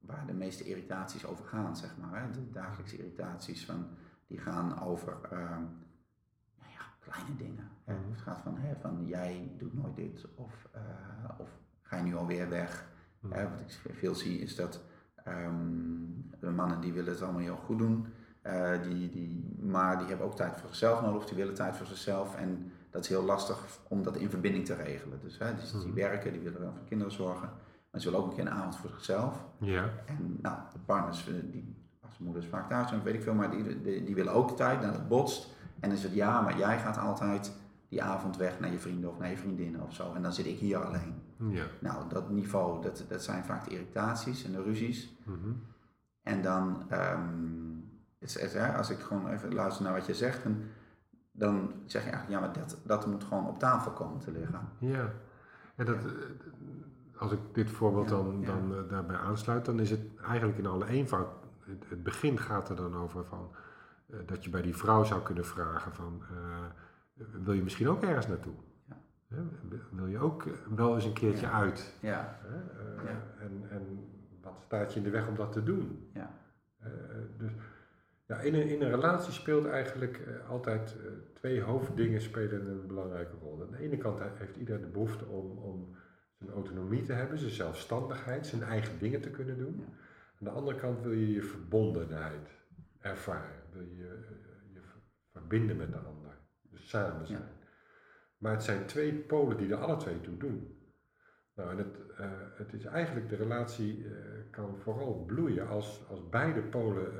waar 0.06 0.26
de 0.26 0.32
meeste 0.32 0.64
irritaties 0.64 1.26
over 1.26 1.44
gaan, 1.44 1.76
zeg 1.76 1.96
maar. 1.96 2.22
Hè? 2.22 2.30
De 2.30 2.50
dagelijkse 2.50 2.96
irritaties 2.98 3.64
van, 3.64 3.86
die 4.26 4.38
gaan 4.38 4.80
over 4.82 5.18
ehm, 5.22 5.62
nou 6.58 6.70
ja, 6.72 6.84
kleine 6.98 7.36
dingen. 7.36 7.68
Hè? 7.84 7.94
Mhm. 7.94 8.10
Het 8.10 8.20
gaat 8.20 8.40
van, 8.40 8.56
hè, 8.58 8.74
van 8.80 9.06
jij 9.06 9.54
doet 9.58 9.74
nooit 9.74 9.96
dit 9.96 10.26
of, 10.34 10.68
eh, 10.72 10.80
of 11.38 11.48
ga 11.82 11.96
je 11.96 12.02
nu 12.02 12.16
alweer 12.16 12.48
weg. 12.48 12.88
Mhm. 13.20 13.32
Hè, 13.34 13.50
wat 13.50 13.60
ik 13.60 13.94
veel 13.94 14.14
zie 14.14 14.38
is 14.40 14.56
dat 14.56 14.80
ehm, 15.24 15.54
de 16.40 16.50
mannen 16.50 16.80
die 16.80 16.92
willen 16.92 17.12
het 17.12 17.22
allemaal 17.22 17.40
heel 17.40 17.56
goed 17.56 17.78
doen, 17.78 18.06
eh, 18.42 18.82
die, 18.82 19.10
die, 19.10 19.56
maar 19.60 19.98
die 19.98 20.06
hebben 20.06 20.26
ook 20.26 20.36
tijd 20.36 20.56
voor 20.56 20.68
zichzelf 20.68 21.00
nodig, 21.02 21.22
of 21.22 21.26
die 21.26 21.36
willen 21.36 21.54
tijd 21.54 21.76
voor 21.76 21.86
zichzelf. 21.86 22.36
En 22.36 22.72
dat 22.90 23.02
is 23.02 23.08
heel 23.08 23.22
lastig 23.22 23.78
om 23.88 24.02
dat 24.02 24.16
in 24.16 24.30
verbinding 24.30 24.64
te 24.64 24.74
regelen. 24.74 25.20
Dus 25.20 25.38
hè, 25.38 25.54
dus 25.54 25.70
die 25.70 25.80
Mhm. 25.80 25.94
werken, 25.94 26.32
die 26.32 26.40
willen 26.40 26.60
wel 26.60 26.72
voor 26.72 26.84
kinderen 26.84 27.12
zorgen, 27.12 27.50
maar 27.96 28.04
ze 28.04 28.10
willen 28.10 28.24
ook 28.26 28.30
een 28.30 28.36
keer 28.36 28.52
een 28.52 28.58
avond 28.58 28.76
voor 28.76 28.90
zichzelf. 28.90 29.44
Ja. 29.58 29.90
En 30.06 30.38
nou, 30.42 30.58
de 30.72 30.78
partners, 30.78 31.24
die, 31.24 31.76
als 32.00 32.18
de 32.18 32.24
moeders 32.24 32.46
vaak 32.46 32.68
thuis 32.68 32.88
zijn, 32.88 33.02
weet 33.02 33.14
ik 33.14 33.22
veel, 33.22 33.34
maar 33.34 33.50
die, 33.50 33.82
die, 33.82 34.04
die 34.04 34.14
willen 34.14 34.32
ook 34.32 34.56
tijd, 34.56 34.80
nou 34.80 34.92
dat 34.92 35.08
botst. 35.08 35.54
En 35.80 35.88
dan 35.88 35.98
is 35.98 36.02
het 36.02 36.14
ja, 36.14 36.40
maar 36.40 36.58
jij 36.58 36.78
gaat 36.78 36.98
altijd 36.98 37.52
die 37.88 38.02
avond 38.02 38.36
weg 38.36 38.60
naar 38.60 38.70
je 38.70 38.78
vrienden 38.78 39.10
of 39.10 39.18
naar 39.18 39.30
je 39.30 39.36
vriendinnen 39.36 39.80
of 39.80 39.94
zo. 39.94 40.14
En 40.14 40.22
dan 40.22 40.32
zit 40.32 40.46
ik 40.46 40.58
hier 40.58 40.84
alleen. 40.84 41.14
Ja. 41.36 41.64
Nou, 41.80 42.08
dat 42.08 42.30
niveau, 42.30 42.82
dat, 42.82 43.04
dat 43.08 43.22
zijn 43.22 43.44
vaak 43.44 43.64
de 43.64 43.70
irritaties 43.70 44.44
en 44.44 44.52
de 44.52 44.62
ruzies. 44.62 45.16
Mhm. 45.24 45.52
En 46.22 46.42
dan, 46.42 46.90
ehm, 46.90 47.22
is, 48.18 48.36
is, 48.36 48.52
hè, 48.52 48.76
als 48.76 48.90
ik 48.90 48.98
gewoon 48.98 49.28
even 49.28 49.54
luister 49.54 49.84
naar 49.84 49.94
wat 49.94 50.06
je 50.06 50.14
zegt, 50.14 50.42
dan, 50.42 50.62
dan 51.32 51.72
zeg 51.84 52.04
je 52.04 52.10
eigenlijk, 52.10 52.40
ja, 52.40 52.46
maar 52.46 52.66
dat, 52.66 52.78
dat 52.84 53.06
moet 53.06 53.24
gewoon 53.24 53.46
op 53.46 53.58
tafel 53.58 53.90
komen 53.90 54.20
te 54.20 54.30
liggen. 54.30 54.60
Ja. 54.78 55.12
ja 55.76 55.84
dat, 55.84 55.96
eh, 55.96 56.12
als 57.18 57.32
ik 57.32 57.38
dit 57.52 57.70
voorbeeld 57.70 58.08
dan, 58.08 58.44
dan 58.44 58.74
eh, 58.74 58.88
daarbij 58.88 59.16
aansluit, 59.16 59.64
dan 59.64 59.80
is 59.80 59.90
het 59.90 60.00
eigenlijk 60.26 60.58
in 60.58 60.66
alle 60.66 60.86
eenvoud. 60.86 61.28
Het, 61.60 61.84
het 61.88 62.02
begin 62.02 62.38
gaat 62.38 62.68
er 62.68 62.76
dan 62.76 62.96
over 62.96 63.24
van, 63.24 63.50
eh, 64.10 64.16
dat 64.26 64.44
je 64.44 64.50
bij 64.50 64.62
die 64.62 64.76
vrouw 64.76 65.04
zou 65.04 65.22
kunnen 65.22 65.44
vragen 65.44 65.92
van, 65.94 66.22
eh, 66.30 67.24
wil 67.44 67.54
je 67.54 67.62
misschien 67.62 67.88
ook 67.88 68.02
ergens 68.02 68.26
naartoe? 68.28 68.54
Ja. 68.88 68.96
Wil 69.90 70.06
je 70.06 70.18
ook 70.18 70.44
wel 70.74 70.94
eens 70.94 71.04
een 71.04 71.12
keertje 71.12 71.46
Ja. 71.46 71.52
uit? 71.52 71.94
Ja, 72.00 72.38
en, 73.38 73.64
en 73.70 74.08
wat 74.42 74.60
staat 74.64 74.92
je 74.92 74.98
in 74.98 75.04
de 75.04 75.10
weg 75.10 75.28
om 75.28 75.34
dat 75.36 75.52
te 75.52 75.62
doen? 75.62 76.10
ja, 76.12 76.30
dus 77.36 77.52
ja, 78.26 78.36
in, 78.36 78.54
een, 78.54 78.68
in 78.68 78.82
een 78.82 78.90
relatie 78.90 79.32
speelt 79.32 79.66
eigenlijk 79.66 80.20
altijd 80.48 80.96
twee 81.34 81.62
hoofddingen 81.62 82.20
spelen 82.20 82.66
een 82.70 82.86
belangrijke 82.86 83.36
rol. 83.40 83.62
Aan 83.62 83.70
de 83.70 83.78
ene 83.78 83.96
kant 83.96 84.18
he- 84.18 84.30
heeft 84.34 84.56
iedereen 84.56 84.80
de 84.80 84.86
behoefte 84.88 85.24
om, 85.26 85.58
om 85.58 85.96
zijn 86.38 86.50
autonomie 86.50 87.02
te 87.02 87.12
hebben, 87.12 87.38
zijn 87.38 87.50
zelfstandigheid, 87.50 88.46
zijn 88.46 88.62
eigen 88.62 88.98
dingen 88.98 89.20
te 89.20 89.30
kunnen 89.30 89.58
doen. 89.58 89.84
Aan 90.38 90.44
de 90.44 90.50
andere 90.50 90.76
kant 90.76 91.00
wil 91.00 91.12
je 91.12 91.32
je 91.32 91.42
verbondenheid 91.42 92.50
ervaren, 93.00 93.62
wil 93.72 93.82
je 93.82 94.04
eh, 94.04 94.74
je 94.74 94.80
ver- 94.80 95.02
verbinden 95.32 95.76
met 95.76 95.92
de 95.92 95.98
ander, 95.98 96.38
dus 96.62 96.88
samen 96.88 97.26
zijn. 97.26 97.48
Maar 98.38 98.52
het 98.52 98.62
zijn 98.62 98.86
twee 98.86 99.12
polen 99.12 99.56
die 99.56 99.70
er 99.70 99.78
alle 99.78 99.96
twee 99.96 100.20
toe 100.20 100.36
doen. 100.36 100.80
Nou, 101.54 101.70
en 101.70 101.78
het, 101.78 102.10
eh, 102.16 102.30
het 102.54 102.72
is 102.72 102.84
eigenlijk, 102.84 103.28
de 103.28 103.36
relatie 103.36 104.06
eh, 104.06 104.12
kan 104.50 104.78
vooral 104.78 105.24
bloeien 105.24 105.68
als, 105.68 106.08
als 106.08 106.28
beide 106.28 106.62
polen 106.62 107.12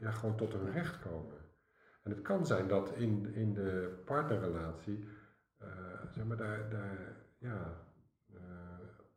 ja, 0.00 0.10
gewoon 0.10 0.36
tot 0.36 0.52
hun 0.52 0.72
recht 0.72 0.98
komen. 0.98 1.38
En 2.02 2.10
het 2.10 2.22
kan 2.22 2.46
zijn 2.46 2.68
dat 2.68 2.92
in, 2.96 3.34
in 3.34 3.54
de 3.54 4.02
partnerrelatie, 4.04 5.08
zeg 6.10 6.24
maar, 6.24 6.36
daar, 6.36 6.70
daar 6.70 7.16
ja, 7.38 7.89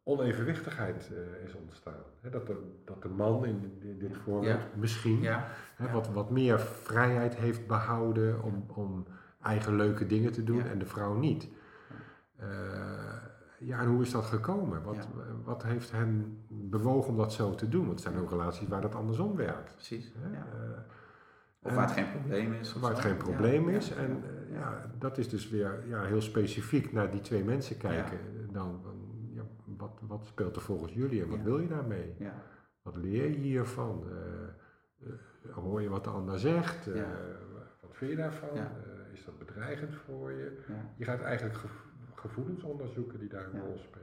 onevenwichtigheid 0.04 1.12
eh, 1.14 1.44
is 1.48 1.54
ontstaan. 1.56 1.94
Dat, 2.32 2.48
de, 2.48 2.58
dat 2.86 3.02
de 3.02 3.08
man 3.10 3.46
in, 3.46 3.78
in 3.82 4.00
dit 4.00 4.18
voorbeeld 4.18 4.60
Ja. 4.62 4.68
misschien 4.80 5.22
ja, 5.22 5.48
wat, 5.92 6.08
wat 6.10 6.30
meer 6.30 6.60
vrijheid 6.60 7.36
heeft 7.36 7.68
behouden 7.68 8.44
om, 8.44 8.66
om 8.68 9.06
eigen 9.42 9.76
leuke 9.76 10.06
dingen 10.06 10.32
te 10.32 10.44
doen 10.44 10.58
Ja. 10.58 10.66
en 10.66 10.80
de 10.80 10.86
vrouw 10.86 11.14
niet. 11.14 11.48
Eh, 12.36 12.48
ja, 13.60 13.80
en 13.80 13.88
hoe 13.88 14.02
is 14.02 14.12
dat 14.12 14.24
gekomen? 14.26 14.84
Wat, 14.84 15.08
wat 15.44 15.64
heeft 15.64 15.92
hen 15.92 16.38
bewogen 16.48 17.10
om 17.10 17.18
dat 17.18 17.34
zo 17.34 17.56
te 17.56 17.70
doen? 17.70 17.86
Want 17.86 18.04
er 18.04 18.10
zijn 18.12 18.22
ook 18.24 18.30
relaties 18.30 18.68
waar 18.68 18.82
dat 18.82 18.96
andersom 18.96 19.36
werkt. 19.36 19.72
precies. 19.76 20.12
Eh, 20.14 20.40
Of 21.62 21.74
waar 21.74 21.84
het 21.86 21.92
geen 21.94 22.12
probleem 22.12 22.54
is. 22.54 22.74
waar 22.74 22.92
het 22.92 23.00
geen 23.00 23.18
probleem 23.18 23.70
is. 23.70 23.92
En 23.92 24.24
ja. 24.52 24.92
dat 25.00 25.18
is 25.18 25.30
dus 25.30 25.50
weer 25.50 25.84
ja, 25.88 26.04
heel 26.04 26.22
specifiek 26.22 26.92
naar 26.92 27.12
die 27.12 27.22
twee 27.22 27.44
mensen 27.44 27.78
kijken. 27.78 28.18
Dan, 28.52 28.82
wat, 30.08 30.26
speelt 30.26 30.56
er 30.56 30.62
volgens 30.62 30.94
jullie 30.94 31.22
en 31.22 31.30
wat 31.30 31.42
wil 31.42 31.60
je 31.60 31.68
daarmee? 31.68 32.16
Ja, 32.20 32.34
Wat 32.82 32.96
leer 32.96 33.30
je 33.30 33.38
hiervan? 33.38 34.04
Eh, 34.10 35.14
hoor 35.54 35.82
je 35.82 35.90
wat 35.90 36.04
de 36.04 36.10
ander 36.10 36.40
zegt? 36.40 36.88
Eh. 36.88 36.94
Wat 37.82 37.96
vind 37.98 38.12
je 38.12 38.18
daarvan? 38.18 38.50
Is 39.14 39.26
dat 39.26 39.38
bedreigend 39.40 39.96
voor 39.96 40.32
je? 40.32 40.60
Je 40.98 41.06
gaat 41.06 41.22
eigenlijk 41.22 41.58
gev- 41.58 41.86
gevoelens 42.16 42.64
onderzoeken 42.64 43.20
die 43.20 43.30
daar 43.30 43.46
een 43.54 43.62
rol 43.62 43.78
spelen. 43.78 44.02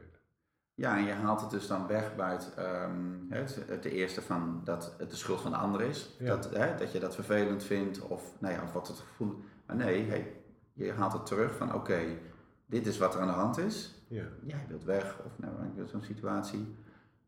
Ja, 0.75 0.97
en 0.97 1.05
je 1.05 1.13
haalt 1.13 1.41
het 1.41 1.51
dus 1.51 1.67
dan 1.67 1.87
weg 1.87 2.17
bij 2.17 2.33
het, 2.33 2.55
ehm, 2.57 3.15
het, 3.29 3.63
het 3.67 3.85
eerste 3.85 4.23
van 4.23 4.61
dat 4.65 4.95
het 4.99 5.11
de 5.11 5.17
schuld 5.17 5.41
van 5.41 5.51
de 5.51 5.57
ander 5.57 5.81
is. 5.81 6.17
Ja. 6.19 6.27
Dat, 6.27 6.55
hè, 6.57 6.77
dat 6.77 6.93
je 6.93 6.99
dat 7.01 7.15
vervelend 7.15 7.63
vindt 7.65 8.01
of, 8.01 8.41
nou 8.41 8.55
ja, 8.55 8.63
of 8.63 8.73
wat 8.73 8.89
het 8.89 8.99
gevoel. 8.99 9.39
Maar 9.67 9.77
nee, 9.77 10.09
hey, 10.09 10.37
je 10.73 10.93
haalt 10.93 11.13
het 11.13 11.27
terug 11.27 11.57
van 11.57 11.75
oké, 11.75 11.99
dit 12.67 12.87
is 12.87 12.99
wat 12.99 13.15
er 13.15 13.21
aan 13.21 13.27
de 13.27 13.33
hand 13.33 13.59
is. 13.59 14.00
Ja. 14.11 14.25
Jij 14.43 14.65
wilt 14.69 14.85
weg 14.85 15.19
of 15.25 15.39
nou, 15.39 15.55
zo'n 15.87 16.03
situatie. 16.03 16.77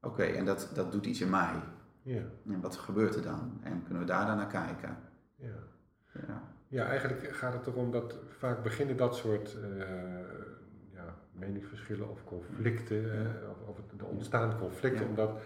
Oké, 0.01 0.23
en 0.23 0.45
dat, 0.45 0.71
dat 0.75 0.93
doet 0.93 1.07
iets 1.07 1.21
in 1.21 1.31
mij. 1.31 1.55
Ja. 2.03 2.23
En 2.47 2.61
wat 2.61 2.77
gebeurt 2.77 3.15
er 3.15 3.23
dan? 3.23 3.61
En 3.63 3.83
kunnen 3.83 4.03
we 4.03 4.09
daar 4.09 4.27
dan 4.27 4.37
naar 4.37 4.47
kijken? 4.47 4.97
Ja. 5.37 5.55
Ja, 6.27 6.43
ja, 6.69 6.87
eigenlijk 6.87 7.37
gaat 7.37 7.53
het 7.53 7.67
erom 7.67 7.91
dat 7.91 8.17
vaak 8.39 8.63
beginnen 8.63 8.97
dat 8.97 9.17
soort 9.17 9.57
eh, 9.63 9.89
ja, 10.93 11.15
meningsverschillen 11.33 12.11
of 12.11 12.25
conflicten, 12.25 13.13
eh, 13.13 13.51
of, 13.51 13.69
of 13.69 13.77
het, 13.77 14.01
er 14.01 14.07
ontstaan 14.07 14.59
conflicten, 14.59 15.03
Ja. 15.05 15.09
omdat 15.09 15.41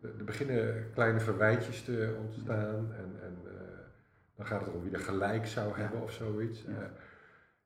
er 0.00 0.24
beginnen 0.24 0.90
kleine 0.92 1.20
verwijtjes 1.20 1.82
te 1.84 2.16
ontstaan 2.20 2.92
en, 2.92 3.16
en 3.22 3.36
eh, 3.44 3.52
dan 4.34 4.46
gaat 4.46 4.60
het 4.60 4.68
erom 4.68 4.82
wie 4.82 4.92
er 4.92 5.00
gelijk 5.00 5.46
zou 5.46 5.68
Ja. 5.68 5.74
hebben 5.76 6.02
of 6.02 6.12
zoiets. 6.12 6.62
Ja. 6.62 6.90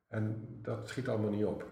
En 0.07 0.47
dat 0.61 0.87
schiet 0.89 1.07
allemaal 1.07 1.31
niet 1.31 1.45
op. 1.45 1.65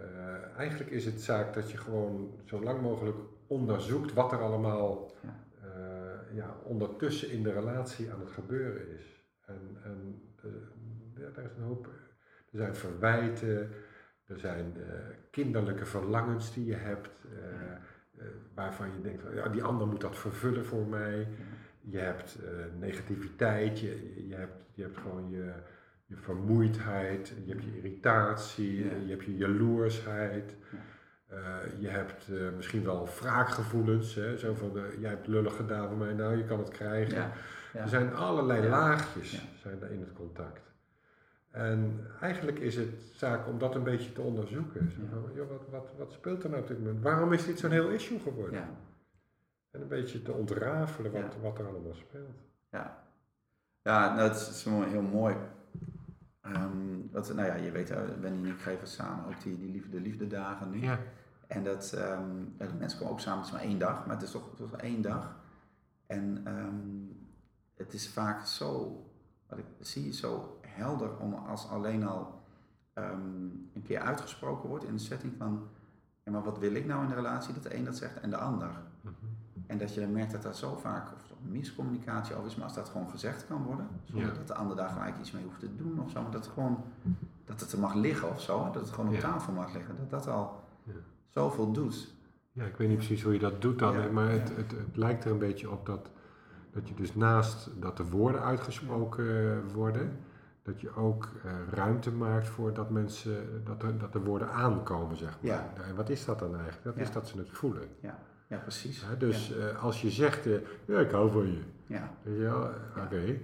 Eh, 0.00 0.58
eigenlijk 0.58 0.90
is 0.90 1.04
het 1.04 1.20
zaak 1.20 1.54
dat 1.54 1.70
je 1.70 1.76
gewoon 1.76 2.40
zo 2.44 2.62
lang 2.62 2.80
mogelijk 2.80 3.16
onderzoekt 3.46 4.12
wat 4.12 4.32
er 4.32 4.38
allemaal 4.38 5.14
Ja. 5.22 5.44
eh, 5.62 6.36
ja, 6.36 6.56
ondertussen 6.64 7.30
in 7.30 7.42
de 7.42 7.52
relatie 7.52 8.12
aan 8.12 8.20
het 8.20 8.30
gebeuren 8.30 8.88
is. 8.88 9.24
En, 9.46 9.76
en 9.84 10.22
eh, 10.42 10.50
ja, 11.22 11.30
daar 11.30 11.44
is 11.44 11.56
een 11.56 11.62
hoop. 11.62 11.86
Er 12.52 12.58
zijn 12.58 12.74
verwijten, 12.74 13.70
er 14.24 14.38
zijn 14.38 14.76
kinderlijke 15.30 15.86
verlangens 15.86 16.54
die 16.54 16.64
je 16.64 16.74
hebt, 16.74 17.26
waarvan 18.54 18.92
je 18.92 19.00
denkt, 19.00 19.22
ja, 19.34 19.48
die 19.48 19.62
ander 19.62 19.86
moet 19.86 20.00
dat 20.00 20.18
vervullen 20.18 20.64
voor 20.64 20.86
mij. 20.86 21.28
Je 21.80 21.98
hebt 21.98 22.38
negativiteit, 22.78 23.80
je, 23.80 24.26
je, 24.28 24.34
hebt, 24.34 24.64
je 24.74 24.82
hebt 24.82 24.98
gewoon 24.98 25.30
je, 25.30 25.52
je 26.10 26.16
vermoeidheid, 26.16 27.32
je 27.44 27.52
hebt 27.52 27.64
je 27.64 27.76
irritatie, 27.76 28.84
Ja. 28.84 28.90
je 29.04 29.10
hebt 29.10 29.24
je 29.24 29.36
jaloersheid. 29.36 30.56
Ja. 30.72 30.78
Eh, 31.36 31.80
je 31.80 31.88
hebt 31.88 32.28
eh, 32.28 32.50
misschien 32.56 32.84
wel 32.84 33.08
wraakgevoelens, 33.20 34.14
hè? 34.14 34.38
zo 34.38 34.54
van, 34.54 34.78
eh, 34.78 35.00
jij 35.00 35.10
hebt 35.10 35.26
lullig 35.26 35.56
gedaan 35.56 35.88
voor 35.88 35.96
mij, 35.96 36.12
nou 36.12 36.36
je 36.36 36.44
kan 36.44 36.58
het 36.58 36.68
krijgen. 36.68 37.14
ja, 37.14 37.32
ja. 37.72 37.80
Er 37.80 37.88
zijn 37.88 38.14
allerlei 38.14 38.68
laagjes 38.68 39.42
zijn 39.62 39.82
er 39.82 39.90
in 39.90 40.00
het 40.00 40.12
contact. 40.12 40.68
En 41.50 42.06
eigenlijk 42.20 42.58
is 42.58 42.76
het 42.76 43.02
zaak 43.14 43.46
om 43.48 43.58
dat 43.58 43.74
een 43.74 43.82
beetje 43.82 44.12
te 44.12 44.20
onderzoeken. 44.20 44.92
Zo 44.92 45.00
van, 45.10 45.30
joh, 45.34 45.48
wat, 45.48 45.66
wat, 45.70 45.92
wat 45.98 46.12
speelt 46.12 46.42
er 46.44 46.50
nou 46.50 46.62
op 46.62 46.68
dit 46.68 46.78
moment? 46.78 47.02
Waarom 47.02 47.32
is 47.32 47.44
dit 47.44 47.58
zo'n 47.58 47.70
heel 47.70 47.88
issue 47.88 48.18
geworden? 48.20 48.64
En 49.70 49.80
een 49.80 49.88
beetje 49.88 50.22
te 50.22 50.32
ontrafelen 50.32 51.12
wat, 51.12 51.36
wat 51.42 51.58
er 51.58 51.66
allemaal 51.66 51.94
speelt. 51.94 52.38
Ja, 52.70 53.04
ja 53.82 54.14
nou, 54.14 54.28
het 54.28 54.36
is, 54.36 54.64
mooi- 54.64 54.88
heel 54.88 55.02
mooi. 55.02 55.34
Ehm, 56.54 57.12
wat, 57.12 57.34
nou 57.34 57.46
ja, 57.48 57.54
je 57.54 57.70
weet, 57.70 57.90
eh, 57.90 58.02
Wendy 58.20 58.48
en 58.48 58.54
ik 58.54 58.60
geven 58.60 58.88
samen 58.88 59.26
ook 59.26 59.42
die, 59.42 59.58
die 59.58 59.70
liefde, 59.70 60.00
liefde 60.00 60.26
dagen 60.26 60.70
nu. 60.70 60.80
Ja. 60.80 60.98
En 61.46 61.64
dat, 61.64 61.92
ehm, 61.92 62.38
ja, 62.58 62.66
de 62.66 62.74
mensen 62.78 62.98
komen 62.98 63.12
ook 63.12 63.20
samen, 63.20 63.38
het 63.38 63.46
is 63.46 63.52
maar 63.52 63.62
één 63.62 63.78
dag, 63.78 64.06
maar 64.06 64.14
het 64.14 64.24
is 64.24 64.30
toch, 64.30 64.56
toch 64.56 64.76
één 64.76 65.02
dag. 65.02 65.36
En 66.06 66.40
ehm, 66.44 66.74
het 67.74 67.92
is 67.92 68.08
vaak 68.08 68.46
zo, 68.46 69.02
wat 69.48 69.58
ik 69.58 69.64
zie, 69.80 70.12
zo 70.12 70.60
helder 70.66 71.18
om 71.18 71.34
als 71.34 71.68
alleen 71.68 72.06
al 72.06 72.38
een 73.72 73.82
keer 73.84 74.00
uitgesproken 74.00 74.68
wordt 74.68 74.84
in 74.84 74.92
de 74.92 74.98
setting 74.98 75.34
van, 75.36 75.68
ja, 76.24 76.32
maar 76.32 76.42
wat 76.42 76.58
wil 76.58 76.74
ik 76.74 76.86
nou 76.86 77.02
in 77.02 77.08
de 77.08 77.14
relatie, 77.14 77.54
dat 77.54 77.62
de 77.62 77.74
een 77.74 77.84
dat 77.84 77.96
zegt 77.96 78.20
en 78.20 78.30
de 78.30 78.36
ander. 78.36 78.70
Mhm. 79.00 79.14
En 79.66 79.78
dat 79.78 79.94
je 79.94 80.00
dan 80.00 80.12
merkt 80.12 80.32
dat 80.32 80.42
dat 80.42 80.56
zo 80.56 80.76
vaak, 80.76 81.12
of 81.12 81.29
miscommunicatie 81.42 82.34
over 82.34 82.46
is, 82.46 82.54
maar 82.56 82.64
als 82.64 82.74
dat 82.74 82.88
gewoon 82.88 83.10
gezegd 83.10 83.46
kan 83.46 83.62
worden, 83.62 83.86
zonder 84.04 84.28
Ja. 84.28 84.34
dat 84.34 84.46
de 84.46 84.54
ander 84.54 84.76
daar 84.76 84.88
gelijk 84.88 85.18
iets 85.18 85.30
mee 85.32 85.44
hoeft 85.44 85.60
te 85.60 85.76
doen 85.76 86.00
of 86.00 86.10
zo, 86.10 86.22
maar 86.22 86.30
dat 86.30 86.44
het 86.44 86.52
gewoon, 86.54 86.84
dat 87.44 87.60
het 87.60 87.72
er 87.72 87.78
mag 87.78 87.94
liggen 87.94 88.28
of 88.28 88.40
zo, 88.40 88.64
dat 88.72 88.82
het 88.82 88.90
gewoon 88.90 89.14
op 89.14 89.20
tafel 89.20 89.52
mag 89.52 89.72
liggen, 89.72 89.96
dat 89.98 90.10
dat 90.10 90.26
al 90.28 90.64
zoveel 91.28 91.72
doet. 91.72 92.14
Ja, 92.52 92.64
ik 92.64 92.76
weet 92.76 92.88
niet 92.88 92.96
precies 92.96 93.22
hoe 93.22 93.32
je 93.32 93.38
dat 93.38 93.62
doet 93.62 93.78
dan, 93.78 94.12
maar 94.12 94.28
het, 94.30 94.48
het, 94.56 94.70
het 94.70 94.96
lijkt 94.96 95.24
er 95.24 95.30
een 95.30 95.38
beetje 95.38 95.70
op 95.70 95.86
dat, 95.86 96.10
dat 96.70 96.88
je 96.88 96.94
dus 96.94 97.14
naast 97.14 97.70
dat 97.80 97.96
de 97.96 98.04
woorden 98.08 98.40
uitgesproken 98.42 99.62
worden, 99.72 100.18
dat 100.62 100.80
je 100.80 100.94
ook 100.96 101.28
eh, 101.44 101.50
ruimte 101.70 102.10
maakt 102.12 102.48
voor 102.48 102.72
dat 102.74 102.90
mensen, 102.90 103.64
dat, 103.64 103.82
er, 103.82 103.98
dat 103.98 104.12
de 104.12 104.20
woorden 104.20 104.50
aankomen, 104.50 105.16
zeg 105.16 105.30
maar. 105.42 105.50
Ja. 105.50 105.72
Nou, 105.76 105.88
En 105.88 105.94
wat 105.96 106.08
is 106.08 106.24
dat 106.24 106.38
dan 106.38 106.54
eigenlijk? 106.54 106.84
Dat 106.84 106.94
Ja. 106.94 107.00
is 107.02 107.12
dat 107.12 107.28
ze 107.28 107.38
het 107.38 107.50
voelen. 107.50 107.88
Ja, 108.00 108.18
precies. 108.58 109.02
Hè, 109.06 109.16
dus 109.16 109.56
eh, 109.56 109.82
als 109.84 110.02
je 110.02 110.10
zegt, 110.10 110.46
eh, 110.46 110.52
ja, 110.84 111.00
ik 111.00 111.10
hou 111.10 111.30
van 111.30 111.52
je, 111.52 111.60
Ja, 111.86 112.14
eh, 112.24 113.04
oké. 113.04 113.16
ja, 113.20 113.34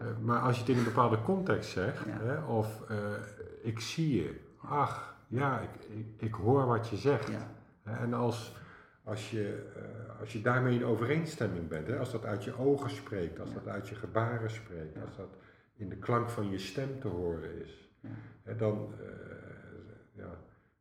Eh, 0.00 0.06
maar 0.22 0.38
als 0.40 0.54
je 0.54 0.60
het 0.60 0.70
in 0.70 0.78
een 0.78 0.84
bepaalde 0.84 1.22
context 1.22 1.70
zegt, 1.70 2.04
Ja. 2.06 2.18
hè, 2.20 2.44
of 2.44 2.82
ik 3.62 3.80
zie 3.80 4.22
je, 4.22 4.40
ach, 4.62 5.14
ja, 5.28 5.60
ik, 5.60 5.84
ik, 5.96 6.06
ik 6.16 6.34
hoor 6.34 6.66
wat 6.66 6.88
je 6.88 6.96
zegt. 6.96 7.28
ja, 7.28 7.50
En 7.84 8.14
als, 8.14 8.54
als, 9.04 9.30
je, 9.30 9.66
als 10.20 10.32
je 10.32 10.40
daarmee 10.40 10.74
in 10.74 10.84
overeenstemming 10.84 11.68
bent, 11.68 11.86
hè, 11.86 11.98
als 11.98 12.12
dat 12.12 12.24
uit 12.24 12.44
je 12.44 12.58
ogen 12.58 12.90
spreekt, 12.90 13.40
als 13.40 13.48
Ja. 13.48 13.54
dat 13.54 13.66
uit 13.68 13.88
je 13.88 13.94
gebaren 13.94 14.50
spreekt, 14.50 14.94
Ja. 14.94 15.00
als 15.00 15.16
dat 15.16 15.36
in 15.76 15.88
de 15.88 15.96
klank 15.96 16.30
van 16.30 16.50
je 16.50 16.58
stem 16.58 17.00
te 17.00 17.08
horen 17.08 17.62
is, 17.64 17.88
Ja. 18.00 18.08
hè, 18.42 18.56
dan, 18.56 18.94
ja, 20.12 20.38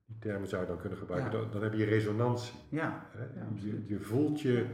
die 0.09 0.17
termen 0.19 0.47
zou 0.47 0.61
je 0.61 0.67
dan 0.67 0.79
kunnen 0.79 0.97
gebruiken, 0.97 1.31
Ja. 1.31 1.37
dan, 1.37 1.51
dan 1.51 1.63
heb 1.63 1.73
je 1.73 1.85
resonantie. 1.85 2.59
ja, 2.69 3.05
Hè. 3.11 3.25
Je, 3.85 3.99
voelt 3.99 4.41
je 4.41 4.65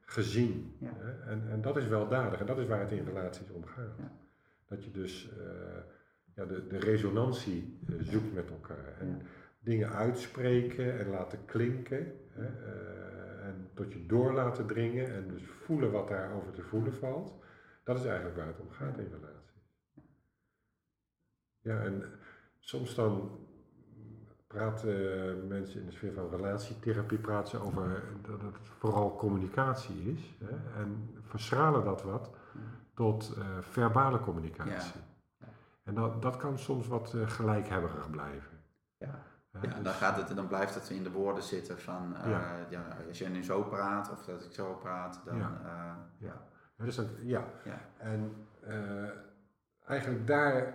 gezien. 0.00 0.76
Hè. 0.84 1.30
En, 1.30 1.48
en 1.50 1.60
dat 1.62 1.76
is 1.76 1.86
weldadig 1.86 2.40
en 2.40 2.46
dat 2.46 2.58
is 2.58 2.66
waar 2.66 2.80
het 2.80 2.90
in 2.92 3.04
relaties 3.04 3.50
om 3.50 3.64
gaat. 3.64 3.98
Dat 4.68 4.84
je 4.84 4.90
dus 4.90 5.30
eh, 5.38 5.82
ja, 6.34 6.44
de, 6.44 6.66
de 6.66 6.78
resonantie 6.78 7.78
eh, 7.88 7.94
zoekt 8.00 8.34
met 8.34 8.50
elkaar. 8.50 8.96
En 9.00 9.22
dingen 9.60 9.90
uitspreken 9.92 10.98
en 10.98 11.08
laten 11.08 11.44
klinken. 11.44 12.12
Hè, 12.28 12.44
eh, 12.46 13.46
en 13.46 13.70
tot 13.74 13.92
je 13.92 14.06
door 14.06 14.32
laten 14.32 14.66
dringen 14.66 15.14
en 15.14 15.28
dus 15.28 15.42
voelen 15.46 15.90
wat 15.90 16.08
daarover 16.08 16.52
te 16.52 16.62
voelen 16.62 16.94
valt. 16.94 17.44
Dat 17.84 17.98
is 17.98 18.04
eigenlijk 18.04 18.36
waar 18.36 18.46
het 18.46 18.60
om 18.60 18.70
gaat 18.70 18.98
in 18.98 19.04
relaties. 19.10 19.40
Ja, 21.60 21.80
en 21.82 22.04
soms 22.58 22.94
dan 22.94 23.38
praten 24.52 25.46
mensen 25.48 25.80
in 25.80 25.86
de 25.86 25.92
sfeer 25.92 26.12
van 26.12 26.28
relatietherapie 26.30 27.18
praten 27.18 27.48
ze 27.48 27.58
over 27.66 28.02
dat 28.28 28.40
het 28.40 28.56
vooral 28.78 29.16
communicatie 29.16 30.12
is. 30.12 30.34
Hè, 30.44 30.80
en 30.82 31.14
verschralen 31.20 31.84
dat 31.84 32.02
wat 32.02 32.30
tot 32.94 33.34
eh, 33.38 33.44
verbale 33.60 34.20
communicatie. 34.20 35.00
Ja. 35.38 35.46
En 35.84 35.94
dat, 35.94 36.22
dat 36.22 36.36
kan 36.36 36.58
soms 36.58 36.86
wat 36.88 37.14
eh, 37.14 37.28
gelijkhebbiger 37.28 38.10
blijven. 38.10 38.58
ja. 38.96 39.30
Ja, 39.52 39.60
dus- 39.60 39.82
dan, 39.82 39.92
gaat 39.92 40.16
het, 40.16 40.36
dan 40.36 40.46
blijft 40.46 40.74
het 40.74 40.90
in 40.90 41.02
de 41.02 41.10
woorden 41.10 41.42
zitten 41.42 41.78
van, 41.78 42.16
eh, 42.16 42.30
Ja. 42.30 42.56
ja. 42.68 42.96
als 43.08 43.18
jij 43.18 43.28
nu 43.28 43.42
zo 43.44 43.62
praat 43.62 44.10
of 44.10 44.24
dat 44.24 44.44
ik 44.44 44.52
zo 44.52 44.74
praat, 44.74 45.20
dan 45.24 45.36
Ja. 45.36 45.60
eh, 45.64 46.26
Ja. 46.28 46.42
Dus 46.84 46.96
dan, 46.96 47.06
ja. 47.22 47.44
Ja. 47.64 47.78
En 47.98 48.46
eh, 48.60 49.08
eigenlijk 49.86 50.26
daar 50.26 50.74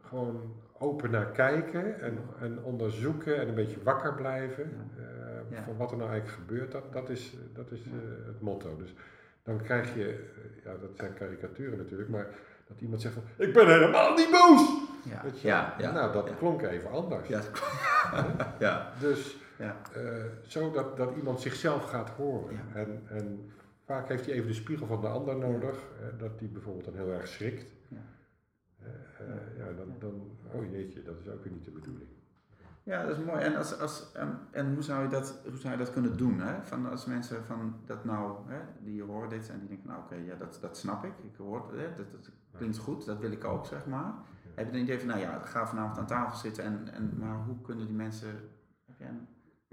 gewoon 0.00 0.54
open 0.78 1.10
naar 1.10 1.26
kijken 1.30 2.00
en, 2.00 2.18
en 2.40 2.62
onderzoeken 2.62 3.40
en 3.40 3.48
een 3.48 3.54
beetje 3.54 3.82
wakker 3.82 4.14
blijven 4.14 4.72
Ja. 5.50 5.62
van 5.62 5.76
wat 5.76 5.90
er 5.90 5.96
nou 5.96 6.10
eigenlijk 6.10 6.40
gebeurt, 6.40 6.72
dat, 6.72 6.92
dat 6.92 7.08
is, 7.08 7.36
dat 7.54 7.70
is 7.70 7.80
eh, 7.84 8.26
het 8.26 8.40
motto. 8.40 8.76
Dus 8.76 8.94
dan 9.42 9.62
krijg 9.62 9.94
je, 9.94 10.08
eh, 10.08 10.64
ja 10.64 10.76
dat 10.80 10.90
zijn 10.96 11.14
karikaturen 11.14 11.78
natuurlijk, 11.78 12.08
maar 12.08 12.26
dat 12.66 12.80
iemand 12.80 13.00
zegt 13.00 13.14
van, 13.14 13.22
ik 13.36 13.52
ben 13.52 13.68
helemaal 13.68 14.14
niet 14.14 14.30
boos! 14.30 14.68
ja. 15.04 15.20
Weet 15.22 15.40
je? 15.40 15.48
Ja, 15.48 15.74
ja, 15.78 15.92
nou, 15.92 16.12
dat 16.12 16.28
ja. 16.28 16.34
klonk 16.34 16.62
even 16.62 16.90
anders. 16.90 17.28
Ja, 17.28 17.40
ja, 18.58 18.92
Dus 19.00 19.36
ja, 19.58 19.76
zo 20.46 20.70
dat, 20.70 20.96
dat 20.96 21.16
iemand 21.16 21.40
zichzelf 21.40 21.84
gaat 21.84 22.08
horen. 22.10 22.60
En, 22.74 23.02
en 23.08 23.52
vaak 23.84 24.08
heeft 24.08 24.26
hij 24.26 24.34
even 24.34 24.48
de 24.48 24.54
spiegel 24.54 24.86
van 24.86 25.00
de 25.00 25.06
ander 25.08 25.36
nodig, 25.36 25.76
dat 26.18 26.38
die 26.38 26.48
bijvoorbeeld 26.48 26.84
dan 26.84 26.94
heel 26.94 27.12
erg 27.12 27.28
schrikt. 27.28 27.64
Ja. 29.26 29.32
Eh, 29.32 29.58
ja, 29.58 29.72
dan, 29.76 29.94
dan, 29.98 30.36
oh 30.52 30.70
jeetje, 30.70 31.02
dat 31.02 31.18
is 31.20 31.28
ook 31.28 31.44
weer 31.44 31.52
niet 31.52 31.64
de 31.64 31.70
bedoeling. 31.70 32.08
ja, 32.82 33.06
dat 33.06 33.18
is 33.18 33.24
mooi. 33.24 33.40
En, 33.40 33.56
als, 33.56 33.78
als, 33.80 34.12
en, 34.12 34.38
en 34.50 34.74
hoe, 34.74 34.82
zou 34.82 35.02
je 35.02 35.08
dat, 35.08 35.40
hoe 35.48 35.56
zou 35.58 35.72
je 35.72 35.78
dat 35.78 35.92
kunnen 35.92 36.16
doen? 36.16 36.40
Hè? 36.40 36.62
Van 36.62 36.90
als 36.90 37.06
mensen 37.06 37.44
van 37.44 37.76
dat 37.86 38.04
nou, 38.04 38.36
hè, 38.50 38.58
die 38.80 39.02
horen 39.02 39.28
dit 39.28 39.48
en 39.50 39.58
die 39.58 39.68
denken, 39.68 39.88
nou 39.88 40.02
oké, 40.02 40.14
ja, 40.14 40.34
dat, 40.34 40.58
dat 40.60 40.76
snap 40.76 41.04
ik. 41.04 41.12
Ik 41.22 41.36
hoor, 41.36 41.72
hè, 41.74 41.94
dat, 41.96 42.10
dat 42.12 42.30
klinkt 42.56 42.78
goed, 42.78 43.04
dat 43.06 43.18
wil 43.18 43.30
ik 43.32 43.44
ook, 43.44 43.66
zeg 43.66 43.86
maar. 43.86 44.14
Heb 44.54 44.66
je 44.66 44.72
dan 44.72 44.80
idee 44.80 44.98
van, 44.98 45.08
nou 45.08 45.20
ja, 45.20 45.38
ga 45.38 45.66
vanavond 45.66 45.98
aan 45.98 46.06
tafel 46.06 46.38
zitten 46.38 46.64
en, 46.64 46.88
en 46.92 47.12
maar 47.18 47.36
hoe 47.44 47.60
kunnen 47.62 47.86
die 47.86 47.94
mensen... 47.96 48.30
Een- 48.98 49.28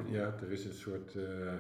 Ja, 0.05 0.33
er 0.41 0.51
is 0.51 0.65
een 0.65 0.73
soort, 0.73 1.15
eh, 1.15 1.53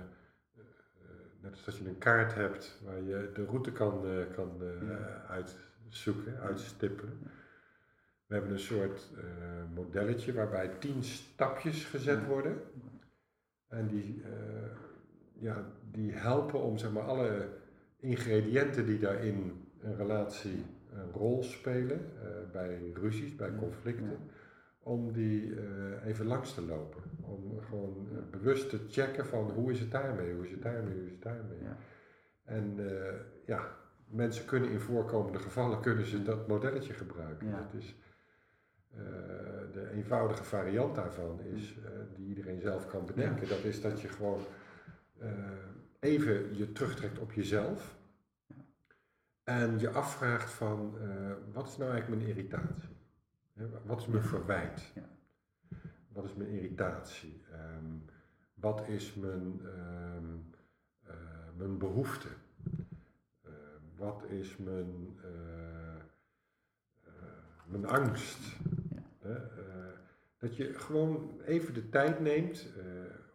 net 1.41 1.51
als 1.51 1.65
dat 1.65 1.77
je 1.77 1.87
een 1.89 1.97
kaart 1.97 2.33
hebt 2.33 2.81
waar 2.85 3.01
je 3.01 3.31
de 3.33 3.45
route 3.45 3.71
kan, 3.71 4.03
kan 4.35 4.51
Ja. 4.87 5.25
uitzoeken, 5.27 6.39
uitstippelen. 6.39 7.19
We 8.31 8.37
hebben 8.37 8.55
een 8.55 8.63
soort 8.63 9.09
eh, 9.17 9.23
modelletje 9.75 10.33
waarbij 10.33 10.67
tien 10.79 11.03
stapjes 11.03 11.85
gezet 11.85 12.25
worden. 12.25 12.61
En 13.67 13.87
die, 13.87 14.21
eh, 14.23 14.71
ja, 15.33 15.65
die 15.91 16.11
helpen 16.11 16.61
om 16.61 16.77
zeg 16.77 16.91
maar, 16.91 17.03
alle 17.03 17.47
ingrediënten 17.99 18.85
die 18.85 18.99
daarin 18.99 19.65
een 19.81 19.95
relatie 19.95 20.65
een 20.93 21.11
rol 21.11 21.43
spelen, 21.43 21.99
eh, 21.99 22.51
bij 22.51 22.91
ruzies, 22.93 23.35
bij 23.35 23.55
conflicten, 23.55 24.17
om 24.79 25.11
die 25.11 25.53
even 26.05 26.25
langs 26.25 26.53
te 26.53 26.65
lopen. 26.65 27.01
Om 27.21 27.61
gewoon 27.61 28.07
bewust 28.31 28.69
te 28.69 28.79
checken 28.89 29.25
van 29.25 29.49
hoe 29.49 29.71
is 29.71 29.79
het 29.79 29.91
daarmee, 29.91 30.33
hoe 30.33 30.45
is 30.45 30.51
het 30.51 30.61
daarmee, 30.61 30.93
hoe 30.93 31.05
is 31.05 31.11
het 31.11 31.23
daarmee. 31.23 31.61
Ja. 31.61 31.77
En 32.43 32.75
ja, 33.45 33.75
mensen 34.07 34.45
kunnen 34.45 34.69
in 34.69 34.79
voorkomende 34.79 35.39
gevallen 35.39 35.81
kunnen 35.81 36.05
ze 36.05 36.23
dat 36.23 36.47
modelletje 36.47 36.93
gebruiken. 36.93 37.47
Ja. 37.47 37.57
Dat 37.57 37.81
is, 37.81 37.95
de 39.71 39.89
eenvoudige 39.93 40.43
variant 40.43 40.95
daarvan 40.95 41.39
is, 41.41 41.75
eh, 41.77 41.91
die 42.15 42.27
iedereen 42.27 42.61
zelf 42.61 42.87
kan 42.87 43.05
bedenken, 43.05 43.47
dat 43.47 43.63
is 43.63 43.81
dat 43.81 44.01
je 44.01 44.07
gewoon 44.07 44.41
eh, 45.17 45.29
even 45.99 46.57
je 46.57 46.71
terugtrekt 46.71 47.19
op 47.19 47.31
jezelf 47.31 47.95
en 49.43 49.79
je 49.79 49.89
afvraagt 49.89 50.51
van 50.51 50.97
eh, 51.01 51.31
wat 51.53 51.67
is 51.67 51.77
nou 51.77 51.91
eigenlijk 51.91 52.21
mijn 52.21 52.35
irritatie? 52.37 52.89
Wat 53.85 53.99
is 53.99 54.07
mijn 54.07 54.23
verwijt? 54.23 54.93
Wat 56.07 56.25
is 56.25 56.33
mijn 56.33 56.49
irritatie? 56.49 57.41
Ehm, 57.51 57.85
wat 58.53 58.87
is 58.87 59.13
mijn, 59.13 59.61
ehm, 59.63 60.25
eh, 61.03 61.15
mijn 61.57 61.77
behoefte? 61.77 62.27
Eh, 63.41 63.51
wat 63.97 64.23
is 64.29 64.57
mijn, 64.57 65.19
eh, 65.23 65.95
eh, 67.03 67.13
mijn 67.65 67.85
angst? 67.85 68.39
Hè, 69.21 69.33
eh, 69.33 69.43
dat 70.37 70.55
je 70.55 70.73
gewoon 70.73 71.41
even 71.45 71.73
de 71.73 71.89
tijd 71.89 72.19
neemt 72.19 72.67
eh, 72.77 72.83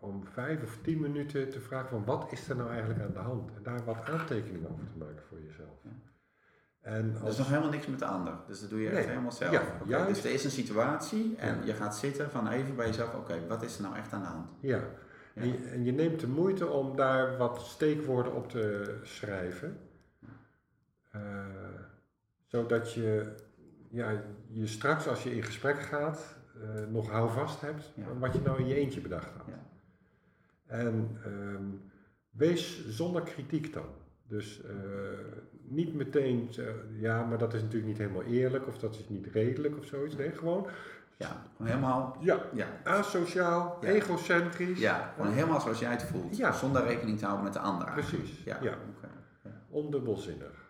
om 0.01 0.25
vijf 0.27 0.63
of 0.63 0.79
tien 0.83 1.01
minuten 1.01 1.51
te 1.51 1.61
vragen 1.61 1.89
van 1.89 2.05
wat 2.05 2.33
is 2.33 2.49
er 2.49 2.57
nou 2.57 2.71
eigenlijk 2.71 3.01
aan 3.01 3.13
de 3.13 3.19
hand? 3.19 3.51
En 3.57 3.63
daar 3.63 3.85
wat 3.85 4.05
aantekeningen 4.05 4.71
over 4.71 4.85
te 4.93 4.99
maken 4.99 5.23
voor 5.29 5.41
jezelf. 5.43 5.79
Ja. 5.83 5.91
En 6.81 7.13
Dat 7.13 7.29
is 7.33 7.39
nog 7.39 7.49
helemaal 7.49 7.71
niks 7.71 7.87
met 7.87 7.99
de 7.99 8.05
ander. 8.05 8.35
Dus 8.47 8.61
dat 8.61 8.71
doe 8.71 8.81
je 8.81 8.87
echt 8.89 8.97
Nee. 8.99 9.07
helemaal 9.09 9.33
zelf. 9.33 9.53
Ja, 9.53 9.63
juist. 9.87 10.15
Dus 10.15 10.25
er 10.25 10.31
is 10.33 10.45
een 10.45 10.51
situatie 10.51 11.37
en 11.37 11.57
Ja. 11.59 11.65
je 11.65 11.73
gaat 11.73 11.97
zitten 11.97 12.31
van 12.31 12.49
even 12.49 12.77
bij 12.77 12.87
jezelf, 12.87 13.15
oké, 13.15 13.47
wat 13.49 13.63
is 13.63 13.77
er 13.77 13.83
nou 13.83 13.97
echt 13.97 14.13
aan 14.13 14.21
de 14.21 14.27
hand? 14.27 14.49
ja. 14.61 14.77
Ja. 14.77 15.43
En, 15.43 15.49
je, 15.49 15.59
en 15.69 15.85
je 15.85 15.93
neemt 15.93 16.21
de 16.21 16.29
moeite 16.29 16.67
om 16.67 16.97
daar 16.97 17.37
wat 17.37 17.61
steekwoorden 17.61 18.35
op 18.35 18.49
te 18.51 18.95
schrijven. 19.03 19.79
Eh, 21.11 21.21
zodat 22.47 22.93
je, 22.93 23.35
ja, 23.91 24.23
je 24.49 24.67
straks 24.67 25.09
als 25.09 25.23
je 25.23 25.35
in 25.37 25.43
gesprek 25.43 25.81
gaat 25.83 26.37
eh, 26.63 26.87
nog 26.93 27.11
houvast 27.11 27.61
hebt 27.61 27.93
Ja. 27.95 28.05
van 28.05 28.19
wat 28.19 28.33
je 28.33 28.41
nou 28.45 28.59
in 28.61 28.67
je 28.67 28.75
eentje 28.75 29.01
bedacht 29.01 29.31
had. 29.37 29.47
Ja. 29.47 29.63
En 30.67 31.19
ehm, 31.25 31.65
wees 32.31 32.89
zonder 32.89 33.23
kritiek 33.23 33.73
dan. 33.73 33.87
Dus 34.29 34.63
eh, 34.65 34.71
niet 35.63 35.95
meteen, 35.95 36.47
zeggen, 36.51 37.01
ja, 37.01 37.25
maar 37.25 37.39
dat 37.39 37.55
is 37.55 37.61
natuurlijk 37.61 37.87
niet 37.89 37.99
helemaal 37.99 38.23
eerlijk 38.23 38.67
of 38.67 38.79
dat 38.79 38.95
is 38.95 39.09
niet 39.09 39.27
redelijk 39.27 39.79
of 39.79 39.85
zoiets. 39.85 40.17
Nee, 40.17 40.31
gewoon, 40.33 40.67
Ja, 41.19 41.43
helemaal, 41.63 42.17
ja, 42.21 42.41
ja, 42.53 42.67
asociaal, 42.85 43.79
Ja. 43.81 43.89
egocentrisch. 43.89 44.79
ja, 44.81 45.13
gewoon 45.17 45.33
helemaal 45.33 45.61
zoals 45.61 45.79
jij 45.79 45.91
het 45.91 46.03
voelt. 46.03 46.37
Zonder 46.55 46.85
rekening 46.87 47.19
te 47.19 47.25
houden 47.25 47.45
met 47.45 47.53
de 47.55 47.61
ander. 47.61 47.91
Precies, 47.93 48.43
Ja. 48.45 48.59
Ondubbelzinnig. 49.69 50.66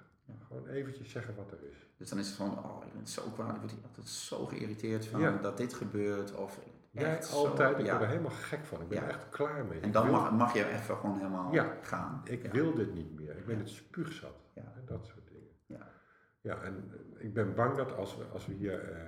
Gewoon 0.56 0.68
eventjes 0.74 1.10
zeggen 1.10 1.34
wat 1.34 1.50
er 1.52 1.58
is. 1.70 1.86
Dus 1.96 2.08
dan 2.08 2.18
is 2.18 2.26
het 2.26 2.36
van, 2.36 2.64
oh, 2.64 2.84
ik 2.86 2.92
ben 2.92 3.06
zo 3.06 3.22
kwaad, 3.34 3.54
ik 3.54 3.60
word 3.60 3.70
hier 3.72 3.82
altijd 3.84 4.08
zo 4.08 4.46
geïrriteerd 4.46 5.06
van 5.06 5.20
Ja. 5.20 5.36
dat 5.38 5.56
dit 5.56 5.74
gebeurt. 5.74 6.34
Of 6.34 6.60
Jij 6.90 7.20
altijd, 7.30 7.74
zo, 7.76 7.80
ik 7.80 7.86
ja. 7.86 7.90
word 7.92 8.02
er 8.02 8.08
helemaal 8.08 8.30
gek 8.30 8.64
van. 8.64 8.80
Ik 8.80 8.88
ben 8.88 8.98
Ja. 8.98 9.04
er 9.04 9.08
echt 9.10 9.28
klaar 9.28 9.64
mee. 9.64 9.80
En 9.80 9.92
dan 9.92 10.02
wil- 10.04 10.12
mag, 10.12 10.32
mag 10.32 10.54
je 10.54 10.66
even 10.68 10.96
gewoon 10.96 11.16
helemaal 11.16 11.52
Ja. 11.52 11.76
gaan. 11.82 12.20
Ik 12.24 12.52
wil 12.52 12.74
dit 12.74 12.94
niet 12.94 13.14
meer. 13.20 13.36
Ik 13.36 13.46
ben 13.46 13.58
het 13.58 13.68
spuugzat. 13.68 14.34
Ja. 14.54 14.62
Hè, 14.74 14.84
Dat 14.84 15.06
soort 15.06 15.28
dingen. 15.28 15.50
Ja. 15.66 15.88
Ja, 16.40 16.62
en 16.62 16.90
eh, 17.18 17.24
ik 17.24 17.34
ben 17.34 17.54
bang 17.54 17.76
dat 17.76 17.96
als 17.96 18.16
we, 18.16 18.24
als 18.24 18.46
we 18.46 18.52
hier, 18.54 18.80
eh, 18.92 19.00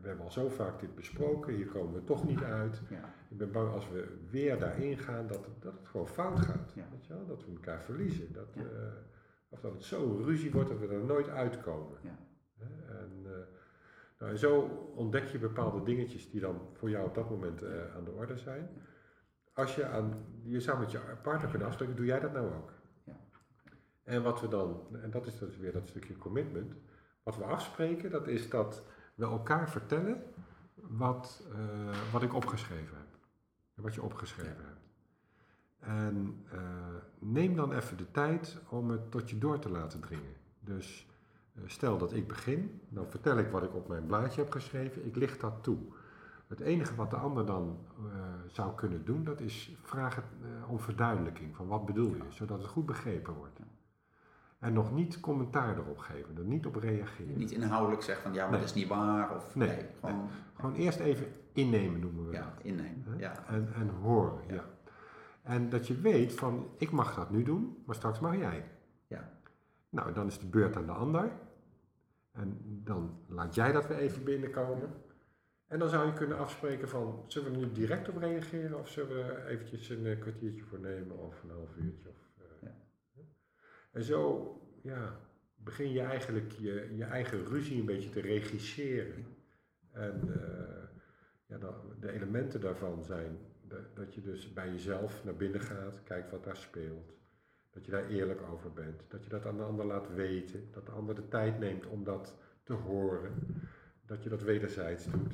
we 0.00 0.06
hebben 0.08 0.24
al 0.24 0.30
zo 0.30 0.48
vaak 0.48 0.80
dit 0.80 0.94
besproken, 0.94 1.54
hier 1.54 1.66
komen 1.66 1.94
we 1.94 2.04
toch 2.04 2.24
niet 2.26 2.42
uit. 2.42 2.80
Ja. 2.88 3.14
Ik 3.30 3.36
ben 3.38 3.52
bang 3.52 3.72
als 3.72 3.88
we 3.88 4.16
weer 4.30 4.58
daarin 4.58 4.98
gaan, 4.98 5.26
dat 5.26 5.44
het, 5.44 5.62
dat 5.62 5.72
het 5.72 5.88
gewoon 5.88 6.08
fout 6.08 6.38
gaat. 6.40 6.72
Ja. 6.74 6.84
Weet 6.90 7.06
je 7.06 7.14
wel? 7.14 7.26
Dat 7.26 7.44
we 7.44 7.50
elkaar 7.52 7.82
verliezen. 7.82 8.32
Dat, 8.32 8.48
Ja. 8.54 8.62
Of 9.48 9.60
dat 9.60 9.72
het 9.72 9.84
zo 9.84 10.20
ruzie 10.24 10.50
wordt 10.52 10.68
dat 10.68 10.78
we 10.78 10.86
er 10.86 11.04
nooit 11.04 11.28
uitkomen. 11.28 11.98
Ja. 12.02 12.18
En, 12.88 13.10
eh, 13.24 13.30
nou, 14.18 14.32
en 14.32 14.38
zo 14.38 14.60
ontdek 14.94 15.26
je 15.26 15.38
bepaalde 15.38 15.82
dingetjes 15.82 16.30
die 16.30 16.40
dan 16.40 16.60
voor 16.72 16.90
jou 16.90 17.06
op 17.06 17.14
dat 17.14 17.30
moment 17.30 17.62
eh, 17.62 17.94
aan 17.96 18.04
de 18.04 18.10
orde 18.10 18.36
zijn. 18.36 18.68
Als 19.52 19.74
je 19.74 19.86
aan, 19.86 20.24
je 20.42 20.60
zou 20.60 20.78
met 20.78 20.90
je 20.90 21.00
partner 21.22 21.48
kunnen 21.50 21.66
afspreken, 21.68 21.96
doe 21.96 22.06
jij 22.06 22.20
dat 22.20 22.32
nou 22.32 22.54
ook? 22.54 22.72
Ja. 23.04 23.16
En 24.02 24.22
wat 24.22 24.40
we 24.40 24.48
dan, 24.48 24.86
en 25.02 25.10
dat 25.10 25.26
is 25.26 25.38
dus 25.38 25.56
weer 25.56 25.72
dat 25.72 25.88
stukje 25.88 26.16
commitment, 26.16 26.74
wat 27.22 27.36
we 27.36 27.44
afspreken, 27.44 28.10
dat 28.10 28.26
is 28.26 28.48
dat 28.50 28.82
we 29.14 29.24
elkaar 29.24 29.70
vertellen 29.70 30.22
wat, 30.74 31.46
eh, 31.52 32.12
wat 32.12 32.22
ik 32.22 32.34
opgeschreven 32.34 32.96
heb. 32.96 33.06
En 33.74 33.82
wat 33.82 33.94
je 33.94 34.02
opgeschreven 34.02 34.56
Ja. 34.62 34.68
hebt. 34.68 34.77
En 35.78 36.44
eh, 36.52 36.58
neem 37.18 37.56
dan 37.56 37.72
even 37.72 37.96
de 37.96 38.10
tijd 38.10 38.58
om 38.68 38.90
het 38.90 39.10
tot 39.10 39.30
je 39.30 39.38
door 39.38 39.58
te 39.58 39.70
laten 39.70 40.00
dringen. 40.00 40.32
Dus 40.60 41.06
eh, 41.54 41.62
stel 41.66 41.98
dat 41.98 42.12
ik 42.12 42.28
begin, 42.28 42.80
dan 42.88 43.06
vertel 43.06 43.38
ik 43.38 43.50
wat 43.50 43.62
ik 43.62 43.74
op 43.74 43.88
mijn 43.88 44.06
blaadje 44.06 44.40
heb 44.42 44.50
geschreven, 44.52 45.06
ik 45.06 45.16
licht 45.16 45.40
dat 45.40 45.62
toe. 45.62 45.78
Het 46.48 46.60
enige 46.60 46.94
wat 46.94 47.10
de 47.10 47.16
ander 47.16 47.46
dan 47.46 47.78
eh, 47.98 48.02
zou 48.46 48.74
kunnen 48.74 49.04
doen, 49.04 49.24
dat 49.24 49.40
is 49.40 49.72
vragen 49.82 50.22
om 50.68 50.80
verduidelijking 50.80 51.56
van 51.56 51.66
wat 51.66 51.86
bedoel 51.86 52.14
je, 52.14 52.22
zodat 52.28 52.58
het 52.58 52.66
goed 52.66 52.86
begrepen 52.86 53.34
wordt. 53.34 53.58
En 54.58 54.72
nog 54.72 54.92
niet 54.92 55.20
commentaar 55.20 55.78
erop 55.78 55.98
geven, 55.98 56.36
er 56.36 56.44
niet 56.44 56.66
op 56.66 56.76
reageren. 56.76 57.38
Niet 57.38 57.50
inhoudelijk 57.50 58.02
zeggen 58.02 58.22
van 58.24 58.32
ja, 58.34 58.42
maar 58.42 58.50
Nee. 58.50 58.60
dat 58.60 58.68
is 58.68 58.74
niet 58.74 58.88
waar. 58.88 59.34
Of 59.36 59.54
Nee, 59.54 59.68
nee, 59.68 59.86
gewoon 60.00 60.28
Gewoon 60.54 60.74
eerst 60.74 60.98
even 60.98 61.26
innemen 61.52 62.00
noemen 62.00 62.26
we 62.26 62.32
ja, 62.32 62.40
dat. 62.54 62.64
innemen. 62.64 63.18
Ja. 63.18 63.44
En, 63.46 63.68
en 63.74 63.88
horen, 63.88 64.38
ja. 64.48 64.54
Ja. 64.54 64.64
En 65.48 65.68
dat 65.68 65.86
je 65.86 66.00
weet 66.00 66.32
van, 66.32 66.70
ik 66.76 66.90
mag 66.90 67.14
dat 67.14 67.30
nu 67.30 67.42
doen, 67.42 67.82
maar 67.86 67.94
straks 67.94 68.20
mag 68.20 68.36
jij. 68.36 68.64
Ja. 69.06 69.40
Nou, 69.88 70.12
dan 70.12 70.26
is 70.26 70.38
de 70.38 70.46
beurt 70.46 70.76
aan 70.76 70.86
de 70.86 70.92
ander. 70.92 71.32
En 72.32 72.80
dan 72.84 73.18
laat 73.28 73.54
jij 73.54 73.72
dat 73.72 73.86
weer 73.86 73.96
even 73.96 74.24
binnenkomen. 74.24 74.90
En 75.66 75.78
dan 75.78 75.88
zou 75.88 76.06
je 76.06 76.12
kunnen 76.12 76.38
afspreken 76.38 76.88
van, 76.88 77.24
zullen 77.26 77.52
we 77.52 77.58
er 77.58 77.66
nu 77.66 77.72
direct 77.72 78.08
op 78.08 78.16
reageren 78.16 78.78
of 78.78 78.88
zullen 78.88 79.16
we 79.16 79.22
er 79.22 79.46
eventjes 79.46 79.88
een 79.88 80.06
eh, 80.06 80.20
kwartiertje 80.20 80.64
voor 80.64 80.80
nemen 80.80 81.18
of 81.18 81.42
een 81.42 81.50
half 81.50 81.76
uurtje? 81.76 82.08
Of, 82.08 82.30
eh, 82.36 82.68
Ja. 82.68 82.74
En 83.92 84.02
zo 84.02 84.52
ja, 84.82 85.20
begin 85.56 85.92
je 85.92 86.00
eigenlijk 86.00 86.52
je, 86.52 86.94
je 86.96 87.04
eigen 87.04 87.44
ruzie 87.44 87.80
een 87.80 87.86
beetje 87.86 88.10
te 88.10 88.20
regisseren. 88.20 89.26
En 89.92 90.20
eh, 90.32 90.88
ja, 91.46 91.58
de 92.00 92.12
elementen 92.12 92.60
daarvan 92.60 93.04
zijn 93.04 93.38
dat, 93.68 93.96
dat 93.96 94.14
je 94.14 94.20
dus 94.20 94.52
bij 94.52 94.70
jezelf 94.70 95.24
naar 95.24 95.36
binnen 95.36 95.60
gaat, 95.60 96.02
kijkt 96.04 96.30
wat 96.30 96.44
daar 96.44 96.56
speelt. 96.56 97.16
Dat 97.70 97.84
je 97.84 97.90
daar 97.90 98.08
eerlijk 98.08 98.42
over 98.42 98.72
bent. 98.72 99.02
Dat 99.08 99.24
je 99.24 99.30
dat 99.30 99.46
aan 99.46 99.56
de 99.56 99.62
ander 99.62 99.86
laat 99.86 100.14
weten. 100.14 100.68
Dat 100.72 100.86
de 100.86 100.92
ander 100.92 101.14
de 101.14 101.28
tijd 101.28 101.58
neemt 101.58 101.86
om 101.86 102.04
dat 102.04 102.36
te 102.62 102.72
horen. 102.72 103.32
Dat 104.06 104.22
je 104.22 104.28
dat 104.28 104.42
wederzijds 104.42 105.04
doet. 105.10 105.32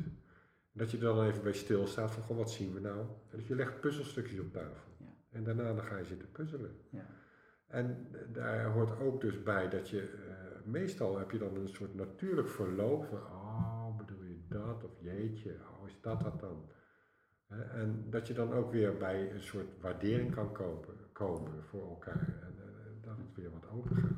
Dat 0.73 0.91
je 0.91 0.97
er 0.97 1.03
dan 1.03 1.25
even 1.25 1.43
bij 1.43 1.53
stilstaat 1.53 2.11
van, 2.11 2.23
goh, 2.23 2.37
wat 2.37 2.51
zien 2.51 2.75
we 2.75 2.81
nou? 2.81 2.99
En 3.01 3.39
dus 3.39 3.47
je 3.47 3.55
legt 3.55 3.81
puzzelstukjes 3.81 4.41
op 4.41 4.53
tafel. 4.53 4.93
Ja. 4.99 5.07
En 5.31 5.45
daarna 5.45 5.75
dan 5.75 5.85
ga 5.85 5.97
je 5.97 6.05
zitten 6.05 6.31
puzzelen. 6.31 6.77
Ja. 6.91 7.07
En 7.67 8.07
daar 8.33 8.65
hoort 8.65 9.01
ook 9.01 9.21
dus 9.21 9.43
bij 9.43 9.69
dat 9.69 9.89
je, 9.89 10.01
eh, 10.01 10.65
meestal 10.65 11.19
heb 11.19 11.31
je 11.31 11.39
dan 11.39 11.57
een 11.57 11.69
soort 11.69 11.95
natuurlijk 11.95 12.49
verloop 12.49 13.05
van, 13.05 13.19
oh, 13.19 13.97
bedoel 13.97 14.23
je 14.23 14.41
dat? 14.49 14.85
Of 14.85 14.91
jeetje, 15.01 15.51
oh, 15.51 15.87
is 15.89 16.01
dat 16.01 16.21
dat 16.21 16.41
dan? 16.41 16.69
En 17.49 18.07
dat 18.11 18.27
je 18.27 18.35
dan 18.35 18.53
ook 18.53 18.71
weer 18.73 18.97
bij 18.97 19.33
een 19.33 19.43
soort 19.43 19.81
waardering 19.81 20.35
kan 20.35 20.53
kopen, 20.53 20.95
komen 21.13 21.65
voor 21.65 21.89
elkaar. 21.89 22.39
En 22.43 22.55
dat 23.01 23.17
het 23.17 23.35
weer 23.35 23.51
wat 23.51 23.69
open 23.71 23.97
gaat. 23.97 24.13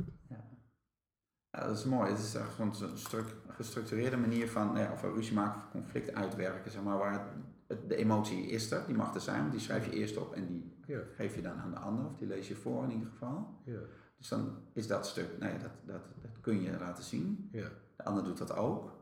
Ja, 1.51 1.67
dat 1.67 1.77
is 1.77 1.85
mooi. 1.85 2.11
Het 2.11 2.19
is 2.19 2.35
echt 2.35 2.55
gewoon 2.55 2.75
een 2.83 2.99
stuk 2.99 3.35
gestructureerde 3.49 4.17
manier 4.17 4.49
van 4.49 4.67
nou 4.67 4.79
ja, 4.79 4.93
of 4.93 5.03
een 5.03 5.15
ruzie 5.15 5.35
maken 5.35 5.61
of 5.61 5.71
conflict 5.71 6.15
uitwerken. 6.15 6.71
Zeg 6.71 6.83
maar, 6.83 6.99
waar 6.99 7.35
het, 7.67 7.89
de 7.89 7.97
emotie 7.97 8.47
is 8.47 8.71
er, 8.71 8.87
die 8.87 8.95
mag 8.97 9.15
er 9.15 9.21
zijn, 9.21 9.41
want 9.41 9.53
die 9.53 9.61
schrijf 9.61 9.85
je 9.85 9.93
eerst 9.93 10.17
op 10.17 10.33
en 10.33 10.47
die 10.47 10.75
Ja, 10.87 11.01
geef 11.17 11.35
je 11.35 11.43
dan 11.43 11.59
aan 11.59 11.71
de 11.71 11.79
ander, 11.79 12.07
of 12.07 12.17
die 12.17 12.29
lees 12.29 12.49
je 12.49 12.57
voor 12.57 12.85
in 12.85 12.91
ieder 12.91 13.09
geval. 13.09 13.61
ja, 13.65 13.79
Dus 14.17 14.29
dan 14.29 14.59
is 14.73 14.87
dat 14.87 15.07
stuk, 15.07 15.39
nou 15.39 15.53
ja, 15.53 15.59
dat, 15.59 15.71
dat, 15.85 16.03
dat 16.23 16.41
kun 16.41 16.63
je 16.63 16.79
laten 16.79 17.05
zien. 17.05 17.49
ja, 17.53 17.69
De 17.97 18.05
ander 18.05 18.25
doet 18.25 18.39
dat 18.39 18.57
ook. 18.57 18.96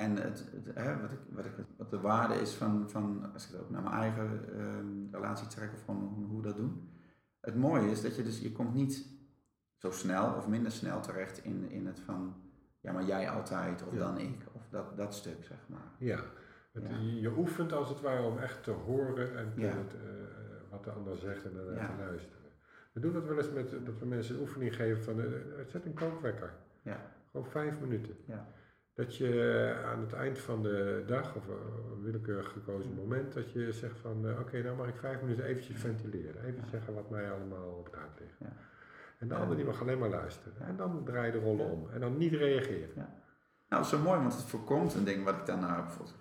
En 0.00 0.16
het, 0.16 0.44
het, 0.52 0.74
hè, 0.74 1.00
wat, 1.00 1.10
ik, 1.12 1.18
wat, 1.30 1.44
ik, 1.44 1.52
wat 1.76 1.90
de 1.90 2.00
waarde 2.00 2.34
is 2.34 2.54
van, 2.54 2.90
van, 2.90 3.32
als 3.32 3.46
ik 3.46 3.52
het 3.52 3.60
ook 3.60 3.70
naar 3.70 3.82
mijn 3.82 3.94
eigen 3.94 4.54
ehm, 4.58 5.14
relatie 5.14 5.46
trek 5.46 5.72
of 5.74 5.84
gewoon 5.84 6.26
hoe, 6.28 6.36
we 6.40 6.46
dat 6.46 6.56
doen. 6.56 6.88
Het 7.40 7.56
mooie 7.56 7.90
is 7.90 8.02
dat 8.02 8.16
je 8.16 8.22
dus, 8.22 8.40
je 8.40 8.52
komt 8.52 8.74
niet 8.74 9.06
zo 9.76 9.90
snel 9.90 10.34
of 10.34 10.48
minder 10.48 10.72
snel 10.72 11.00
terecht 11.00 11.44
in, 11.44 11.70
in 11.70 11.86
het 11.86 12.00
van, 12.00 12.34
ja 12.80 12.92
maar 12.92 13.04
jij 13.04 13.30
altijd 13.30 13.86
of 13.86 13.92
Ja. 13.92 13.98
dan 13.98 14.18
ik. 14.18 14.46
Of 14.52 14.68
dat, 14.70 14.96
dat 14.96 15.14
stuk 15.14 15.44
zeg 15.44 15.58
maar. 15.68 15.92
ja. 15.98 16.20
Het, 16.72 16.82
Ja. 16.82 16.96
Je, 16.96 17.20
je 17.20 17.36
oefent 17.36 17.72
als 17.72 17.88
het 17.88 18.00
ware 18.00 18.22
om 18.22 18.38
echt 18.38 18.62
te 18.62 18.70
horen 18.70 19.36
en 19.38 19.52
te- 19.54 19.60
Ja. 19.60 19.72
te, 19.88 19.96
eh, 19.96 20.70
wat 20.70 20.84
de 20.84 20.90
ander 20.90 21.16
zegt 21.16 21.44
en 21.44 21.54
daarna 21.54 21.86
te 21.86 22.02
luisteren. 22.04 22.38
We 22.92 23.00
doen 23.00 23.12
dat 23.12 23.24
wel 23.26 23.36
eens 23.36 23.50
met 23.52 23.70
dat 23.86 23.98
we 23.98 24.06
mensen 24.06 24.34
een 24.34 24.40
oefening 24.40 24.74
geven 24.76 25.02
van, 25.02 25.20
eh, 25.20 25.26
zet 25.66 25.84
een 25.84 25.94
kookwekker. 25.94 26.52
Ja, 26.82 27.00
Gewoon 27.30 27.46
vijf 27.46 27.80
minuten. 27.80 28.14
ja, 28.26 28.46
Dat 29.00 29.16
je 29.16 29.74
aan 29.86 30.00
het 30.00 30.12
eind 30.12 30.38
van 30.38 30.62
de 30.62 31.04
dag 31.06 31.34
of 31.34 31.48
eh, 31.48 31.54
een 31.92 32.02
willekeurig 32.02 32.52
gekozen 32.52 32.94
moment, 32.94 33.32
dat 33.32 33.52
je 33.52 33.72
zegt 33.72 33.98
van 33.98 34.28
eh, 34.28 34.40
oké, 34.40 34.62
nou 34.62 34.76
mag 34.76 34.86
ik 34.88 34.96
vijf 34.96 35.20
minuten 35.20 35.44
eventjes 35.44 35.76
ventileren. 35.80 36.44
Even 36.44 36.64
zeggen 36.70 36.94
wat 36.94 37.10
mij 37.10 37.30
allemaal 37.32 37.68
op 37.78 37.84
het 37.84 37.94
hart 37.94 38.20
ligt. 38.20 38.38
Ja. 38.38 38.52
En 39.18 39.28
de 39.28 39.34
Ja. 39.34 39.40
ander 39.40 39.56
die 39.56 39.64
mag 39.64 39.80
alleen 39.80 39.98
maar 39.98 40.08
luisteren. 40.08 40.52
Ja. 40.58 40.66
En 40.66 40.76
dan 40.76 41.04
draai 41.04 41.26
je 41.26 41.32
de 41.32 41.44
rollen 41.44 41.66
om. 41.70 41.88
En 41.90 42.00
dan 42.00 42.18
niet 42.18 42.32
reageren. 42.32 42.90
Nou, 42.94 43.08
dat 43.68 43.80
is 43.80 43.88
zo 43.88 43.98
mooi, 43.98 44.20
want 44.20 44.32
het 44.32 44.42
voorkomt 44.42 44.94
een 44.94 45.04
ding 45.04 45.24
wat 45.24 45.34
ik 45.36 45.46
nou 45.46 45.82
bijvoorbeeld 45.82 46.14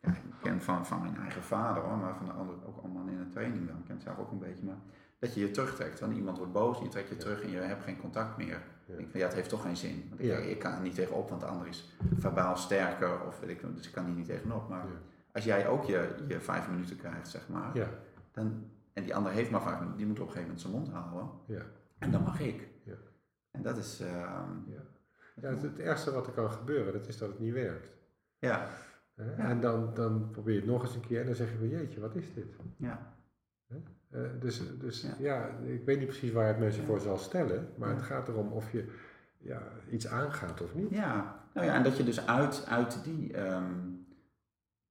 ja, 0.00 0.10
ik 0.10 0.20
ken 0.42 0.60
van, 0.62 0.86
van 0.86 1.00
mijn 1.00 1.16
eigen 1.16 1.42
vader 1.42 1.82
hoor, 1.82 1.96
maar 1.96 2.16
van 2.16 2.26
de 2.26 2.32
anderen 2.32 2.66
ook 2.66 2.78
allemaal 2.82 3.06
in 3.06 3.18
de 3.18 3.28
training 3.28 3.66
dan. 3.66 3.76
Ik 3.76 3.84
ken 3.84 3.94
het 3.94 4.04
zelf 4.04 4.18
ook 4.18 4.30
een 4.30 4.38
beetje, 4.38 4.64
maar 4.64 4.78
dat 5.18 5.34
je 5.34 5.40
je 5.40 5.50
terugtrekt. 5.50 6.00
Want 6.00 6.16
iemand 6.16 6.36
wordt 6.36 6.52
boos, 6.52 6.78
je 6.78 6.88
trekt 6.88 7.08
je 7.08 7.16
terug 7.16 7.42
en 7.42 7.50
je 7.50 7.58
hebt 7.58 7.84
geen 7.84 8.00
contact 8.00 8.36
meer. 8.36 8.62
Ja. 8.86 8.94
Ik 8.96 9.12
ja, 9.12 9.24
het 9.24 9.34
heeft 9.34 9.48
toch 9.48 9.62
geen 9.62 9.76
zin. 9.76 10.06
Want 10.08 10.20
ik, 10.20 10.26
Ja. 10.26 10.36
ik 10.36 10.58
kan 10.58 10.72
er 10.72 10.80
niet 10.80 10.94
tegenop, 10.94 11.28
want 11.28 11.40
de 11.40 11.46
ander 11.46 11.66
is 11.66 11.92
verbaal 12.16 12.56
sterker 12.56 13.26
of 13.26 13.40
weet 13.40 13.50
ik 13.50 13.74
dus 13.76 13.86
ik 13.86 13.92
kan 13.92 14.04
hier 14.04 14.14
niet 14.14 14.26
tegenop. 14.26 14.68
Maar 14.68 14.86
als 15.32 15.44
jij 15.44 15.68
ook 15.68 15.84
je, 15.84 16.14
je 16.28 16.40
vijf 16.40 16.70
minuten 16.70 16.96
krijgt, 16.96 17.28
zeg 17.28 17.48
maar, 17.48 17.70
dan, 18.32 18.70
en 18.92 19.02
die 19.02 19.14
ander 19.14 19.32
heeft 19.32 19.50
maar 19.50 19.62
vijf 19.62 19.74
minuten, 19.78 19.96
die 19.98 20.06
moet 20.06 20.20
op 20.20 20.26
een 20.26 20.32
gegeven 20.32 20.54
moment 20.54 20.60
zijn 20.66 20.72
mond 20.72 20.88
houden. 20.88 21.30
ja, 21.46 21.62
En 21.98 22.10
dan 22.10 22.22
mag 22.22 22.40
ik. 22.40 22.68
Ja. 22.82 22.94
En 23.50 23.62
dat 23.62 23.76
is, 23.76 24.00
ehm, 24.00 24.50
ja. 24.66 24.80
het, 25.40 25.62
het 25.62 25.78
ergste 25.78 26.12
wat 26.12 26.26
er 26.26 26.32
kan 26.32 26.50
gebeuren, 26.50 26.92
dat 26.92 27.06
is 27.08 27.18
dat 27.18 27.28
het 27.28 27.38
niet 27.38 27.52
werkt. 27.52 27.88
Ja. 28.38 28.68
En 29.36 29.60
dan, 29.60 29.94
dan 29.94 30.30
probeer 30.30 30.54
je 30.54 30.60
het 30.60 30.68
nog 30.68 30.82
eens 30.82 30.94
een 30.94 31.00
keer 31.06 31.20
en 31.20 31.26
dan 31.26 31.34
zeg 31.34 31.50
je 31.50 31.56
van 31.58 31.68
jeetje, 31.68 32.00
wat 32.00 32.14
is 32.14 32.34
dit? 32.34 32.56
ja, 32.76 33.14
Eh, 34.14 34.20
dus 34.40 34.62
dus 34.80 35.02
ja. 35.02 35.14
Ja. 35.18 35.48
ik 35.66 35.84
weet 35.84 35.98
niet 35.98 36.06
precies 36.08 36.32
waar 36.32 36.46
het 36.46 36.58
mensen 36.58 36.80
Ja. 36.80 36.86
voor 36.86 37.00
zal 37.00 37.18
stellen, 37.18 37.68
maar 37.76 37.88
Ja. 37.88 37.94
het 37.94 38.04
gaat 38.04 38.28
erom 38.28 38.52
of 38.52 38.72
je 38.72 38.92
ja, 39.38 39.62
iets 39.90 40.06
aangaat 40.08 40.60
of 40.62 40.74
niet. 40.74 40.90
Ja, 40.90 41.40
nou 41.54 41.66
ja, 41.66 41.74
en 41.74 41.82
dat 41.82 41.96
je 41.96 42.04
dus 42.04 42.26
uit, 42.26 42.66
uit 42.68 43.04
die, 43.04 43.32
ehm, 43.32 43.64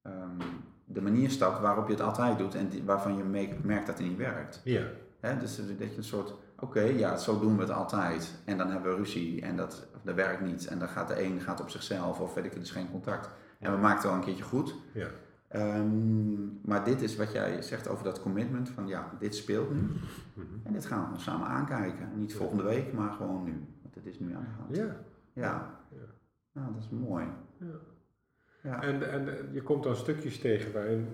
ehm, 0.02 0.40
de 0.86 1.02
manier 1.02 1.30
stapt 1.30 1.62
waarop 1.62 1.86
je 1.88 1.94
het 1.94 2.02
altijd 2.02 2.38
doet 2.38 2.56
en 2.56 2.68
die- 2.68 2.84
waarvan 2.84 3.18
je 3.18 3.24
me- 3.24 3.56
merkt 3.64 3.88
dat 3.88 3.98
het 3.98 4.08
niet 4.08 4.18
werkt. 4.18 4.62
Ja? 4.64 4.84
Dus 5.40 5.56
dat 5.58 5.68
je 5.92 5.98
een 5.98 6.04
soort, 6.04 6.34
oké, 6.60 6.82
ja, 6.82 7.18
zo 7.18 7.40
doen 7.40 7.56
we 7.56 7.62
het 7.62 7.72
altijd. 7.72 8.42
En 8.46 8.58
dan 8.58 8.72
hebben 8.72 8.92
we 8.92 8.98
ruzie 8.98 9.42
en 9.42 9.56
dat, 9.58 9.88
dat 10.04 10.16
werkt 10.16 10.42
niet. 10.42 10.68
En 10.68 10.80
dan 10.80 10.88
gaat 10.88 11.08
de 11.08 11.24
een 11.24 11.40
gaat 11.42 11.62
op 11.62 11.70
zichzelf 11.70 12.20
of 12.20 12.34
weet 12.34 12.46
ik, 12.46 12.54
het 12.54 12.64
is 12.64 12.72
geen 12.72 12.92
contact. 12.92 13.30
En 13.60 13.72
we 13.72 13.78
maken 13.78 13.96
het 13.96 14.06
wel 14.06 14.14
een 14.14 14.22
keertje 14.24 14.44
goed. 14.44 14.76
ja, 14.94 15.08
Ehm, 15.54 16.62
maar 16.62 16.84
dit 16.84 17.02
is 17.02 17.16
wat 17.16 17.32
jij 17.32 17.62
zegt 17.62 17.88
over 17.88 18.04
dat 18.04 18.22
commitment 18.22 18.70
van 18.70 18.88
ja, 18.88 19.12
dit 19.20 19.36
speelt 19.36 19.74
nu. 19.74 19.82
Mhm. 20.34 20.48
En 20.64 20.74
dit 20.74 20.86
gaan 20.86 21.00
we 21.00 21.06
gewoon 21.06 21.20
samen 21.20 21.48
aankijken. 21.48 22.10
Niet 22.16 22.36
volgende 22.36 22.64
week, 22.64 22.94
maar 22.94 23.12
gewoon 23.12 23.44
nu. 23.44 23.66
Want 23.82 23.96
het 23.96 24.06
is 24.06 24.20
nu 24.20 24.36
aan 24.36 24.44
de 24.44 24.62
hand. 24.62 24.76
ja. 24.76 24.96
Ja. 25.34 25.82
Ja. 25.90 26.06
Nou, 26.52 26.74
dat 26.74 26.84
is 26.84 26.90
mooi. 26.90 27.26
ja. 27.58 27.66
Ja. 28.64 28.82
En, 28.82 29.12
en 29.12 29.50
je 29.52 29.62
komt 29.62 29.84
dan 29.84 29.96
stukjes 29.96 30.40
tegen 30.40 30.74
waarin 30.74 31.08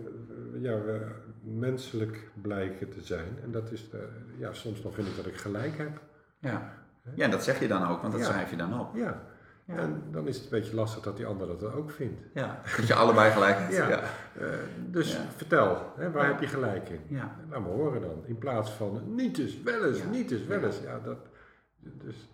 eh, 0.53 0.61
ja, 0.61 0.81
we 0.81 1.07
menselijk 1.41 2.31
blijken 2.41 2.89
te 2.89 3.01
zijn. 3.01 3.39
En 3.43 3.51
dat 3.51 3.71
is, 3.71 3.89
de, 3.89 4.07
ja, 4.37 4.53
soms 4.53 4.81
dan 4.81 4.93
vind 4.93 5.07
ik 5.07 5.15
dat 5.15 5.25
ik 5.25 5.35
gelijk 5.35 5.77
heb. 5.77 6.01
Ja. 6.39 6.73
ja, 7.15 7.25
en 7.25 7.31
dat 7.31 7.43
zeg 7.43 7.59
je 7.59 7.67
dan 7.67 7.87
ook, 7.87 8.01
want 8.01 8.13
dat 8.13 8.25
schrijf 8.25 8.49
je 8.49 8.55
dan 8.55 8.79
op. 8.79 8.95
Ja, 8.95 9.21
En 9.77 10.03
dan 10.11 10.27
is 10.27 10.35
het 10.35 10.43
een 10.43 10.59
beetje 10.59 10.75
lastig 10.75 11.03
dat 11.03 11.17
die 11.17 11.25
ander 11.25 11.47
dat 11.47 11.73
ook 11.73 11.91
vindt. 11.91 12.21
Ja, 12.33 12.61
dat 12.77 12.87
je 12.87 12.93
allebei 12.93 13.31
gelijk 13.31 13.57
hebt. 13.57 13.75
Ja. 13.75 13.89
ja. 13.89 14.01
Eh, 14.39 14.47
dus 14.91 15.17
vertel, 15.35 15.93
hè, 15.97 16.11
waar 16.11 16.27
heb 16.27 16.39
je 16.39 16.47
gelijk 16.47 16.89
in? 16.89 16.99
Ja. 17.07 17.35
Laat 17.49 17.61
me 17.61 17.67
horen 17.67 18.01
dan. 18.01 18.25
In 18.25 18.37
plaats 18.37 18.71
van 18.71 19.15
niet 19.15 19.37
eens, 19.37 19.61
wel 19.61 19.85
eens, 19.85 20.03
niet 20.11 20.31
eens, 20.31 20.45
wel 20.45 20.63
eens. 20.63 20.81
Ja, 20.81 20.99
dat, 20.99 21.17
dus 21.79 22.29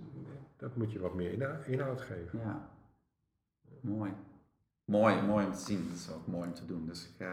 dat 0.58 0.76
moet 0.76 0.92
je 0.92 1.00
wat 1.00 1.14
meer 1.14 1.66
inhoud 1.66 2.02
geven. 2.02 2.40
Ja, 2.40 2.70
mooi. 3.82 4.14
Mooi, 4.86 5.22
mooi 5.22 5.46
om 5.46 5.54
te 5.54 5.60
zien. 5.60 5.88
Dat 5.88 5.98
is 5.98 6.12
ook 6.14 6.28
mooi 6.28 6.48
om 6.48 6.54
te 6.54 6.66
doen. 6.66 6.86
Dus 6.86 7.10
ik, 7.14 7.26
uh, 7.26 7.30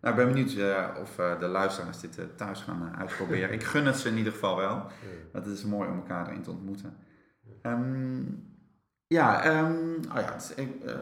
nou, 0.00 0.14
ik 0.14 0.14
ben 0.14 0.28
benieuwd 0.28 0.52
uh, 0.52 0.88
of 1.00 1.18
uh, 1.18 1.40
de 1.40 1.46
luisteraars 1.46 2.00
dit 2.00 2.18
thuis 2.36 2.60
gaan 2.60 2.96
uitproberen. 2.96 3.52
ik 3.58 3.64
gun 3.64 3.86
het 3.86 3.96
ze 3.96 4.08
in 4.08 4.16
ieder 4.16 4.32
geval 4.32 4.56
wel. 4.56 4.86
Want 5.32 5.44
het 5.44 5.54
is 5.54 5.64
mooi 5.64 5.88
om 5.88 5.96
elkaar 5.96 6.28
erin 6.28 6.42
te 6.42 6.50
ontmoeten. 6.50 6.96
Um, 7.62 8.55
ja, 9.06 9.58
um, 9.60 10.00
oh 10.08 10.20
ja 10.20 10.32
dus 10.32 10.54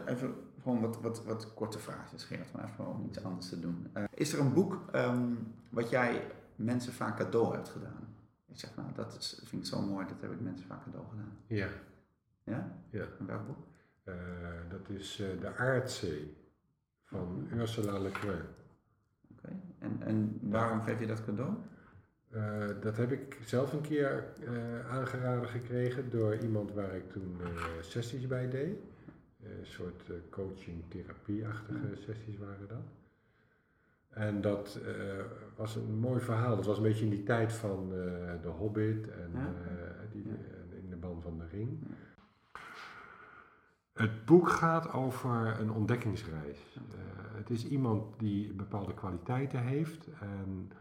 even 0.05 0.35
gewoon 0.61 0.81
wat, 0.81 1.01
wat, 1.01 1.25
wat 1.25 1.53
korte 1.53 1.79
vraagjes, 1.79 2.23
Gerard, 2.23 2.53
maar 2.53 2.63
even 2.65 2.87
om 2.87 3.05
iets 3.05 3.23
anders 3.23 3.49
te 3.49 3.59
doen. 3.59 3.87
is 4.13 4.33
er 4.33 4.39
een 4.39 4.53
boek 4.53 4.85
um, 4.95 5.53
wat 5.69 5.89
jij 5.89 6.31
mensen 6.55 6.93
vaak 6.93 7.17
cadeau 7.17 7.53
hebt 7.55 7.69
gedaan? 7.69 8.15
Ik 8.47 8.59
zeg, 8.59 8.75
nou, 8.75 8.87
dat 8.93 9.15
is, 9.17 9.41
vind 9.43 9.61
ik 9.61 9.67
zo 9.67 9.81
mooi, 9.81 10.07
dat 10.07 10.21
heb 10.21 10.31
ik 10.31 10.41
mensen 10.41 10.67
vaak 10.67 10.83
cadeau 10.83 11.05
gedaan. 11.09 11.37
Ja. 11.47 11.67
Ja? 12.43 12.71
Ja. 12.89 13.05
En 13.19 13.25
welk 13.25 13.45
boek? 13.47 13.65
Uh, 14.03 14.15
dat 14.69 14.89
is 14.89 15.19
uh, 15.19 15.41
De 15.41 15.55
Aardzee 15.55 16.37
van 17.03 17.47
Ursula 17.51 17.99
Le 17.99 18.13
Guin. 18.13 18.33
Oké, 18.33 18.43
okay. 19.37 19.61
en, 19.79 20.01
en 20.01 20.39
waarom 20.41 20.81
geef 20.81 20.99
je 20.99 21.07
dat 21.07 21.25
cadeau? 21.25 21.53
Uh, 22.35 22.67
dat 22.81 22.97
heb 22.97 23.11
ik 23.11 23.37
zelf 23.45 23.73
een 23.73 23.81
keer 23.81 24.23
aangeraden 24.89 25.49
gekregen 25.49 26.09
door 26.09 26.35
iemand 26.37 26.73
waar 26.73 26.95
ik 26.95 27.11
toen 27.11 27.37
sessies 27.81 28.27
bij 28.27 28.49
deed. 28.49 28.77
een 29.43 29.65
soort 29.65 30.03
coaching-therapie-achtige 30.29 31.95
sessies 31.95 32.37
waren 32.37 32.67
dat. 32.67 32.87
En 34.09 34.41
dat 34.41 34.79
was 35.55 35.75
een 35.75 35.99
mooi 35.99 36.21
verhaal. 36.21 36.55
Dat 36.55 36.65
was 36.65 36.77
een 36.77 36.83
beetje 36.83 37.03
in 37.03 37.09
die 37.09 37.23
tijd 37.23 37.53
van 37.53 37.89
The 38.41 38.47
Hobbit 38.47 39.09
en 39.09 39.31
die, 40.11 40.23
in 40.83 40.89
de 40.89 40.95
band 40.95 41.23
van 41.23 41.37
de 41.37 41.47
ring. 41.51 41.79
Het 43.93 44.25
boek 44.25 44.49
gaat 44.49 44.93
over 44.93 45.59
een 45.59 45.71
ontdekkingsreis. 45.71 46.77
Het 47.35 47.49
is 47.49 47.67
iemand 47.67 48.19
die 48.19 48.53
bepaalde 48.53 48.93
kwaliteiten 48.93 49.59
heeft 49.59 50.07
en 50.19 50.71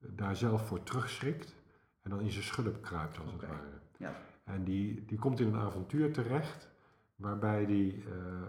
daar 0.00 0.36
zelf 0.36 0.66
voor 0.66 0.82
terugschrikt 0.82 1.54
en 2.02 2.10
dan 2.10 2.20
in 2.20 2.30
zijn 2.30 2.44
schulp 2.44 2.82
kruipt 2.82 3.18
als 3.18 3.32
okay. 3.32 3.48
het 3.48 3.58
ware. 3.58 3.80
Ja. 3.96 4.16
En 4.44 4.64
die, 4.64 5.04
die 5.04 5.18
komt 5.18 5.40
in 5.40 5.46
een 5.46 5.60
avontuur 5.60 6.12
terecht 6.12 6.68
waarbij 7.16 7.64
hij 7.64 7.94
uh, 7.94 8.04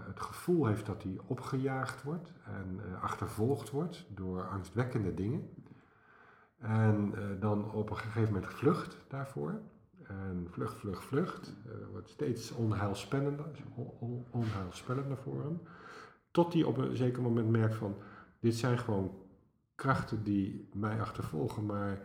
het 0.07 0.19
gevoel 0.19 0.65
heeft 0.65 0.85
dat 0.85 1.03
hij 1.03 1.19
opgejaagd 1.25 2.03
wordt 2.03 2.31
en 2.45 2.79
uh, 2.85 3.03
achtervolgd 3.03 3.69
wordt 3.69 4.05
door 4.09 4.47
angstwekkende 4.47 5.13
dingen. 5.13 5.49
En 6.57 7.13
dan 7.39 7.71
op 7.71 7.89
een 7.89 7.97
gegeven 7.97 8.33
moment 8.33 8.53
vlucht 8.53 8.97
daarvoor. 9.07 9.61
En 10.03 10.47
vlucht, 10.49 10.77
vlucht, 10.77 11.03
vlucht. 11.03 11.53
Wordt 11.91 12.09
steeds 12.09 12.51
onheilspellender, 12.51 13.45
on, 13.99 14.25
onheilspellender 14.29 15.17
voor 15.17 15.43
hem. 15.43 15.61
Tot 16.31 16.53
hij 16.53 16.63
op 16.63 16.77
een 16.77 16.95
zeker 16.95 17.21
moment 17.21 17.49
merkt 17.49 17.75
van, 17.75 17.95
dit 18.39 18.55
zijn 18.55 18.77
gewoon 18.77 19.20
krachten 19.81 20.23
die 20.23 20.69
mij 20.73 20.99
achtervolgen, 20.99 21.65
maar 21.65 22.01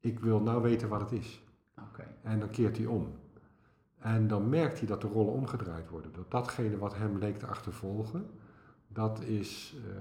ik 0.00 0.20
wil 0.20 0.40
nou 0.40 0.62
weten 0.62 0.88
wat 0.88 1.00
het 1.00 1.12
is. 1.12 1.42
Okay. 1.88 2.06
En 2.22 2.38
dan 2.38 2.50
keert 2.50 2.76
hij 2.76 2.86
om. 2.86 3.12
En 3.98 4.28
dan 4.28 4.48
merkt 4.48 4.78
hij 4.78 4.88
dat 4.88 5.00
de 5.00 5.06
rollen 5.06 5.32
omgedraaid 5.32 5.88
worden. 5.88 6.12
Dat 6.12 6.30
datgene 6.30 6.78
wat 6.78 6.96
hem 6.96 7.18
leek 7.18 7.38
te 7.38 7.46
achtervolgen, 7.46 8.30
dat, 8.88 9.20
is, 9.20 9.76
uh, 9.76 9.92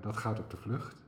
dat 0.00 0.16
gaat 0.16 0.38
op 0.38 0.50
de 0.50 0.56
vlucht. 0.56 1.04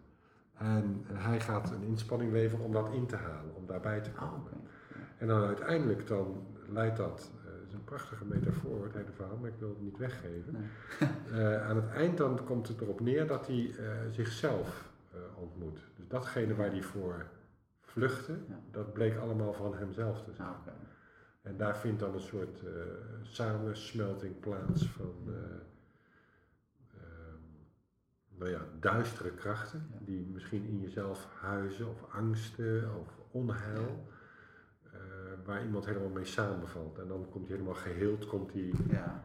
En 0.54 1.04
hij 1.12 1.40
gaat 1.40 1.70
een 1.70 1.82
inspanning 1.82 2.32
leveren 2.32 2.64
om 2.64 2.72
dat 2.72 2.92
in 2.92 3.06
te 3.06 3.16
halen, 3.16 3.54
om 3.54 3.66
daarbij 3.66 4.00
te 4.00 4.10
komen. 4.10 4.52
Okay. 4.90 5.02
En 5.18 5.26
dan 5.26 5.42
uiteindelijk 5.42 6.06
dan 6.06 6.46
leidt 6.68 6.96
dat, 6.96 7.30
uh, 7.44 7.50
het 7.52 7.68
is 7.68 7.72
een 7.72 7.84
prachtige 7.84 8.24
metafoor 8.24 8.84
het 8.84 8.94
hele 8.94 9.12
verhaal, 9.12 9.36
maar 9.36 9.50
ik 9.50 9.58
wil 9.58 9.68
het 9.68 9.82
niet 9.82 9.98
weggeven. 9.98 10.52
Nee. 10.52 11.40
uh, 11.40 11.68
aan 11.68 11.76
het 11.76 11.88
eind 11.88 12.16
dan 12.16 12.44
komt 12.44 12.68
het 12.68 12.80
erop 12.80 13.00
neer 13.00 13.26
dat 13.26 13.46
hij 13.46 13.74
zichzelf 14.10 14.87
ontmoet. 15.38 15.80
Dus 15.96 16.08
datgene 16.08 16.54
waar 16.54 16.70
hij 16.70 16.82
voor 16.82 17.26
vluchtte, 17.80 18.32
ja. 18.48 18.60
dat 18.70 18.92
bleek 18.92 19.16
allemaal 19.16 19.52
van 19.52 19.74
hemzelf 19.74 20.22
te 20.22 20.32
zijn. 20.32 20.48
Ah, 20.48 20.58
okay. 20.60 20.74
En 21.42 21.56
daar 21.56 21.76
vindt 21.76 22.00
dan 22.00 22.14
een 22.14 22.20
soort 22.20 22.62
samensmelting 23.22 24.40
plaats 24.40 24.86
van 24.86 25.14
nou 28.38 28.50
ja, 28.50 28.60
duistere 28.80 29.30
krachten, 29.30 29.88
ja. 29.92 29.98
die 30.00 30.26
misschien 30.32 30.66
in 30.66 30.80
jezelf 30.80 31.28
huizen, 31.40 31.88
of 31.88 32.12
angsten, 32.12 32.94
of 33.00 33.08
onheil. 33.30 34.06
Uh, 34.86 34.92
waar 35.44 35.64
iemand 35.64 35.86
helemaal 35.86 36.08
mee 36.08 36.24
samenvalt. 36.24 36.98
En 36.98 37.08
dan 37.08 37.26
komt 37.30 37.48
hij 37.48 37.56
helemaal 37.56 37.80
geheeld, 37.80 38.26
komt 38.26 38.52
hij... 38.52 38.72
Ja. 38.88 39.24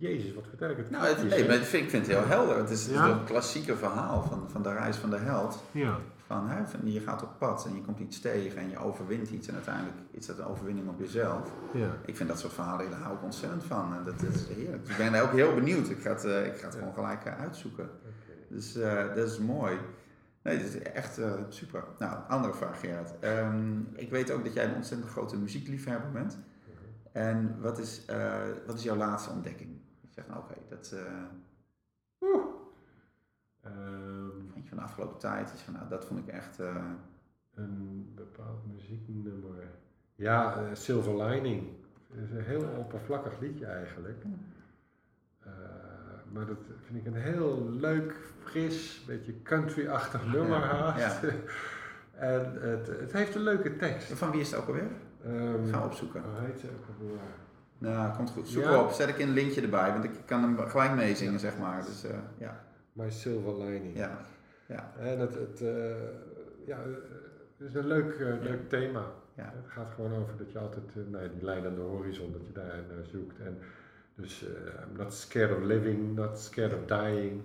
Jezus, 0.00 0.34
wat 0.34 0.44
het? 0.58 0.90
Nou, 0.90 1.06
het, 1.06 1.28
nee, 1.28 1.46
maar 1.46 1.56
ik 1.56 1.62
vind, 1.62 1.92
het 1.92 2.06
heel 2.06 2.26
helder. 2.26 2.56
Het 2.56 2.70
is, 2.70 2.88
ja? 2.88 3.08
het 3.08 3.24
klassieke 3.24 3.76
verhaal 3.76 4.22
van, 4.22 4.50
van 4.50 4.62
de 4.62 4.72
reis 4.72 4.96
van 4.96 5.10
de 5.10 5.16
held. 5.16 5.62
Ja. 5.70 5.98
Van, 6.26 6.48
hè, 6.48 6.66
van, 6.66 6.92
je 6.92 7.00
gaat 7.00 7.22
op 7.22 7.38
pad 7.38 7.66
en 7.66 7.74
je 7.74 7.82
komt 7.82 7.98
iets 7.98 8.20
tegen 8.20 8.58
en 8.58 8.70
je 8.70 8.78
overwint 8.78 9.30
iets. 9.30 9.48
En 9.48 9.54
uiteindelijk 9.54 9.96
is 10.10 10.26
dat 10.26 10.38
een 10.38 10.44
overwinning 10.44 10.88
op 10.88 10.98
jezelf. 10.98 11.50
Ja. 11.72 11.96
Ik 12.04 12.16
vind 12.16 12.28
dat 12.28 12.38
soort 12.38 12.52
verhalen, 12.52 12.90
daar 12.90 13.00
hou 13.00 13.16
ik 13.16 13.22
ontzettend 13.22 13.64
van. 13.64 13.94
En 13.96 14.04
dat, 14.04 14.22
is 14.22 14.46
heerlijk. 14.48 14.86
Dus 14.86 14.96
ik 14.96 15.10
ben 15.10 15.22
ook 15.22 15.32
heel 15.32 15.54
benieuwd. 15.54 15.88
Ik 15.88 16.00
ga 16.00 16.10
het, 16.10 16.24
uh, 16.24 16.46
ik 16.46 16.56
ga 16.56 16.66
het 16.66 16.74
gewoon 16.74 16.94
gelijk 16.94 17.26
uh, 17.26 17.40
uitzoeken. 17.40 17.84
Okay. 17.84 18.36
Dus 18.48 18.76
uh, 18.76 19.14
dat 19.14 19.30
is 19.30 19.38
mooi. 19.38 19.78
Nee, 20.42 20.56
dat 20.58 20.66
is 20.66 20.78
echt 20.82 21.18
uh, 21.18 21.32
super. 21.48 21.84
Nou, 21.98 22.18
andere 22.28 22.54
vraag 22.54 22.80
Gerard. 22.80 23.12
Um, 23.24 23.88
ik 23.94 24.10
weet 24.10 24.30
ook 24.30 24.44
dat 24.44 24.54
jij 24.54 24.64
een 24.64 24.74
ontzettend 24.74 25.10
grote 25.10 25.36
muziekliefhebber 25.36 26.10
bent. 26.10 26.38
-huh. 27.12 27.22
En 27.22 27.56
wat 27.60 27.78
is, 27.78 28.02
uh, 28.10 28.34
wat 28.66 28.76
is 28.76 28.82
jouw 28.82 28.96
laatste 28.96 29.30
ontdekking? 29.30 29.79
Oké, 30.28 30.38
okay, 30.38 30.58
dat... 30.68 30.96
Oeh. 32.20 32.44
Um, 33.66 34.52
van 34.64 34.78
de 34.78 34.84
afgelopen 34.84 35.18
tijd 35.18 35.52
is 35.52 35.60
van 35.60 35.74
nou, 35.74 35.88
dat 35.88 36.04
vond 36.04 36.20
ik 36.20 36.26
echt... 36.26 36.58
een 37.54 38.12
bepaald 38.14 38.66
muzieknummer. 38.66 39.68
Ja, 40.14 40.74
Silver 40.74 41.22
Lining. 41.22 41.68
Het 42.12 42.24
is 42.24 42.30
een 42.30 42.44
heel 42.44 42.68
oppervlakkig 42.78 43.40
liedje 43.40 43.66
eigenlijk. 43.66 44.24
maar 46.32 46.46
dat 46.46 46.58
vind 46.84 46.98
ik 46.98 47.06
een 47.06 47.20
heel 47.20 47.70
leuk, 47.70 48.14
fris, 48.38 49.04
beetje 49.06 49.42
country-achtig 49.42 50.32
nummer 50.32 50.58
haast. 50.58 51.22
Ja. 51.22 51.28
en 52.34 52.60
het, 52.60 52.86
het 52.86 53.12
heeft 53.12 53.34
een 53.34 53.42
leuke 53.42 53.76
tekst. 53.76 54.12
Van 54.12 54.30
wie 54.30 54.40
is 54.40 54.50
het 54.50 54.60
ook 54.60 54.66
alweer? 54.66 54.90
Um, 55.26 55.66
Ga 55.66 55.84
opzoeken. 55.84 56.22
Hoe 56.22 56.46
heet 56.46 56.60
ze 56.60 56.66
ook 56.66 57.00
alweer? 57.00 57.18
Nou, 57.80 58.16
komt 58.16 58.30
goed. 58.30 58.48
Zoek 58.48 58.62
Ja. 58.62 58.82
op. 58.82 58.90
Zet 58.90 59.08
ik 59.08 59.18
een 59.18 59.30
linkje 59.32 59.60
erbij, 59.60 59.92
want 59.92 60.04
ik 60.04 60.10
kan 60.24 60.42
hem 60.42 60.58
gelijk 60.68 60.94
meezingen, 60.94 61.40
zeg 61.40 61.58
maar. 61.58 61.84
Dus 61.84 62.04
uh, 62.04 62.10
ja. 62.38 62.60
My 62.92 63.10
Silver 63.10 63.64
Lining. 63.64 63.96
Ja. 63.96 64.18
ja. 64.66 64.92
En 64.98 65.18
het, 65.18 65.34
het, 65.34 65.60
uh, 65.60 65.70
ja, 66.66 66.78
het 67.58 67.68
is 67.68 67.74
een 67.74 67.86
leuk, 67.86 68.18
uh, 68.18 68.42
leuk 68.42 68.68
thema. 68.68 69.02
Ja. 69.34 69.52
Het 69.56 69.72
gaat 69.72 69.92
gewoon 69.94 70.14
over 70.14 70.36
dat 70.36 70.52
je 70.52 70.58
altijd 70.58 71.10
nou, 71.10 71.28
die 71.34 71.44
lijn 71.44 71.66
aan 71.66 71.74
de 71.74 71.80
horizon, 71.80 72.32
dat 72.32 72.46
je 72.46 72.52
daar 72.52 72.64
naar 72.94 73.04
zoekt. 73.04 73.38
En 73.40 73.58
dus 74.14 74.42
I'm 74.42 74.96
not 74.96 75.14
scared 75.14 75.56
of 75.56 75.62
living, 75.62 76.14
not 76.14 76.38
scared 76.38 76.72
of 76.74 76.84
dying. 76.86 77.42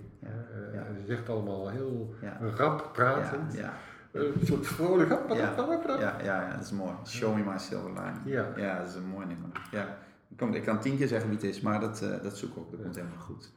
Ze 0.74 1.04
zegt 1.08 1.30
allemaal 1.30 1.70
heel 1.70 2.16
rap 2.56 2.90
pratend. 2.94 3.54
Ja, 3.54 3.74
Een 4.12 4.34
soort 4.44 4.68
vrolijk. 4.68 5.10
Ja. 5.10 5.36
ja, 5.36 5.98
ja, 6.00 6.16
ja, 6.24 6.50
dat 6.56 6.64
is 6.64 6.72
mooi. 6.72 6.94
Show 7.06 7.36
me 7.36 7.44
my 7.44 7.58
silver 7.58 7.90
line. 7.90 8.14
Ja. 8.36 8.46
Ja, 8.56 8.78
dat 8.78 8.88
is 8.88 8.96
een 8.96 9.08
mooi 9.08 9.26
nummer. 9.26 9.50
Ja. 9.72 9.98
Ik, 10.30 10.38
kan, 10.38 10.56
ik 10.56 10.64
kan 10.64 10.80
tien 10.80 10.98
keer 10.98 11.08
zeggen 11.08 11.30
wie 11.30 11.38
het 11.38 11.48
is, 11.48 11.62
maar 11.62 11.80
dat, 11.80 12.02
uh, 12.02 12.24
dat 12.24 12.38
zoek 12.38 12.52
ik 12.52 12.58
ook. 12.58 12.72
Dat 12.72 12.82
komt 12.82 12.96
helemaal 12.96 13.18
goed. 13.18 13.54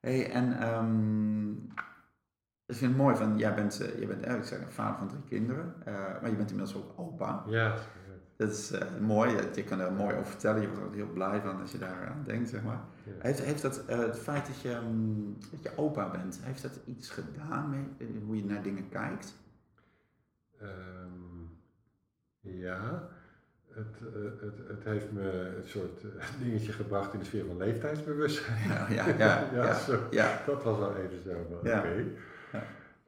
hey, 0.00 0.30
en 0.30 0.74
um, 0.76 1.72
ik 2.66 2.74
vind 2.74 2.90
het 2.92 3.00
mooi 3.00 3.16
van, 3.16 3.38
jij 3.38 3.54
bent, 3.54 3.80
uh, 3.80 3.98
jij 3.98 4.06
bent 4.06 4.24
eigenlijk 4.24 4.46
zeg, 4.46 4.72
vader 4.72 4.96
van 4.98 5.08
drie 5.08 5.24
kinderen, 5.28 5.74
uh, 5.88 5.94
maar 5.94 6.30
je 6.30 6.36
bent 6.36 6.50
inmiddels 6.50 6.76
ook 6.76 6.92
opa. 6.96 7.44
Ja. 7.46 7.74
Dat 8.36 8.50
is 8.50 8.72
mooi, 9.00 9.30
je, 9.30 9.50
je 9.54 9.64
kan 9.64 9.80
er 9.80 9.92
mooi 9.92 10.14
over 10.14 10.26
vertellen, 10.26 10.60
je 10.60 10.66
wordt 10.66 10.82
er 10.82 10.88
ook 10.88 10.94
heel 10.94 11.12
blij 11.12 11.40
van 11.40 11.60
als 11.60 11.72
je 11.72 11.78
daar 11.78 12.08
aan 12.08 12.22
denkt, 12.24 12.48
zeg 12.48 12.62
maar. 12.62 12.80
Ja. 13.04 13.12
Heeft, 13.18 13.42
heeft 13.42 13.62
dat, 13.62 13.82
het 13.86 14.18
feit 14.18 14.46
dat 14.46 14.60
je, 14.60 14.74
um, 14.74 15.36
dat 15.50 15.62
je 15.62 15.72
opa 15.76 16.10
bent, 16.10 16.40
heeft 16.42 16.62
dat 16.62 16.80
iets 16.84 17.10
gedaan 17.10 17.70
met 17.70 18.08
hoe 18.24 18.36
je 18.36 18.44
naar 18.44 18.62
dingen 18.62 18.88
kijkt? 18.88 19.34
Um, 20.62 21.58
ja, 22.40 23.08
het, 23.74 24.14
uh, 24.14 24.24
het, 24.40 24.68
het 24.68 24.84
heeft 24.84 25.12
me 25.12 25.52
een 25.56 25.68
soort 25.68 26.02
uh, 26.02 26.10
dingetje 26.42 26.72
gebracht 26.72 27.12
in 27.12 27.18
de 27.18 27.24
sfeer 27.24 27.44
van 27.46 27.56
leeftijdsbewustzijn. 27.56 28.68
Ja, 28.68 28.86
ja, 28.90 29.06
ja. 29.06 29.16
ja, 29.18 29.48
ja, 29.52 29.74
zo, 29.74 30.06
ja. 30.10 30.42
Dat 30.46 30.62
was 30.62 30.78
wel 30.78 30.96
even 30.96 31.22
zo. 31.22 31.30
Oké. 31.30 31.68
Ja. 31.68 31.78
Okay. 31.78 32.14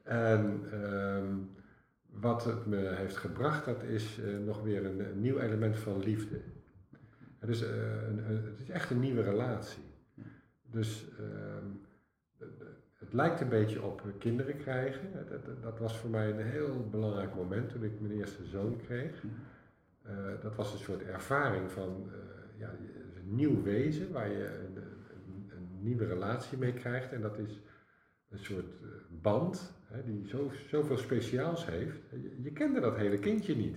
En 0.02 0.64
um, 0.74 1.50
wat 2.10 2.44
het 2.44 2.66
me 2.66 2.76
heeft 2.76 3.16
gebracht, 3.16 3.64
dat 3.64 3.82
is 3.82 4.18
uh, 4.18 4.38
nog 4.38 4.62
weer 4.62 4.84
een, 4.84 5.00
een, 5.00 5.20
nieuw 5.20 5.38
element 5.38 5.78
van 5.78 5.98
liefde. 5.98 6.40
Het 7.38 7.50
is, 7.50 7.60
een, 7.60 8.24
het 8.24 8.60
is 8.60 8.70
echt 8.70 8.90
een 8.90 9.00
nieuwe 9.00 9.22
relatie. 9.22 9.84
Dus 10.70 11.06
ehm, 11.18 11.66
het 12.98 13.12
lijkt 13.12 13.40
een 13.40 13.48
beetje 13.48 13.82
op 13.82 14.02
kinderen 14.18 14.56
krijgen. 14.56 15.08
Dat, 15.28 15.62
dat, 15.62 15.78
was 15.78 15.98
voor 15.98 16.10
mij 16.10 16.30
een 16.30 16.46
heel 16.46 16.88
belangrijk 16.90 17.34
moment 17.34 17.70
toen 17.70 17.84
ik 17.84 18.00
mijn 18.00 18.18
eerste 18.18 18.44
zoon 18.44 18.76
kreeg. 18.76 19.22
Dat 20.42 20.54
was 20.54 20.72
een 20.72 20.78
soort 20.78 21.02
ervaring 21.02 21.70
van 21.70 22.10
ja, 22.58 22.70
een 23.16 23.34
nieuw 23.34 23.62
wezen 23.62 24.12
waar 24.12 24.28
je 24.28 24.44
een, 24.44 24.76
een, 24.76 25.50
een, 25.50 25.82
nieuwe 25.82 26.06
relatie 26.06 26.58
mee 26.58 26.72
krijgt. 26.72 27.12
En 27.12 27.20
dat 27.20 27.38
is 27.38 27.60
een 28.30 28.38
soort 28.38 28.66
band 29.22 29.74
hè, 29.84 30.04
die 30.04 30.28
zo, 30.28 30.50
zoveel 30.68 30.98
speciaals 30.98 31.66
heeft. 31.66 31.98
Je, 32.10 32.42
je 32.42 32.52
kende 32.52 32.80
dat 32.80 32.96
hele 32.96 33.18
kindje 33.18 33.56
niet. 33.56 33.76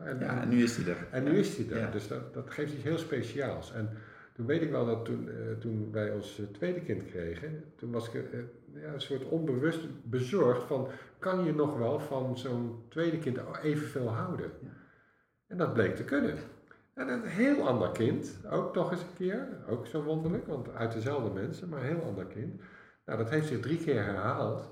En, 0.00 0.18
ja, 0.18 0.42
en 0.42 0.48
nu 0.48 0.62
is 0.62 0.76
hij 0.76 0.94
er. 0.94 1.06
En 1.10 1.24
nu 1.24 1.38
is 1.38 1.56
hij 1.56 1.70
er. 1.70 1.92
Dus 1.92 2.08
dat, 2.08 2.34
dat 2.34 2.50
geeft 2.50 2.74
iets 2.74 2.82
heel 2.82 2.98
speciaals. 2.98 3.72
En 3.72 3.88
toen 4.32 4.46
weet 4.46 4.62
ik 4.62 4.70
wel 4.70 4.86
dat 4.86 5.04
toen, 5.04 5.28
uh, 5.28 5.52
toen 5.58 5.92
wij 5.92 6.10
ons 6.10 6.42
tweede 6.52 6.80
kind 6.80 7.04
kregen, 7.04 7.64
toen 7.76 7.90
was 7.90 8.12
ik 8.12 8.32
uh, 8.32 8.40
ja, 8.82 8.92
een 8.92 9.00
soort 9.00 9.24
onbewust 9.24 10.10
bezorgd 10.10 10.62
van, 10.62 10.88
kan 11.18 11.44
je 11.44 11.54
nog 11.54 11.78
wel 11.78 12.00
van 12.00 12.38
zo'n 12.38 12.84
tweede 12.88 13.18
kind 13.18 13.38
evenveel 13.62 14.08
houden? 14.08 14.50
Ja. 14.62 14.81
En 15.52 15.58
dat 15.58 15.72
bleek 15.72 15.96
te 15.96 16.04
kunnen. 16.04 16.38
En 16.94 17.08
een 17.08 17.24
heel 17.24 17.68
ander 17.68 17.90
kind, 17.90 18.38
ook 18.50 18.74
nog 18.74 18.90
eens 18.90 19.00
een 19.00 19.14
keer, 19.16 19.48
ook 19.68 19.86
zo 19.86 20.02
wonderlijk, 20.02 20.46
want 20.46 20.74
uit 20.74 20.92
dezelfde 20.92 21.30
mensen, 21.30 21.68
maar 21.68 21.80
een 21.80 21.86
heel 21.86 22.02
ander 22.02 22.26
kind. 22.26 22.60
Nou, 23.06 23.18
dat 23.18 23.30
heeft 23.30 23.46
zich 23.46 23.60
drie 23.60 23.78
keer 23.78 24.04
herhaald. 24.04 24.68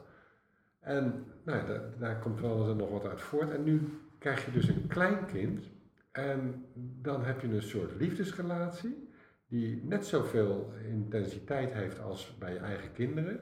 En 0.81 1.25
nou, 1.45 1.67
daar, 1.67 1.83
daar 1.99 2.19
komt 2.19 2.41
wel 2.41 2.69
eens 2.69 2.79
nog 2.79 2.91
wat 2.91 3.07
uit 3.07 3.21
voort. 3.21 3.51
En 3.51 3.63
nu 3.63 4.01
krijg 4.19 4.45
je 4.45 4.53
dus 4.53 4.69
een 4.69 4.87
klein 4.87 5.27
kind 5.27 5.65
en 6.13 6.65
dan 7.03 7.25
heb 7.25 7.41
je 7.41 7.49
een 7.49 7.63
soort 7.63 7.95
liefdesrelatie 7.95 9.09
die 9.49 9.85
net 9.85 10.07
zoveel 10.07 10.73
intensiteit 10.85 11.73
heeft 11.73 12.01
als 12.01 12.37
bij 12.39 12.53
je 12.53 12.59
eigen 12.59 12.93
kinderen, 12.93 13.41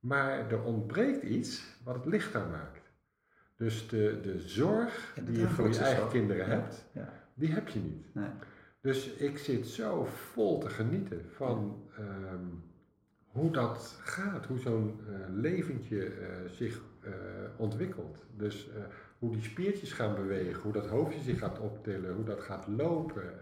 maar 0.00 0.50
er 0.50 0.62
ontbreekt 0.62 1.22
iets 1.22 1.76
wat 1.84 1.94
het 1.94 2.06
lichter 2.06 2.46
maakt. 2.46 2.83
Dus 3.56 3.88
de, 3.88 4.18
de 4.22 4.40
zorg 4.40 5.16
die 5.24 5.38
je 5.38 5.48
voor 5.48 5.68
je 5.68 5.78
eigen 5.78 6.08
kinderen 6.08 6.46
hebt, 6.46 6.84
ja. 6.92 7.12
die 7.34 7.52
heb 7.52 7.68
je 7.68 7.78
niet. 7.78 8.14
Nee. 8.14 8.30
Dus 8.80 9.06
ik 9.08 9.38
zit 9.38 9.66
zo 9.66 10.04
vol 10.04 10.58
te 10.58 10.68
genieten 10.68 11.24
van 11.30 11.88
ehm, 11.96 12.46
hoe 13.34 13.50
dat 13.50 13.98
gaat, 14.02 14.46
hoe 14.46 14.58
zo'n 14.58 15.00
uh, 15.08 15.16
leventje 15.28 16.06
uh, 16.06 16.50
zich 16.50 16.80
uh, 17.04 17.12
ontwikkelt. 17.56 18.24
Dus 18.36 18.68
hoe 19.18 19.32
die 19.32 19.42
spiertjes 19.42 19.92
gaan 19.92 20.14
bewegen, 20.14 20.62
hoe 20.62 20.72
dat 20.72 20.86
hoofdje 20.86 21.20
zich 21.20 21.38
gaat 21.38 21.58
optillen, 21.58 22.14
hoe 22.14 22.24
dat 22.24 22.40
gaat 22.40 22.66
lopen. 22.68 23.32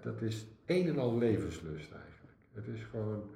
Dat 0.00 0.22
is 0.22 0.46
een 0.66 0.88
en 0.88 0.98
al 0.98 1.18
levenslust 1.18 1.92
eigenlijk. 1.92 2.36
Het 2.52 2.66
is 2.66 2.82
gewoon, 2.82 3.34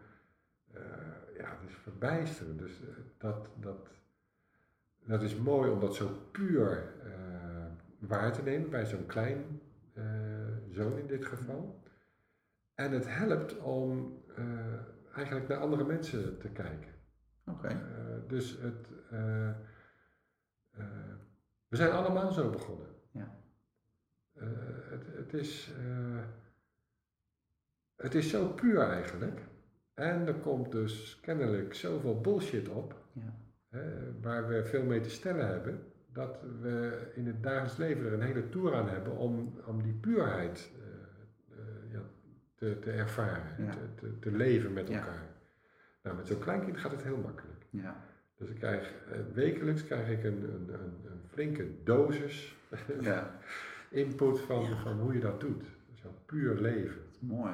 ja, 1.37 1.59
het 1.61 1.69
is 1.69 1.75
verbijsterend. 1.83 2.59
Dus 2.59 2.73
dat, 3.19 3.49
dat, 3.61 3.89
dat 5.07 5.23
is 5.23 5.37
mooi 5.37 5.71
om 5.71 5.81
dat 5.81 5.95
zo 5.95 6.09
puur 6.33 6.95
waar 7.99 8.33
te 8.33 8.43
nemen 8.43 8.71
bij 8.71 8.87
zo'n 8.87 9.07
klein 9.07 9.61
zoon 10.71 10.99
in 10.99 11.07
dit 11.07 11.25
geval. 11.25 11.83
En 12.75 12.93
het 12.93 13.07
helpt 13.09 13.59
om 13.59 14.19
eigenlijk 15.15 15.49
naar 15.49 15.59
andere 15.59 15.85
mensen 15.85 16.39
te 16.39 16.49
kijken. 16.49 16.95
Oké. 17.45 17.81
dus 18.27 18.59
het 18.61 18.89
eh, 20.77 21.15
we 21.69 21.77
zijn 21.77 21.91
allemaal 21.91 22.33
zo 22.33 22.51
begonnen. 22.51 22.87
Ja. 23.11 23.39
Eh, 24.33 24.47
het, 24.91 25.07
het, 25.17 25.35
is, 25.35 25.73
eh, 25.79 26.25
het 27.97 28.15
is 28.15 28.31
zo 28.31 28.49
puur 28.49 28.81
eigenlijk. 28.81 29.41
En 29.95 30.27
er 30.27 30.35
komt 30.35 30.73
dus 30.73 31.21
kennelijk 31.21 31.75
zoveel 31.75 32.21
bullshit 32.21 32.69
op, 32.69 33.05
ja. 33.13 33.35
Waar 34.21 34.49
we 34.49 34.65
veel 34.65 34.85
mee 34.85 35.01
te 35.01 35.11
stellen 35.11 35.49
hebben, 35.49 35.83
dat 36.13 36.41
we 36.61 37.07
in 37.15 37.27
het 37.27 37.43
dagelijks 37.43 37.77
leven 37.77 38.07
er 38.07 38.13
een 38.13 38.23
hele 38.23 38.49
tour 38.49 38.75
aan 38.75 38.89
hebben 38.89 39.17
om, 39.17 39.55
om 39.67 39.83
die 39.83 39.93
puurheid 39.93 40.71
ja, 41.93 42.01
te, 42.55 42.79
te 42.79 42.91
ervaren, 42.91 43.71
te, 43.97 44.19
te, 44.19 44.31
leven 44.31 44.73
met 44.73 44.91
elkaar. 44.91 45.27
Nou, 46.03 46.17
met 46.17 46.27
zo'n 46.27 46.39
kleinkind 46.39 46.79
gaat 46.79 46.91
het 46.91 47.03
heel 47.03 47.17
makkelijk. 47.17 47.67
Ja. 47.71 48.05
Dus 48.37 48.49
ik 48.49 48.57
krijg, 48.57 48.93
eh, 49.11 49.19
wekelijks 49.35 49.85
krijg 49.85 50.09
ik 50.09 50.25
een, 50.25 50.43
een, 50.43 50.75
een, 50.75 51.11
een 51.11 51.21
flinke 51.29 51.69
dosis 51.85 52.57
input 53.91 54.41
van, 54.41 54.67
van 54.77 55.01
hoe 55.01 55.13
je 55.13 55.21
dat 55.21 55.41
doet. 55.41 55.65
Zo 55.95 56.15
puur 56.27 56.61
leven. 56.61 57.01
Mooi. 57.21 57.53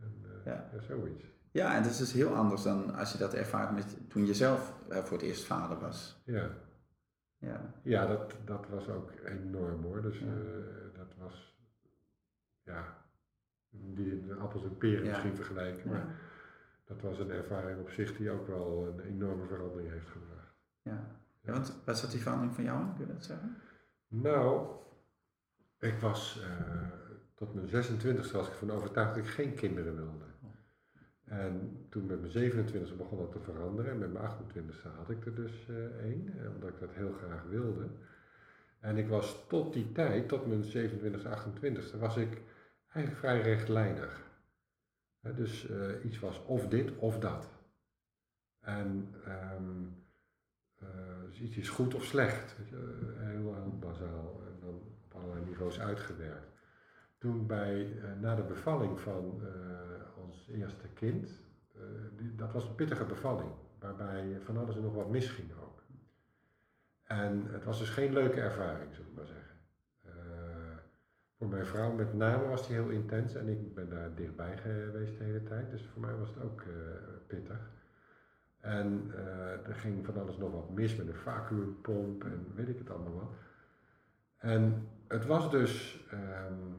En, 0.00 0.12
ja. 0.44 0.70
zoiets. 0.80 1.31
Ja, 1.52 1.76
en 1.76 1.82
dat 1.82 1.90
is 1.90 1.98
dus 1.98 2.12
heel 2.12 2.34
anders 2.34 2.62
dan 2.62 2.94
als 2.94 3.12
je 3.12 3.18
dat 3.18 3.34
ervaart 3.34 3.74
met 3.74 3.96
toen 4.08 4.26
je 4.26 4.34
zelf 4.34 4.74
uh, 4.90 4.96
voor 4.98 5.16
het 5.16 5.26
eerst 5.26 5.44
vader 5.44 5.78
was. 5.78 6.22
Ja. 6.24 6.50
Ja, 7.38 7.74
ja 7.82 8.06
dat, 8.06 8.34
dat 8.44 8.68
was 8.68 8.88
ook 8.88 9.12
enorm 9.24 9.82
hoor. 9.82 10.02
Dus 10.02 10.18
ja. 10.18 10.26
dat 10.94 11.14
was, 11.18 11.56
ja, 12.62 12.96
die 13.70 14.26
de 14.26 14.34
appels 14.34 14.64
en 14.64 14.78
peren 14.78 15.06
misschien 15.06 15.36
vergelijken. 15.36 15.90
Maar 15.90 16.06
dat 16.84 17.00
was 17.00 17.18
een 17.18 17.30
ervaring 17.30 17.80
op 17.80 17.90
zich 17.90 18.16
die 18.16 18.30
ook 18.30 18.46
wel 18.46 18.86
een 18.86 19.00
enorme 19.00 19.46
verandering 19.46 19.90
heeft 19.90 20.10
gebracht. 20.10 20.54
Ja, 20.82 21.06
want 21.40 21.80
wat 21.84 21.98
zat 21.98 22.10
die 22.10 22.20
verandering 22.20 22.54
van 22.54 22.64
jou 22.64 22.80
in, 22.80 22.94
kun 22.94 23.06
je 23.06 23.12
dat 23.12 23.24
zeggen? 23.24 23.56
Nou, 24.08 24.66
ik 25.78 25.98
was 26.00 26.40
uh, 26.40 26.88
tot 27.34 27.54
mijn 27.54 27.66
26e 27.66 28.32
was 28.32 28.48
ik 28.48 28.54
van 28.54 28.70
overtuigd 28.70 29.14
dat 29.14 29.24
ik 29.24 29.30
geen 29.30 29.54
kinderen 29.54 29.96
wilde. 29.96 30.31
En 31.32 31.86
toen 31.88 32.06
met 32.06 32.20
mijn 32.20 32.52
27e 32.52 32.96
begon 32.96 33.18
dat 33.18 33.32
te 33.32 33.40
veranderen 33.40 33.90
en 33.90 33.98
met 33.98 34.12
mijn 34.12 34.30
28e 34.30 34.96
had 34.96 35.10
ik 35.10 35.26
er 35.26 35.34
dus 35.34 35.66
uh, 35.70 35.76
één, 35.84 36.38
eh, 36.38 36.54
omdat 36.54 36.68
ik 36.68 36.80
dat 36.80 36.92
heel 36.92 37.12
graag 37.12 37.42
wilde. 37.42 37.86
En 38.80 38.96
ik 38.96 39.08
was 39.08 39.44
tot 39.48 39.72
die 39.72 39.92
tijd, 39.92 40.28
tot 40.28 40.46
mijn 40.46 40.64
27e, 40.64 41.22
28e, 41.22 41.98
was 41.98 42.16
ik 42.16 42.40
eigenlijk 42.88 43.16
vrij 43.16 43.40
rechtlijnig 43.40 44.30
dus 45.22 45.70
uh, 45.70 46.04
iets 46.04 46.18
was 46.18 46.44
of 46.44 46.68
dit 46.68 46.96
of 46.96 47.18
dat. 47.18 47.48
En 48.60 49.14
uh, 49.26 50.88
dus 51.28 51.40
iets 51.40 51.56
is 51.56 51.68
goed 51.68 51.94
of 51.94 52.04
slecht. 52.04 52.56
Heel, 53.18 53.54
heel 53.54 53.78
bazaal 53.78 54.42
en 54.46 54.60
dan 54.60 54.74
op 55.04 55.14
allerlei 55.14 55.44
niveaus 55.44 55.80
uitgewerkt. 55.80 56.61
Toen 57.22 57.46
bij, 57.46 57.86
uh, 57.86 58.20
na 58.20 58.34
de 58.34 58.42
bevalling 58.42 59.00
van 59.00 59.42
ons 60.16 60.48
eerste 60.48 60.88
kind, 60.94 61.30
die, 62.16 62.34
dat 62.34 62.52
was 62.52 62.68
een 62.68 62.74
pittige 62.74 63.04
bevalling, 63.04 63.50
waarbij 63.78 64.40
van 64.40 64.56
alles 64.56 64.74
nog 64.74 64.94
wat 64.94 65.10
misging 65.10 65.50
ook. 65.62 65.82
En 67.02 67.46
het 67.50 67.64
was 67.64 67.78
dus 67.78 67.90
geen 67.90 68.12
leuke 68.12 68.40
ervaring, 68.40 68.94
zou 68.94 69.06
ik 69.08 69.14
maar 69.14 69.26
zeggen. 69.26 69.56
Voor 71.38 71.48
mijn 71.48 71.66
vrouw 71.66 71.92
met 71.92 72.14
name 72.14 72.46
was 72.46 72.66
die 72.66 72.76
heel 72.76 72.88
intens 72.88 73.34
en 73.34 73.48
ik 73.48 73.74
ben 73.74 73.88
daar 73.88 74.14
dichtbij 74.14 74.56
geweest 74.56 75.18
de 75.18 75.24
hele 75.24 75.42
tijd. 75.42 75.70
Dus 75.70 75.86
voor 75.86 76.00
mij 76.00 76.16
was 76.16 76.28
het 76.28 76.42
ook 76.42 76.62
pittig. 77.26 77.70
En 78.62 79.10
uh, 79.14 79.66
er 79.68 79.74
ging 79.74 80.04
van 80.04 80.20
alles 80.20 80.36
nog 80.36 80.52
wat 80.52 80.70
mis 80.70 80.96
met 80.96 81.06
een 81.06 81.14
vacuümpomp 81.14 82.24
en 82.24 82.46
weet 82.54 82.68
ik 82.68 82.78
het 82.78 82.90
allemaal 82.90 83.14
wat. 83.14 83.32
En 84.36 84.88
het 85.08 85.26
was 85.26 85.50
dus 85.50 86.04
um, 86.12 86.76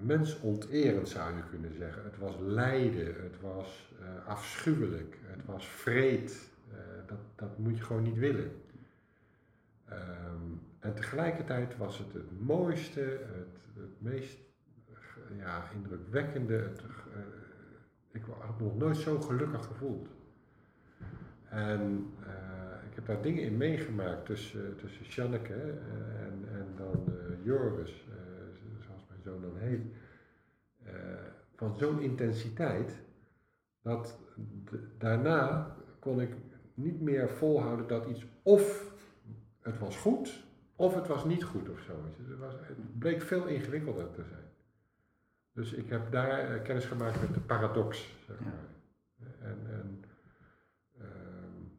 mensonterend 0.00 1.08
zou 1.08 1.36
je 1.36 1.42
kunnen 1.50 1.74
zeggen. 1.74 2.04
Het 2.04 2.18
was 2.18 2.34
lijden, 2.40 3.06
het 3.06 3.40
was 3.40 3.92
uh, 4.00 4.26
afschuwelijk, 4.26 5.18
het 5.22 5.44
was 5.44 5.66
vreed. 5.66 6.48
dat, 7.06 7.18
dat 7.34 7.58
moet 7.58 7.76
je 7.76 7.84
gewoon 7.84 8.02
niet 8.02 8.18
willen. 8.18 8.50
Um, 9.92 10.60
en 10.78 10.94
tegelijkertijd 10.94 11.76
was 11.76 11.98
het 11.98 12.12
het 12.12 12.40
mooiste, 12.40 13.18
het 13.74 14.00
meest 14.00 14.38
ja, 15.38 15.64
indrukwekkende. 15.74 16.56
Uh, 16.56 17.18
ik 18.10 18.22
had 18.40 18.60
me 18.60 18.64
nog 18.64 18.76
nooit 18.76 18.96
zo 18.96 19.20
gelukkig 19.20 19.64
gevoeld. 19.64 20.08
En 21.48 22.12
ik 22.90 22.94
heb 22.94 23.06
daar 23.06 23.22
dingen 23.22 23.42
in 23.42 23.56
meegemaakt 23.56 24.26
tussen, 24.26 24.76
tussen 24.76 25.04
Janneke 25.04 25.78
en, 26.18 26.48
en 26.52 26.66
dan 26.76 27.12
Joris, 27.42 28.04
zoon 29.20 29.40
dan 29.40 29.56
heet. 29.56 29.82
van 31.54 31.76
zo'n 31.76 32.00
intensiteit 32.00 33.02
dat 33.82 34.18
daarna 34.98 35.76
kon 35.98 36.20
ik 36.20 36.34
niet 36.74 37.00
meer 37.00 37.28
volhouden 37.28 37.86
dat 37.86 38.06
iets 38.06 38.26
of 38.42 38.94
het 39.60 39.78
was 39.78 39.96
goed 39.96 40.44
of 40.76 40.94
het 40.94 41.06
was 41.06 41.24
niet 41.24 41.44
goed 41.44 41.68
of 41.68 41.80
zo. 41.80 41.92
Het, 42.28 42.38
was, 42.38 42.54
het 42.60 42.98
bleek 42.98 43.22
veel 43.22 43.46
ingewikkelder 43.46 44.10
te 44.10 44.22
zijn. 44.22 44.48
Dus 45.52 45.72
ik 45.72 45.90
heb 45.90 46.12
daar 46.12 46.38
eh, 46.38 46.62
kennis 46.62 46.84
gemaakt 46.84 47.20
met 47.20 47.34
de 47.34 47.40
paradox, 47.40 48.16
zeg 48.26 48.40
maar. 48.40 48.68
En, 49.40 49.58
en 49.70 50.04
uh, 50.98 51.06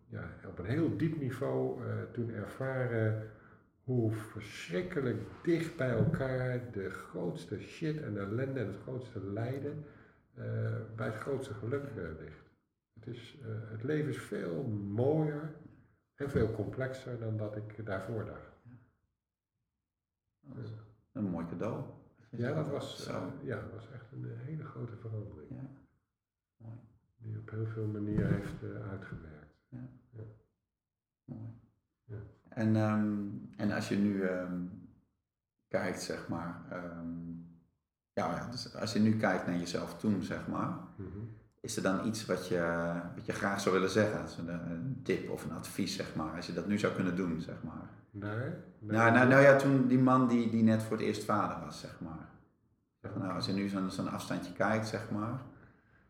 ja, 0.07 0.29
op 0.47 0.59
een 0.59 0.65
heel 0.65 0.97
diep 0.97 1.19
niveau 1.19 1.83
uh, 1.85 1.93
toen 2.11 2.29
ervaren 2.29 3.31
hoe 3.83 4.11
verschrikkelijk 4.11 5.21
dicht 5.43 5.77
bij 5.77 5.89
elkaar 5.89 6.71
de 6.71 6.89
grootste 6.89 7.59
shit 7.59 8.01
en 8.01 8.17
ellende 8.17 8.59
en 8.59 8.67
het 8.67 8.81
grootste 8.81 9.23
lijden 9.23 9.85
eh, 10.33 10.95
bij 10.95 11.05
het 11.05 11.15
grootste 11.15 11.53
geluk 11.53 11.89
uh, 11.95 12.19
ligt. 12.19 12.49
Het, 12.93 13.07
is, 13.07 13.39
uh, 13.41 13.69
het 13.69 13.83
leven 13.83 14.09
is 14.09 14.21
veel 14.21 14.63
mooier 14.67 15.55
en 16.15 16.29
veel 16.29 16.51
complexer 16.51 17.19
dan 17.19 17.37
dat 17.37 17.55
ik 17.55 17.85
daarvoor 17.85 18.25
dacht. 18.25 18.51
Ja. 18.63 18.77
Een 21.11 21.23
mooi 21.23 21.45
cadeau. 21.45 21.83
Ja, 22.29 22.53
dat 22.53 22.67
was, 22.67 23.09
ja, 23.41 23.61
dat 23.61 23.71
was 23.71 23.91
echt 23.91 24.11
een 24.11 24.37
hele 24.37 24.63
grote 24.63 24.95
verandering. 24.95 25.49
Ja. 25.49 25.69
Mooi. 26.57 26.77
Die 27.17 27.37
op 27.37 27.49
heel 27.49 27.65
veel 27.65 27.87
manieren 27.87 28.33
heeft 28.33 28.63
uitgewerkt. 28.89 29.55
Ja. 29.69 29.89
ja. 30.09 30.23
Mooi. 31.23 31.49
Ja. 32.03 32.19
En, 32.49 32.75
um, 32.75 33.40
en 33.61 33.71
als 33.71 33.89
je 33.89 33.95
nu 33.95 34.23
um, 34.23 34.71
kijkt, 35.67 36.01
zeg 36.01 36.27
maar, 36.27 36.61
um, 36.73 37.45
ja, 38.13 38.47
dus 38.51 38.75
als 38.75 38.93
je 38.93 38.99
nu 38.99 39.17
kijkt 39.17 39.47
naar 39.47 39.57
jezelf 39.57 39.97
toen, 39.97 40.21
zeg 40.23 40.47
maar, 40.47 40.67
mm 40.95 41.11
-hmm. 41.11 41.29
is 41.59 41.75
er 41.75 41.83
dan 41.83 42.07
iets 42.07 42.25
wat 42.25 42.47
je, 42.47 42.93
wat 43.15 43.25
je 43.25 43.33
graag 43.33 43.61
zou 43.61 43.75
willen 43.75 43.89
zeggen? 43.89 44.47
Een, 44.47 44.71
een 44.71 44.99
tip 45.03 45.29
of 45.29 45.43
een 45.43 45.51
advies, 45.51 45.95
zeg 45.95 46.15
maar, 46.15 46.35
als 46.35 46.45
je 46.45 46.53
dat 46.53 46.67
nu 46.67 46.79
zou 46.79 46.93
kunnen 46.93 47.15
doen, 47.15 47.41
zeg 47.41 47.55
maar. 47.63 47.89
Nee? 48.11 48.49
nou, 48.79 49.11
nou, 49.11 49.27
nou 49.27 49.41
ja, 49.41 49.55
toen 49.55 49.87
die 49.87 49.99
man 49.99 50.27
die, 50.27 50.49
die 50.49 50.63
net 50.63 50.83
voor 50.83 50.97
het 50.97 51.05
eerst 51.05 51.23
vader 51.23 51.65
was, 51.65 51.79
zeg 51.79 51.99
maar. 51.99 52.29
Zeg, 53.01 53.15
nou, 53.15 53.33
als 53.33 53.45
je 53.45 53.53
nu 53.53 53.67
zo'n 53.67 53.91
zo'n 53.91 54.11
afstandje 54.11 54.53
kijkt, 54.53 54.87
zeg 54.87 55.09
maar. 55.09 55.41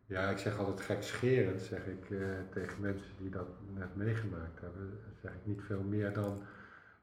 Ja, 0.06 0.28
ik 0.28 0.38
zeg 0.38 0.58
altijd 0.58 0.80
gekscherend, 0.80 1.60
zeg 1.60 1.86
ik 1.86 2.10
uh, 2.10 2.26
tegen 2.50 2.80
mensen 2.80 3.10
die 3.18 3.30
dat 3.30 3.48
net 3.74 3.96
meegemaakt 3.96 4.60
hebben, 4.60 4.98
zeg 5.22 5.32
ik 5.32 5.46
niet 5.46 5.62
veel 5.66 5.82
meer 5.82 6.12
dan 6.12 6.42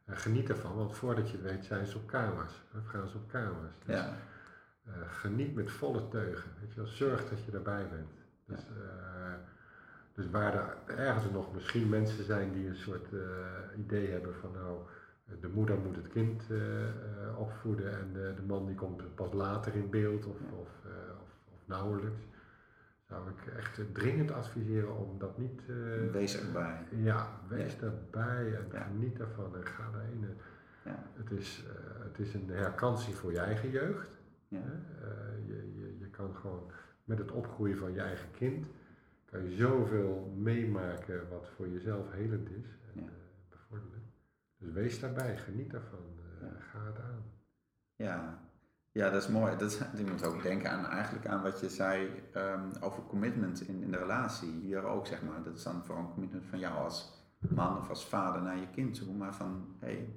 geniet 0.09 0.49
ervan, 0.49 0.75
want 0.75 0.95
voordat 0.95 1.29
je 1.29 1.37
het 1.37 1.51
weet 1.51 1.65
zijn 1.65 1.87
ze 1.87 1.97
op 1.97 2.07
kamers, 2.07 2.53
of 2.77 2.85
gaan 2.85 3.07
ze 3.07 3.17
op 3.17 3.29
kamers. 3.29 3.73
Dus, 3.85 3.95
ja. 3.95 4.15
uh, 4.87 4.93
geniet 5.07 5.55
met 5.55 5.71
volle 5.71 6.07
teugen, 6.07 6.51
weet 6.59 6.73
je 6.73 6.75
wel, 6.75 6.89
zorg 6.89 7.29
dat 7.29 7.43
je 7.45 7.51
erbij 7.51 7.87
bent. 7.89 8.17
Dus, 8.45 8.59
ja. 8.59 9.39
dus 10.13 10.29
waar 10.29 10.53
er 10.53 10.97
ergens 10.97 11.31
nog 11.31 11.53
misschien 11.53 11.89
mensen 11.89 12.23
zijn 12.23 12.53
die 12.53 12.67
een 12.67 12.75
soort 12.75 13.07
idee 13.77 14.11
hebben 14.11 14.35
van 14.35 14.51
nou, 14.51 14.77
de 15.41 15.47
moeder 15.47 15.77
moet 15.77 15.95
het 15.95 16.07
kind 16.07 16.43
opvoeden 17.37 17.99
en 17.99 18.13
de, 18.13 18.33
de, 18.35 18.41
man 18.41 18.65
die 18.65 18.75
komt 18.75 19.15
pas 19.15 19.33
later 19.33 19.75
in 19.75 19.89
beeld 19.89 20.25
of, 20.25 20.37
of, 20.51 20.69
of, 21.21 21.29
of 21.53 21.61
nauwelijks 21.65 22.28
zou 23.09 23.29
ik 23.29 23.53
echt 23.57 23.81
dringend 23.93 24.31
adviseren 24.31 24.97
om 24.97 25.19
dat 25.19 25.37
niet... 25.37 25.61
Uh, 25.67 26.11
wees 26.11 26.41
erbij. 26.45 26.85
Ja, 26.89 27.39
wees 27.47 27.73
ja. 27.73 27.81
erbij 27.81 28.55
en 28.55 28.67
ja. 28.71 28.83
geniet 28.83 29.19
ervan 29.19 29.55
en 29.55 29.65
ga 29.65 29.91
daarin. 29.91 30.25
Ja. 30.85 31.03
Het, 31.13 31.31
is, 31.31 31.65
uh, 31.67 32.03
het 32.03 32.19
is 32.19 32.33
een 32.33 32.49
herkansing 32.49 33.15
voor 33.15 33.31
je 33.31 33.39
eigen 33.39 33.69
jeugd. 33.69 34.17
Ja. 34.47 34.57
Uh, 34.57 35.47
je, 35.47 35.73
je, 35.75 35.97
je 35.99 36.09
kan 36.09 36.35
gewoon 36.35 36.71
met 37.03 37.17
het 37.17 37.31
opgroeien 37.31 37.77
van 37.77 37.93
je 37.93 38.01
eigen 38.01 38.31
kind, 38.31 38.65
kan 39.25 39.43
je 39.43 39.55
zoveel 39.55 40.33
meemaken 40.37 41.29
wat 41.29 41.49
voor 41.55 41.67
jezelf 41.67 42.11
helend 42.11 42.49
is 42.49 42.77
en 42.95 43.09
bevorderlijk. 43.49 44.03
Dus 44.57 44.71
wees 44.71 44.99
daarbij, 44.99 45.37
geniet 45.37 45.71
daarvan, 45.71 46.19
ga 46.59 46.85
het 46.85 46.99
aan. 46.99 47.23
Ja, 47.95 48.48
ja, 48.91 49.09
dat 49.09 49.21
is 49.21 49.27
mooi. 49.27 49.57
Dat, 49.57 49.81
je 49.97 50.05
moet 50.05 50.25
ook 50.25 50.43
denken 50.43 50.71
aan, 50.71 50.85
eigenlijk 50.85 51.27
aan 51.27 51.41
wat 51.41 51.59
je 51.59 51.69
zei 51.69 52.09
um, 52.35 52.71
over 52.79 53.03
commitment 53.03 53.67
in, 53.67 53.81
in 53.81 53.91
de 53.91 53.97
relatie. 53.97 54.51
Hier 54.51 54.83
ook, 54.83 55.07
zeg 55.07 55.21
maar. 55.21 55.43
Dat 55.43 55.55
is 55.55 55.63
dan 55.63 55.85
voor 55.85 55.97
een 55.97 56.13
commitment 56.13 56.45
van 56.45 56.59
jou 56.59 56.77
als 56.77 57.27
man 57.37 57.77
of 57.77 57.89
als 57.89 58.07
vader 58.07 58.41
naar 58.41 58.57
je 58.57 58.69
kind 58.73 58.95
toe. 58.95 59.13
Maar 59.13 59.35
van, 59.35 59.75
hé, 59.79 59.87
hey, 59.87 60.09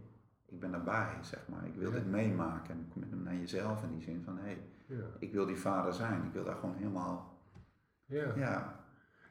ik 0.46 0.60
ben 0.60 0.74
erbij, 0.74 1.18
zeg 1.20 1.48
maar. 1.48 1.66
Ik 1.66 1.74
wil 1.74 1.90
dit 1.90 2.06
meemaken. 2.06 2.74
En 2.74 2.88
commitment 2.92 3.24
naar 3.24 3.36
jezelf 3.36 3.82
in 3.82 3.90
die 3.90 4.02
zin 4.02 4.22
van, 4.24 4.36
hé, 4.36 4.42
hey, 4.42 4.62
ja. 4.86 5.04
ik 5.18 5.32
wil 5.32 5.46
die 5.46 5.56
vader 5.56 5.92
zijn. 5.92 6.24
Ik 6.24 6.32
wil 6.32 6.44
daar 6.44 6.56
gewoon 6.56 6.76
helemaal... 6.76 7.40
Ja. 8.06 8.34
ja. 8.36 8.80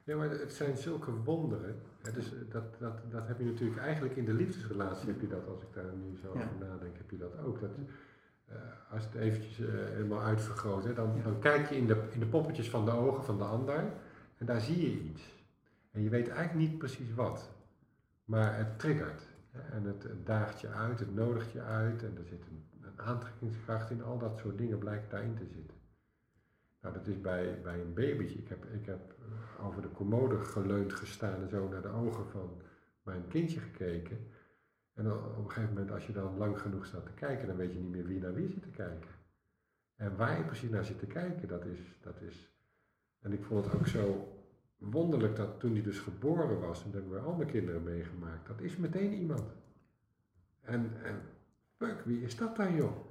Ja, 0.04 0.18
maar 0.18 0.30
het 0.30 0.54
zijn 0.54 0.78
zulke 0.78 1.12
wonderen. 1.12 1.82
dus 2.14 2.34
dat, 2.50 2.80
dat, 2.80 3.12
dat 3.12 3.28
heb 3.28 3.40
je 3.40 3.46
natuurlijk 3.46 3.82
eigenlijk 3.82 4.16
in 4.16 4.26
de 4.26 4.34
liefdesrelatie, 4.34 5.08
heb 5.08 5.22
je 5.22 5.28
dat, 5.28 5.48
als 5.48 5.62
ik 5.62 5.74
daar 5.74 5.94
nu 5.94 6.18
zo 6.18 6.30
over 6.30 6.56
nadenk, 6.60 6.98
heb 6.98 7.10
je 7.10 7.18
dat 7.18 7.38
ook. 7.38 7.60
Dat, 7.60 7.70
als 8.92 9.04
het 9.04 9.16
eventjes 9.16 9.60
uh, 9.60 9.68
helemaal 9.74 10.22
uitvergroot, 10.22 10.84
hè, 10.84 10.94
dan, 10.94 11.22
dan 11.24 11.40
kijk 11.40 11.70
je 11.70 11.76
in 11.76 11.88
de, 11.88 12.08
in 12.12 12.20
de 12.20 12.26
poppetjes 12.26 12.70
van 12.70 12.86
de 12.86 12.92
ogen 12.92 13.24
van 13.24 13.38
de 13.38 13.44
ander 13.44 13.94
en 14.38 14.46
daar 14.46 14.62
zie 14.62 14.82
je 14.82 15.02
iets. 15.02 15.22
En 15.92 16.02
je 16.02 16.10
weet 16.10 16.28
eigenlijk 16.28 16.70
niet 16.70 16.78
precies 16.78 17.14
wat, 17.14 17.50
maar 18.26 18.58
het 18.58 18.80
triggert. 18.80 19.30
Hè, 19.52 19.60
en 19.60 19.84
het, 19.84 20.04
het, 20.04 20.26
daagt 20.26 20.62
je 20.62 20.68
uit, 20.68 21.00
het 21.00 21.16
nodigt 21.16 21.52
je 21.52 21.62
uit 21.62 22.04
en 22.04 22.18
er 22.18 22.26
zit 22.26 22.46
een, 22.50 22.64
een, 22.82 23.00
aantrekkingskracht 23.02 23.90
in, 23.90 24.04
al 24.04 24.18
dat 24.18 24.38
soort 24.38 24.58
dingen 24.58 24.78
blijkt 24.78 25.12
daarin 25.12 25.36
te 25.36 25.46
zitten. 25.46 25.78
Nou, 26.82 26.94
dat 26.94 27.08
is 27.08 27.22
bij, 27.22 27.62
bij 27.62 27.82
een 27.82 27.94
babytje. 27.94 28.40
Ik 28.40 28.48
heb, 28.48 28.66
ik 28.66 28.86
heb 28.86 29.16
eh, 29.20 29.66
over 29.66 29.82
de 29.82 29.92
commode 29.92 30.38
geleund 30.38 30.94
gestaan 30.94 31.42
en 31.42 31.50
zo 31.50 31.68
naar 31.68 31.82
de 31.82 31.92
ogen 31.92 32.30
van 32.30 32.62
mijn 33.04 33.28
kindje 33.28 33.60
gekeken. 33.60 34.18
En 35.02 35.12
op 35.12 35.38
een 35.38 35.52
gegeven 35.52 35.74
moment, 35.74 35.92
als 35.92 36.06
je 36.06 36.14
dan 36.14 36.38
lang 36.38 36.60
genoeg 36.60 36.86
staat 36.86 37.06
te 37.06 37.12
kijken, 37.12 37.48
dan 37.48 37.56
weet 37.56 37.74
je 37.74 37.80
niet 37.80 37.92
meer 37.92 38.06
wie 38.06 38.20
naar 38.20 38.34
wie 38.34 38.50
zit 38.50 38.62
te 38.62 38.70
kijken. 38.70 39.10
En 39.96 40.16
waar 40.16 40.38
je 40.38 40.44
precies 40.44 40.70
naar 40.70 40.86
zit 40.86 41.00
te 41.00 41.06
kijken, 41.06 41.48
dat 41.48 41.66
is, 41.66 41.80
dat 42.02 42.22
is. 42.22 42.52
En 43.22 43.32
ik 43.32 43.44
vond 43.44 43.66
het 43.66 43.76
ook 43.76 43.88
zo 43.88 44.28
wonderlijk 44.78 45.36
dat 45.36 45.60
toen 45.60 45.74
hij 45.74 45.82
dus 45.82 46.00
geboren 46.00 46.60
was, 46.60 46.84
en 46.84 46.92
dat 46.92 47.02
hebben 47.02 47.20
we 47.20 47.28
al 47.28 47.46
kinderen 47.46 47.84
meegemaakt, 47.84 48.48
dat 48.48 48.62
is 48.62 48.78
meteen 48.78 49.14
iemand. 49.14 49.54
En, 50.62 50.92
en 51.04 51.22
fuck, 51.78 52.02
wie 52.06 52.22
is 52.22 52.36
dat 52.36 52.56
dan 52.56 52.76
joh? 52.76 53.10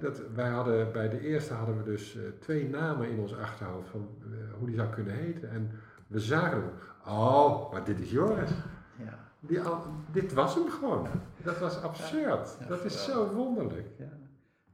dat, 0.00 0.22
wij 0.34 0.48
hadden, 0.48 0.92
bij 0.92 1.08
de 1.08 1.20
eerste 1.20 1.54
hadden 1.54 1.76
we 1.76 1.82
dus 1.82 2.16
uh, 2.16 2.22
twee 2.38 2.68
namen 2.68 3.08
in 3.08 3.18
ons 3.18 3.36
achterhoofd 3.36 3.88
van 3.88 4.08
uh, 4.26 4.54
hoe 4.58 4.66
die 4.66 4.76
zou 4.76 4.88
kunnen 4.88 5.14
heten. 5.14 5.50
En 5.50 5.70
we 6.06 6.20
zagen, 6.20 6.72
oh, 7.06 7.72
maar 7.72 7.84
dit 7.84 8.00
is 8.00 8.10
Joris. 8.10 8.50
Ja. 8.98 9.29
Die 9.40 9.60
al, 9.60 9.82
dit 10.12 10.32
was 10.32 10.54
hem 10.54 10.68
gewoon. 10.68 11.06
Dat 11.42 11.58
was 11.58 11.82
absurd. 11.82 12.56
dat 12.68 12.84
is 12.84 13.04
zo 13.04 13.32
wonderlijk. 13.32 13.88
Ja. 13.98 14.18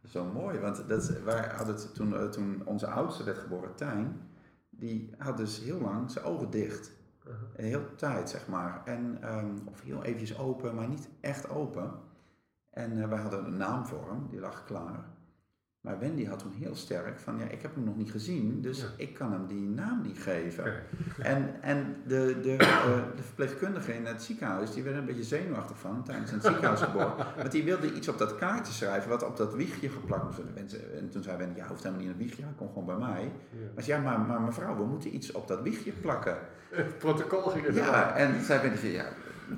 Zo 0.05 0.25
mooi, 0.25 0.59
want 0.59 0.89
dat, 0.89 1.09
wij 1.09 1.49
hadden 1.57 1.75
het 1.75 1.95
toen, 1.95 2.17
eh, 2.17 2.29
toen 2.29 2.63
onze 2.65 2.87
oudste 2.87 3.25
werd 3.25 3.39
geboren, 3.39 3.75
Tijn, 3.75 4.21
die 4.71 5.15
had 5.19 5.37
dus 5.37 5.61
heel 5.61 5.81
lang 5.81 6.11
zijn 6.11 6.25
ogen 6.25 6.51
dicht. 6.51 6.93
Uh 7.27 7.33
-huh. 7.33 7.35
Heel 7.55 7.95
tijd, 7.97 8.31
zeg 8.31 8.49
maar. 8.49 8.83
En, 8.85 9.35
um, 9.39 9.63
of 9.65 9.83
heel 9.83 10.03
eventjes 10.03 10.39
open, 10.39 10.75
maar 10.75 10.89
niet 10.89 11.09
echt 11.21 11.49
open. 11.49 11.93
En 12.71 12.97
uh, 12.97 13.09
wij 13.09 13.19
hadden 13.19 13.45
een 13.45 13.57
naam 13.57 13.87
voor 13.87 14.09
hem, 14.09 14.27
die 14.31 14.41
lag 14.41 14.65
klaar. 14.65 15.05
Maar 15.87 15.99
Wendy 15.99 16.27
had 16.27 16.39
toen 16.39 16.53
heel 16.59 16.75
sterk 16.75 17.19
van, 17.19 17.39
ja, 17.39 17.45
ik 17.45 17.63
heb 17.63 17.75
hem 17.75 17.85
nog 17.85 17.97
niet 17.97 18.11
gezien, 18.11 18.61
dus 18.61 18.87
ik 18.97 19.15
kan 19.15 19.33
hem 19.33 19.47
die 19.47 19.69
naam 19.69 20.03
niet 20.03 20.19
geven. 20.19 20.75
En, 21.19 21.63
en 21.63 21.97
de, 22.07 22.39
de, 22.43 22.53
uh, 22.53 22.59
de 23.17 23.23
verpleegkundige 23.23 23.95
in 23.95 24.07
het 24.07 24.23
ziekenhuis, 24.23 24.73
die 24.73 24.83
werd 24.83 24.97
een 24.97 25.05
beetje 25.05 25.23
zenuwachtig 25.23 25.79
van 25.79 26.03
tijdens 26.05 26.31
het 26.31 26.45
ziekenhuisgeboorte. 26.45 27.27
want 27.37 27.53
die 27.53 27.65
wilde 27.65 27.95
iets 27.95 28.09
op 28.09 28.19
dat 28.19 28.37
kaartje 28.37 28.73
schrijven, 28.73 29.11
wat 29.11 29.25
op 29.25 29.37
dat 29.37 29.55
wiegje 29.55 29.89
geplakt 29.89 30.25
moest 30.25 30.37
worden. 30.37 30.69
En 30.99 31.11
toen 31.11 31.23
zei 31.23 31.37
Wendy, 31.37 31.59
ja, 31.59 31.67
hoeft 31.67 31.83
helemaal 31.83 32.05
niet 32.05 32.15
in 32.15 32.21
een 32.21 32.27
wiegje, 32.27 32.43
hij 32.43 32.53
komt 32.57 32.71
gewoon 32.73 32.87
bij 32.87 33.09
mij. 33.09 33.23
Ja. 33.51 33.59
Maar 33.75 33.85
ja, 33.87 33.99
maar, 33.99 34.21
maar 34.21 34.41
mevrouw, 34.41 34.77
we 34.77 34.85
moeten 34.85 35.15
iets 35.15 35.33
op 35.33 35.49
dat 35.49 35.63
wiegje 35.63 35.93
plakken. 35.93 36.39
Het 36.71 36.99
protocol 36.99 37.43
ging 37.43 37.75
Ja, 37.75 38.17
en 38.17 38.45
zei 38.45 38.69
Wendy, 38.69 38.87
ja, 38.87 39.07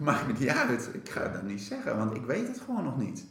maakt 0.00 0.26
me 0.26 0.32
niet 0.38 0.48
uit, 0.48 0.90
ik 0.92 1.08
ga 1.08 1.28
dat 1.28 1.42
niet 1.42 1.62
zeggen, 1.62 1.96
want 1.96 2.14
ik 2.14 2.24
weet 2.24 2.48
het 2.48 2.60
gewoon 2.60 2.84
nog 2.84 2.98
niet. 2.98 3.26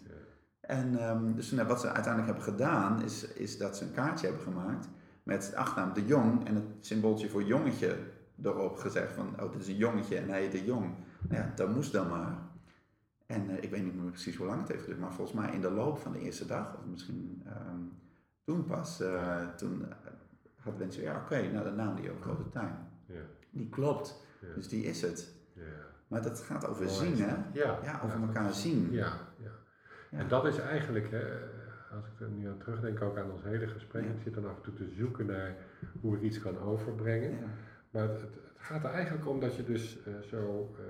En 0.68 1.10
um, 1.10 1.36
dus 1.36 1.52
wat 1.52 1.82
ze 1.82 1.92
uiteindelijk 1.92 2.26
hebben 2.26 2.54
gedaan, 2.54 3.04
is, 3.04 3.28
is 3.28 3.58
dat 3.58 3.78
ze 3.78 3.84
een 3.84 3.92
kaartje 3.92 4.26
hebben 4.26 4.44
gemaakt 4.44 4.88
met 5.24 5.50
de 5.50 5.58
achternaam 5.58 5.94
De 5.94 6.06
Jong 6.06 6.48
en 6.48 6.56
het 6.56 6.66
symbooltje 6.80 7.30
voor 7.30 7.44
jongetje 7.44 7.98
erop 8.44 8.78
gezegd 8.78 9.14
van, 9.14 9.42
oh 9.42 9.52
dit 9.52 9.62
is 9.62 9.68
een 9.68 9.76
jongetje 9.76 10.18
en 10.18 10.30
hij 10.30 10.42
heet 10.42 10.52
De 10.52 10.66
Jong. 10.66 10.94
Nou 11.30 11.44
ja, 11.44 11.52
dat 11.56 11.70
moest 11.70 11.92
dan 11.92 12.10
maar. 12.10 12.38
En 13.26 13.50
uh, 13.50 13.64
ik 13.64 13.70
weet 13.70 13.84
niet 13.84 13.96
meer 13.96 14.12
precies 14.12 14.36
hoe 14.36 14.48
lang 14.48 14.60
het 14.60 14.68
heeft 14.68 14.82
geduurd, 14.82 15.00
maar 15.00 15.14
volgens 15.14 15.38
mij 15.38 15.54
in 15.54 15.62
de 15.62 15.72
loop 15.72 15.98
van 15.98 16.12
de 16.12 16.20
eerste 16.20 16.46
dag, 16.46 16.78
of 16.78 16.86
misschien 16.86 17.44
um, 17.48 17.92
toen 18.44 18.66
pas, 18.66 19.02
uh, 19.02 19.48
toen 19.56 19.86
had 20.56 20.78
mensen, 20.78 21.04
ja 21.04 21.16
oké, 21.16 21.24
okay, 21.24 21.48
nou 21.48 21.64
de 21.64 21.72
naam 21.72 21.96
die 21.96 22.12
ook 22.12 22.22
Grote 22.22 22.50
Tuin. 22.50 22.76
Ja. 23.06 23.22
Die 23.50 23.70
klopt, 23.70 24.22
ja. 24.42 24.54
dus 24.56 24.68
die 24.68 24.84
is 24.84 25.02
het. 25.02 25.34
Ja. 25.54 25.64
Maar 26.08 26.22
dat 26.22 26.40
gaat 26.40 26.68
over 26.68 26.90
zien, 26.90 27.18
hè? 27.18 27.36
Ja, 27.54 27.80
ja 27.84 28.02
over 28.06 28.22
elkaar 28.22 28.54
zien. 28.54 28.92
Ja, 28.92 29.12
ja. 30.12 30.18
En 30.18 30.28
dat 30.28 30.46
is 30.46 30.60
eigenlijk, 30.60 31.12
hè, 31.12 31.24
als 31.96 32.08
ik 32.08 32.20
er 32.20 32.30
nu 32.30 32.48
aan 32.48 32.58
terugdenk, 32.58 33.02
ook 33.02 33.18
aan 33.18 33.32
ons 33.32 33.44
hele 33.44 33.68
gesprek. 33.68 34.04
Ik 34.04 34.22
zit 34.24 34.34
dan 34.34 34.46
af 34.46 34.56
en 34.56 34.62
toe 34.62 34.74
te 34.74 34.88
zoeken 34.88 35.26
naar 35.26 35.56
hoe 36.02 36.16
ik 36.16 36.22
iets 36.22 36.40
kan 36.40 36.60
overbrengen. 36.60 37.32
Ja. 37.32 37.48
Maar 37.90 38.10
het, 38.10 38.22
het, 38.22 38.30
gaat 38.58 38.84
er 38.84 38.90
eigenlijk 38.90 39.28
om 39.28 39.40
dat 39.40 39.56
je 39.56 39.64
dus 39.64 39.98
uh, 40.08 40.20
zo 40.20 40.76
uh, 40.80 40.86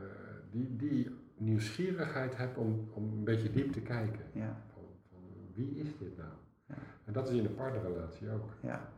die, 0.52 0.76
die 0.76 1.16
nieuwsgierigheid 1.38 2.38
hebt 2.38 2.58
om, 2.58 2.90
om 2.94 3.04
een 3.04 3.24
beetje 3.24 3.52
diep 3.52 3.72
te 3.72 3.82
kijken. 3.82 4.26
Ja. 4.32 4.62
Van, 4.74 4.84
van, 5.10 5.20
wie 5.54 5.76
is 5.76 5.98
dit 5.98 6.18
nou? 6.18 6.30
Ja. 6.66 6.76
En 7.06 7.14
dat 7.14 7.30
is 7.30 7.38
in 7.38 7.46
een 7.46 7.56
partnerrelatie 7.56 8.32
ook. 8.32 8.50
Ja. 8.62 8.90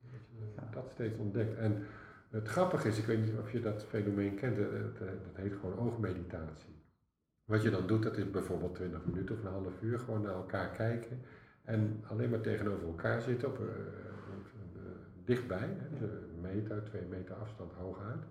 Dat 0.00 0.20
je 0.30 0.70
dat 0.70 0.90
steeds 0.90 1.18
ontdekt. 1.18 1.56
En 1.56 1.82
het 2.30 2.48
grappige 2.48 2.88
is, 2.88 2.98
ik 2.98 3.04
weet 3.04 3.24
niet 3.24 3.38
of 3.38 3.52
je 3.52 3.60
dat 3.60 3.84
fenomeen 3.84 4.34
kent, 4.34 4.56
dat 4.96 5.36
heet 5.36 5.52
gewoon 5.52 5.78
oogmeditatie. 5.78 6.79
Wat 7.50 7.62
je 7.62 7.70
dan 7.70 7.86
doet, 7.86 8.02
dat 8.02 8.16
is 8.16 8.30
bijvoorbeeld 8.30 8.74
20 8.74 9.04
minuten 9.04 9.34
of 9.34 9.44
een 9.44 9.50
half 9.50 9.82
uur 9.82 9.98
gewoon 9.98 10.22
naar 10.22 10.34
elkaar 10.34 10.70
kijken. 10.70 11.20
En 11.64 12.04
alleen 12.06 12.30
maar 12.30 12.40
tegenover 12.40 12.86
elkaar 12.86 13.20
zitten, 13.20 13.48
op, 13.48 13.58
uh, 13.58 13.66
dichtbij, 15.24 15.76
hè, 15.78 15.98
dus 15.98 16.10
een 16.10 16.40
meter, 16.40 16.84
twee 16.84 17.06
meter 17.08 17.34
afstand 17.34 17.72
hooguit. 17.72 18.24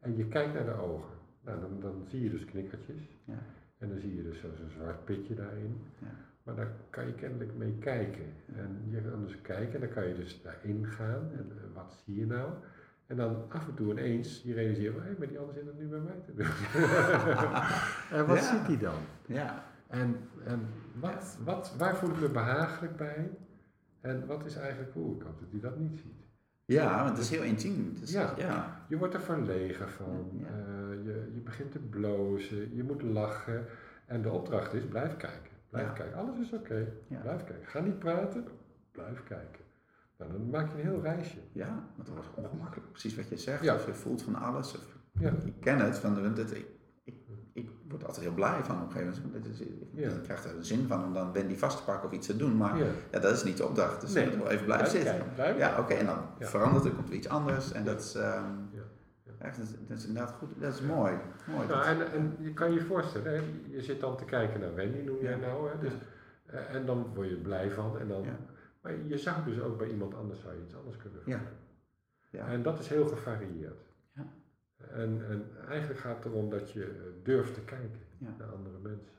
En 0.00 0.16
je 0.16 0.28
kijkt 0.28 0.54
naar 0.54 0.64
de 0.64 0.72
ogen. 0.72 1.14
Nou, 1.44 1.60
dan, 1.60 1.80
dan 1.80 2.04
zie 2.08 2.22
je 2.22 2.30
dus 2.30 2.44
knikkertjes. 2.44 3.20
Ja. 3.24 3.38
En 3.78 3.88
dan 3.88 3.98
zie 3.98 4.16
je 4.16 4.22
dus 4.22 4.40
zo'n 4.40 4.70
zwart 4.70 5.04
pitje 5.04 5.34
daarin. 5.34 5.80
Ja. 5.98 6.14
Maar 6.42 6.54
daar 6.54 6.72
kan 6.90 7.06
je 7.06 7.14
kennelijk 7.14 7.54
mee 7.54 7.74
kijken. 7.78 8.32
En 8.54 8.82
je 8.90 9.00
kan 9.00 9.22
dus 9.22 9.40
kijken 9.40 9.74
en 9.74 9.80
dan 9.80 9.90
kan 9.90 10.08
je 10.08 10.14
dus 10.14 10.42
daarin 10.42 10.86
gaan. 10.86 11.30
En 11.32 11.52
wat 11.74 12.02
zie 12.04 12.18
je 12.18 12.26
nou? 12.26 12.50
En 13.08 13.16
dan 13.16 13.44
af 13.48 13.68
en 13.68 13.74
toe 13.74 13.90
ineens 13.90 14.42
je 14.44 14.54
realiseert, 14.54 14.94
hé, 14.94 15.00
hey, 15.00 15.14
maar 15.18 15.28
die 15.28 15.38
ander 15.38 15.54
zit 15.54 15.66
het 15.66 15.78
nu 15.78 15.86
bij 15.86 15.98
mij 15.98 16.20
te 16.24 16.34
doen. 16.34 16.46
en 18.18 18.26
wat 18.26 18.42
ziet 18.42 18.66
hij 18.66 18.78
dan? 18.78 19.00
Ja. 19.26 19.64
En, 19.86 20.16
en 20.44 20.68
wat, 21.00 21.38
wat, 21.44 21.74
waar 21.78 21.96
voel 21.96 22.10
ik 22.10 22.20
me 22.20 22.28
behagelijk 22.28 22.96
bij? 22.96 23.30
En 24.00 24.26
wat 24.26 24.44
is 24.44 24.56
eigenlijk 24.56 24.92
hoe? 24.92 25.16
Ik 25.16 25.22
hoop 25.22 25.38
dat 25.40 25.50
hij 25.50 25.60
dat 25.60 25.78
niet 25.78 25.98
ziet. 25.98 26.26
Ja, 26.64 27.04
want 27.04 27.08
het 27.08 27.18
is 27.18 27.30
heel 27.30 27.42
intiem. 27.42 27.92
ja. 28.04 28.34
ja. 28.36 28.84
Je 28.88 28.96
wordt 28.98 29.14
er 29.14 29.20
verlegen 29.20 29.88
van. 29.88 30.30
Uh, 30.40 31.04
je, 31.04 31.30
je 31.34 31.40
begint 31.40 31.72
te 31.72 31.78
blozen. 31.78 32.74
Je 32.74 32.82
moet 32.82 33.02
lachen. 33.02 33.66
En 34.06 34.22
de 34.22 34.30
opdracht 34.30 34.74
is, 34.74 34.84
blijf 34.84 35.16
kijken. 35.16 35.52
Blijf 35.70 35.92
kijken. 35.92 36.18
Alles 36.18 36.38
is 36.38 36.52
oké. 36.52 36.92
Blijf 37.22 37.44
kijken. 37.44 37.66
Ga 37.66 37.80
niet 37.80 37.98
praten. 37.98 38.44
Blijf 38.92 39.22
kijken. 39.24 39.64
Nou, 40.18 40.32
dan 40.32 40.50
maak 40.50 40.68
je 40.68 40.74
een 40.74 40.88
heel 40.88 41.00
reisje. 41.00 41.38
Ja, 41.52 41.88
want 41.94 42.08
dat 42.08 42.14
wordt 42.16 42.28
ongemakkelijk. 42.34 42.90
Precies 42.90 43.16
wat 43.16 43.28
je 43.28 43.36
zegt. 43.36 43.62
Ja. 43.62 43.74
Of 43.74 43.86
je 43.86 43.94
voelt 43.94 44.22
van 44.22 44.34
alles. 44.34 44.74
Of, 44.74 44.96
ja. 45.12 45.32
Ik 45.44 45.60
ken 45.60 45.78
het. 45.78 45.98
Van 45.98 46.14
de, 46.14 46.32
dat, 46.32 46.50
ik, 46.50 46.66
ik, 47.04 47.14
ik 47.52 47.70
word 47.88 48.04
altijd 48.04 48.24
heel 48.24 48.34
blij 48.34 48.64
van 48.64 48.82
op 48.82 48.86
een 48.86 48.92
gegeven 48.92 49.22
moment. 49.22 49.46
Is, 49.46 49.60
ik, 49.60 49.68
ja. 49.92 50.10
krijg 50.22 50.44
er 50.44 50.64
zin 50.64 50.86
van 50.86 51.04
om 51.04 51.14
dan 51.14 51.32
Wendy 51.32 51.56
vast 51.56 51.76
te 51.76 51.84
pakken 51.84 52.08
of 52.08 52.14
iets 52.14 52.26
te 52.26 52.36
doen. 52.36 52.56
Maar 52.56 52.78
ja. 52.78 53.18
dat 53.20 53.32
is 53.32 53.44
niet 53.44 53.56
de 53.56 53.66
opdracht. 53.66 54.00
Dus 54.00 54.12
nee. 54.12 54.24
je 54.24 54.30
moet 54.30 54.42
wel 54.42 54.52
even 54.52 54.64
blijven 54.64 54.90
zitten. 54.90 55.22
ja, 55.36 55.78
oké. 55.78 55.94
en 55.94 56.06
dan 56.06 56.18
verandert 56.38 56.84
het, 56.84 56.94
komt 56.94 57.08
er 57.08 57.14
iets 57.14 57.28
anders. 57.28 57.72
En 57.72 57.84
dat 57.84 58.00
is... 58.00 58.14
Um, 58.14 58.70
Echt, 59.38 59.56
dat, 59.58 59.66
is, 59.66 59.74
dat 59.88 59.98
is 59.98 60.06
inderdaad 60.06 60.32
goed, 60.32 60.48
dat 60.60 60.74
is 60.74 60.80
mooi. 60.80 61.12
mooi 61.46 61.66
nou, 61.68 61.84
en, 61.84 62.12
en 62.12 62.36
je 62.40 62.52
kan 62.52 62.72
je 62.72 62.80
voorstellen, 62.80 63.32
hè, 63.32 63.42
je 63.70 63.82
zit 63.82 64.00
dan 64.00 64.16
te 64.16 64.24
kijken 64.24 64.60
naar 64.60 64.74
Wendy, 64.74 64.98
noem 64.98 65.20
jij 65.20 65.36
nou. 65.36 65.70
Hè, 65.70 65.78
dus, 65.78 65.92
uh, 66.50 66.74
en 66.74 66.86
dan 66.86 67.14
word 67.14 67.28
je 67.28 67.36
blij 67.36 67.70
van. 67.70 67.98
En 67.98 68.08
dan, 68.08 68.24
Maar 68.88 69.06
je 69.06 69.18
zou 69.18 69.44
dus 69.44 69.60
ook 69.60 69.78
bij 69.78 69.88
iemand 69.88 70.14
anders 70.14 70.40
zou 70.40 70.54
je 70.54 70.62
iets 70.62 70.74
anders 70.74 70.96
kunnen 70.96 71.22
vinden. 71.22 71.48
Ja. 72.30 72.48
En 72.48 72.62
dat 72.62 72.78
is 72.78 72.88
heel 72.88 73.06
gevarieerd. 73.06 73.86
Ja. 74.14 74.26
En, 74.90 75.28
en 75.28 75.46
eigenlijk 75.68 76.00
gaat 76.00 76.16
het 76.16 76.32
erom 76.32 76.50
dat 76.50 76.70
je 76.70 77.14
durft 77.22 77.54
te 77.54 77.60
kijken 77.60 78.00
naar 78.18 78.52
andere 78.52 78.78
mensen. 78.78 79.16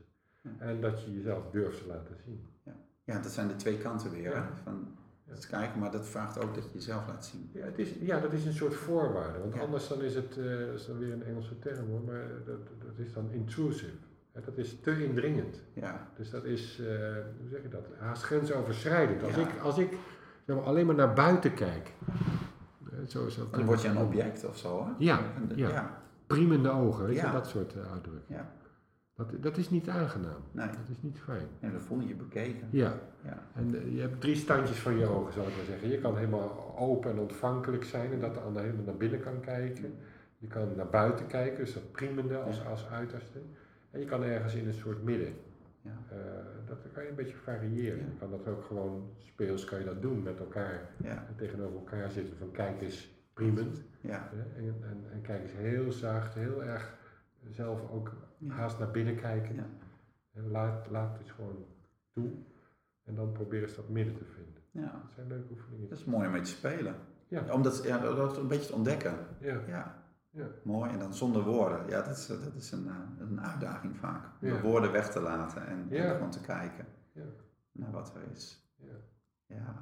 En 0.57 0.82
dat 0.82 1.03
je 1.03 1.13
jezelf 1.13 1.49
durft 1.51 1.82
te 1.82 1.88
laten 1.88 2.15
zien. 2.26 2.47
Ja, 2.63 2.76
ja 3.03 3.20
dat 3.20 3.32
zijn 3.32 3.47
de 3.47 3.55
twee 3.55 3.78
kanten 3.78 4.11
weer. 4.11 4.49
Van, 4.63 4.97
dat 5.26 5.47
kijken, 5.47 5.80
maar 5.80 5.91
dat 5.91 6.07
vraagt 6.07 6.39
ook 6.39 6.55
dat 6.55 6.63
je 6.63 6.74
jezelf 6.74 7.07
laat 7.07 7.26
zien. 7.26 7.49
Ja, 7.53 7.65
het 7.65 7.80
is, 7.80 7.93
ja 7.99 8.20
dat 8.20 8.34
is 8.34 8.45
een 8.45 8.53
soort 8.53 8.76
voorwaarde. 8.76 9.39
Want 9.39 9.59
anders 9.59 9.88
dan 9.88 10.01
is 10.01 10.15
het, 10.15 10.38
uh, 10.38 10.65
dat 10.65 10.80
is 10.80 10.86
dan 10.86 10.97
weer 10.99 11.13
een 11.13 11.24
Engelse 11.24 11.59
term 11.59 11.89
hoor, 11.89 12.01
maar 12.01 12.28
dat, 12.45 12.67
dat 12.67 12.97
is 12.97 13.13
dan 13.13 13.32
intrusive. 13.32 13.97
Dat 14.46 14.58
is 14.58 14.80
te 14.80 15.04
indringend. 15.04 15.64
Ja. 15.74 16.08
Dus 16.16 16.30
dat 16.30 16.44
is, 16.44 16.80
uh, 16.80 16.88
hoe 17.40 17.50
zeg 17.50 17.62
je 17.62 17.70
dat, 17.70 17.88
haast 17.98 18.24
grensoverschrijdend. 18.24 19.24
Als 19.24 19.38
ik, 19.38 19.60
als 19.62 19.78
ik 19.78 19.98
zeg 20.46 20.56
maar, 20.56 20.66
alleen 20.66 20.86
maar 20.86 20.96
naar 20.96 21.14
buiten 21.14 21.54
kijk. 21.54 21.94
Zo 23.08 23.26
is 23.26 23.36
dat 23.36 23.54
dan 23.54 23.66
word 23.66 23.82
je 23.82 23.88
een 23.88 23.98
object 23.98 24.46
of 24.46 24.58
zo 24.58 24.86
hè? 24.86 24.92
Ja, 24.98 25.20
ja. 25.56 25.70
ja. 25.70 26.02
priemende 26.28 26.70
ogen, 26.70 27.06
weet 27.06 27.20
je, 27.20 27.32
dat 27.32 27.48
soort 27.48 27.76
uh, 27.76 27.92
uitdrukkingen. 27.92 28.42
Ja. 28.42 28.52
Dat, 29.16 29.44
dat 29.44 29.58
is 29.58 29.70
niet 29.70 29.90
aangenaam. 29.90 30.42
Nee. 30.52 30.68
Dat 30.68 30.90
is 30.90 31.02
niet 31.02 31.20
fijn. 31.20 31.48
En 31.60 31.72
dan 31.72 31.82
voel 31.82 32.00
je 32.00 32.08
je 32.08 32.16
bekeken. 32.16 32.68
Ja. 32.72 32.94
ja. 33.24 33.48
En 33.56 33.76
uh, 33.76 33.96
je 33.96 34.02
hebt 34.02 34.22
drie 34.22 34.36
standjes 34.36 34.80
van 34.80 34.98
je 34.98 35.06
ogen, 35.06 35.34
zal 35.34 35.48
ik 35.48 35.56
maar 35.56 35.66
zeggen. 35.66 35.90
Je 35.90 36.00
kan 36.00 36.18
helemaal 36.18 36.76
open 36.78 37.12
en 37.12 37.20
ontvankelijk 37.20 37.84
zijn 37.84 38.12
en 38.12 38.20
dat 38.20 38.34
de 38.34 38.40
ander 38.40 38.62
helemaal 38.62 38.86
naar 38.86 38.98
binnen 38.98 39.20
kan 39.20 39.40
kijken. 39.40 39.94
Je 40.38 40.48
kan 40.48 40.76
naar 40.76 40.90
buiten 40.90 41.28
kijken, 41.28 41.66
dus 41.66 41.74
dat 41.74 41.92
priemende 41.92 42.38
als, 42.38 42.66
als 42.66 42.88
uiterste. 42.88 43.40
En 43.92 44.00
je 44.00 44.06
kan 44.06 44.24
ergens 44.24 44.56
in 44.56 44.68
een 44.68 44.74
soort 44.74 45.04
midden. 45.04 45.34
Ja. 45.82 45.98
Uh, 46.14 46.68
dat 46.68 46.78
kan 46.94 47.04
je 47.04 47.10
een 47.10 47.16
beetje 47.16 47.36
variëren. 47.36 47.98
Je 47.98 48.18
kan 48.20 48.30
dat 48.30 48.48
ook 48.48 48.64
gewoon 48.64 49.14
speels 49.18 49.66
kan 49.66 49.80
je 49.80 49.86
dat 49.86 50.02
doen 50.02 50.24
met 50.24 50.40
elkaar. 50.40 50.90
Ja. 51.04 51.26
En 51.28 51.36
tegenover 51.36 51.78
elkaar 51.78 52.12
zitten 52.12 52.38
van 52.38 52.52
kijk 52.52 52.82
eens 52.82 53.10
priemend. 53.34 53.84
Ja. 54.02 54.30
En, 54.56 54.84
en, 54.84 55.04
en 55.12 55.22
kijk 55.22 55.42
eens 55.42 55.54
heel 55.54 55.92
zacht, 55.92 56.34
heel 56.34 56.64
erg 56.64 56.98
zelf 57.52 57.92
ook 57.92 58.16
haast 58.48 58.80
naar 58.80 58.92
binnen 58.92 59.16
kijken. 59.16 59.56
Ja. 59.56 59.66
En 60.34 60.52
laat, 60.52 60.90
laat 60.90 61.18
het 61.18 61.32
gewoon 61.32 61.66
toe. 62.14 62.32
En 63.04 63.16
dan 63.16 63.32
probeer 63.32 63.62
eens 63.62 63.76
dat 63.76 63.90
midden 63.90 64.16
te 64.16 64.26
vinden. 64.26 64.62
Ja. 64.72 65.02
Dat 65.04 65.14
zijn 65.16 65.28
leuke 65.28 65.52
oefeningen. 65.52 65.90
Dat 65.90 65.98
is 65.98 66.06
mooi 66.06 66.26
om 66.26 66.32
mee 66.32 66.42
te 66.42 66.50
spelen. 66.50 66.96
Ja. 67.28 67.54
Om 67.54 67.62
dat, 67.64 67.84
ja, 67.84 67.98
dat 67.98 68.38
een 68.38 68.48
beetje 68.48 68.68
te 68.68 68.76
ontdekken. 68.76 69.14
Ja. 69.40 69.62
ja. 69.68 69.99
Ja. 70.30 70.45
Mooi. 70.63 70.91
En 70.91 70.99
dan 70.99 71.13
zonder 71.13 71.43
woorden. 71.43 71.88
Ja, 71.88 72.01
dat 72.01 72.17
is, 72.17 72.27
dat 72.27 72.55
is 72.55 72.71
een, 72.71 72.88
eh, 72.88 73.27
een 73.27 73.41
uitdaging 73.41 73.97
vaak. 73.97 74.25
Om 74.41 74.49
de 74.49 74.61
woorden 74.61 74.91
weg 74.91 75.11
te 75.11 75.19
laten 75.19 75.67
en, 75.67 75.88
en 75.89 76.09
gewoon 76.09 76.32
te 76.32 76.41
kijken 76.41 76.86
naar 77.71 77.91
wat 77.91 78.15
er 78.15 78.32
is. 78.32 78.71
Ja. 78.75 78.95
ja. 79.45 79.75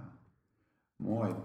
Mooi. 0.95 1.35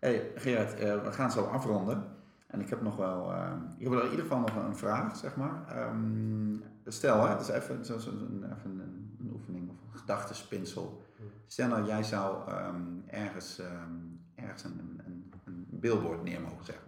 Hey 0.00 0.32
Gerard, 0.34 0.80
uh, 0.80 1.02
we 1.04 1.12
gaan 1.12 1.30
zo 1.30 1.44
afronden. 1.44 2.14
En 2.46 2.60
ik 2.60 2.68
heb 2.68 2.82
nog 2.82 2.96
wel, 2.96 3.32
uh, 3.32 3.52
ik 3.78 3.84
heb 3.88 3.92
in 3.92 4.10
ieder 4.10 4.24
geval 4.24 4.40
nog 4.40 4.56
een 4.56 4.76
vraag, 4.76 5.16
zeg 5.16 5.36
maar. 5.36 5.88
Um, 5.88 6.62
stel, 6.84 7.22
hè, 7.22 7.28
dat 7.28 7.40
is 7.40 7.48
even, 7.48 7.84
zo, 7.84 7.98
zo, 7.98 8.10
een, 8.10 8.44
even 8.58 8.70
een, 8.70 9.16
een, 9.18 9.30
oefening 9.32 9.70
of 9.70 9.76
een 9.82 9.98
gedachtespinsel. 9.98 11.02
Stel 11.46 11.68
nou, 11.68 11.86
jij 11.86 12.02
zou 12.02 12.52
um, 12.52 13.04
ergens, 13.06 13.58
um, 13.58 14.24
ergens 14.34 14.64
een, 14.64 15.02
een, 15.06 15.32
een, 15.44 15.66
billboard 15.70 16.22
neer 16.22 16.40
mogen 16.40 16.64
zeggen, 16.64 16.84
zetten. 16.84 16.85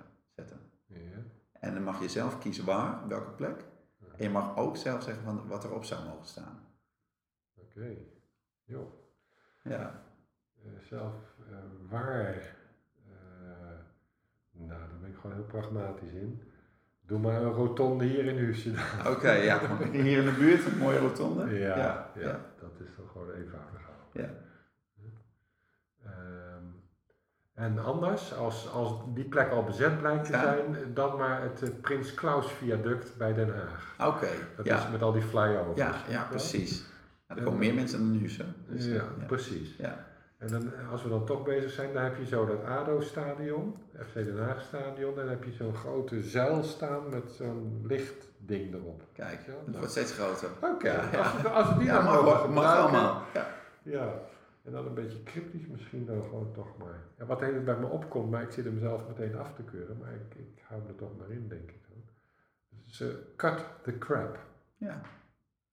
En 1.68 1.74
dan 1.74 1.82
mag 1.82 2.00
je 2.00 2.08
zelf 2.08 2.38
kiezen 2.38 2.64
waar, 2.64 3.08
welke 3.08 3.30
plek. 3.30 3.64
En 4.16 4.24
je 4.24 4.30
mag 4.30 4.56
ook 4.56 4.76
zelf 4.76 5.02
zeggen 5.02 5.24
van 5.24 5.48
wat 5.48 5.64
erop 5.64 5.84
zou 5.84 6.04
mogen 6.04 6.26
staan. 6.26 6.66
Oké, 7.54 7.78
okay. 7.78 8.08
joh. 8.64 8.92
Ja. 9.62 10.02
Uh, 10.64 10.70
zelf 10.82 11.14
uh, 11.50 11.56
waar 11.90 12.56
nou, 14.50 14.80
daar 14.80 14.98
ben 15.00 15.10
ik 15.10 15.16
gewoon 15.16 15.36
heel 15.36 15.44
pragmatisch 15.44 16.12
in. 16.12 16.42
Doe 17.00 17.18
maar 17.18 17.42
een 17.42 17.52
rotonde 17.52 18.04
hier 18.04 18.24
in 18.24 18.44
Huisje. 18.44 18.70
Oké, 19.14 19.32
ja. 19.32 19.76
Hier 19.90 20.18
in 20.18 20.24
de 20.24 20.36
buurt, 20.38 20.66
een 20.66 20.78
mooie 20.78 20.98
rotonde. 20.98 21.58
Ja, 21.58 21.76
ja, 21.76 22.10
ja. 22.14 22.40
dat 22.60 22.80
is 22.80 22.94
toch 22.96 23.10
gewoon 23.12 23.30
eenvoudig. 23.30 23.88
Ja. 24.12 24.30
Um, 26.06 26.82
en 27.58 27.78
anders, 27.78 28.34
als, 28.34 28.70
als 28.70 28.92
die 29.14 29.24
plek 29.24 29.50
al 29.50 29.64
bezet 29.64 29.98
blijkt 29.98 30.24
te 30.24 30.32
zijn, 30.32 30.94
dan 30.94 31.16
maar 31.16 31.42
het 31.42 31.62
uh, 31.62 31.68
Prins 31.80 32.14
Klaus 32.14 32.52
viaduct 32.52 33.16
bij 33.16 33.34
Den 33.34 33.54
Haag. 33.54 34.08
Oké, 34.08 34.28
Dat 34.56 34.66
is 34.66 34.88
met 34.90 35.02
al 35.02 35.12
die 35.12 35.22
flyovers. 35.22 35.78
Ja, 35.78 35.94
ja 36.08 36.26
precies. 36.30 36.84
Nou, 37.28 37.40
er 37.40 37.46
komen 37.46 37.60
meer 37.60 37.74
mensen 37.74 37.98
dan 37.98 38.10
nu, 38.10 38.30
Dus, 38.66 38.86
ja, 38.86 38.94
ja, 38.94 39.24
precies. 39.26 39.76
Ja. 39.76 40.06
En 40.38 40.48
dan, 40.48 40.72
als 40.90 41.02
we 41.02 41.08
dan 41.08 41.26
toch 41.26 41.42
bezig 41.42 41.70
zijn, 41.70 41.92
dan 41.92 42.02
heb 42.02 42.16
je 42.16 42.26
zo 42.26 42.46
dat 42.46 42.64
ADO-stadion, 42.64 43.74
FC 44.08 44.14
Den 44.14 44.38
Haag-stadion, 44.38 45.10
en 45.10 45.20
dan 45.20 45.28
heb 45.28 45.44
je 45.44 45.52
zo'n 45.52 45.74
grote 45.74 46.22
zuil 46.22 46.62
staan 46.62 47.08
met 47.08 47.30
zo'n 47.30 47.84
lichtding 47.86 48.74
erop. 48.74 49.02
Kijk, 49.12 49.40
het 49.66 49.76
wordt 49.76 49.90
steeds 49.90 50.12
groter. 50.12 50.48
Oké, 50.60 51.00
als, 51.18 51.42
we, 51.42 51.48
als 51.48 51.68
we 51.68 51.78
die 51.78 51.86
ja, 51.86 52.02
dan 52.02 52.24
mag, 52.24 52.48
mag 52.48 52.76
allemaal. 52.76 53.22
Ja. 53.34 53.46
ja, 53.82 54.12
en 54.68 54.74
dan 54.74 54.86
een 54.86 54.94
beetje 54.94 55.22
cryptisch 55.22 55.66
misschien 55.66 56.06
dan 56.06 56.22
gewoon 56.22 56.52
toch 56.52 56.76
maar. 56.76 57.00
Ja, 57.18 57.26
wat 57.26 57.42
even 57.42 57.64
bij 57.64 57.78
me 57.78 57.86
opkomt, 57.86 58.30
maar 58.30 58.42
ik 58.42 58.50
zit 58.50 58.64
hem 58.64 58.78
zelf 58.78 59.08
meteen 59.08 59.36
af 59.36 59.54
te 59.54 59.62
keuren, 59.62 59.98
maar 59.98 60.14
ik, 60.14 60.34
ik 60.34 60.62
hou 60.62 60.82
er 60.88 60.94
toch 60.94 61.18
maar 61.18 61.30
in, 61.30 61.48
denk 61.48 61.70
ik. 61.70 61.86
Dus 62.84 63.00
uh, 63.00 63.14
cut 63.36 63.64
the 63.82 63.98
crap. 63.98 64.38
Ja. 64.76 65.00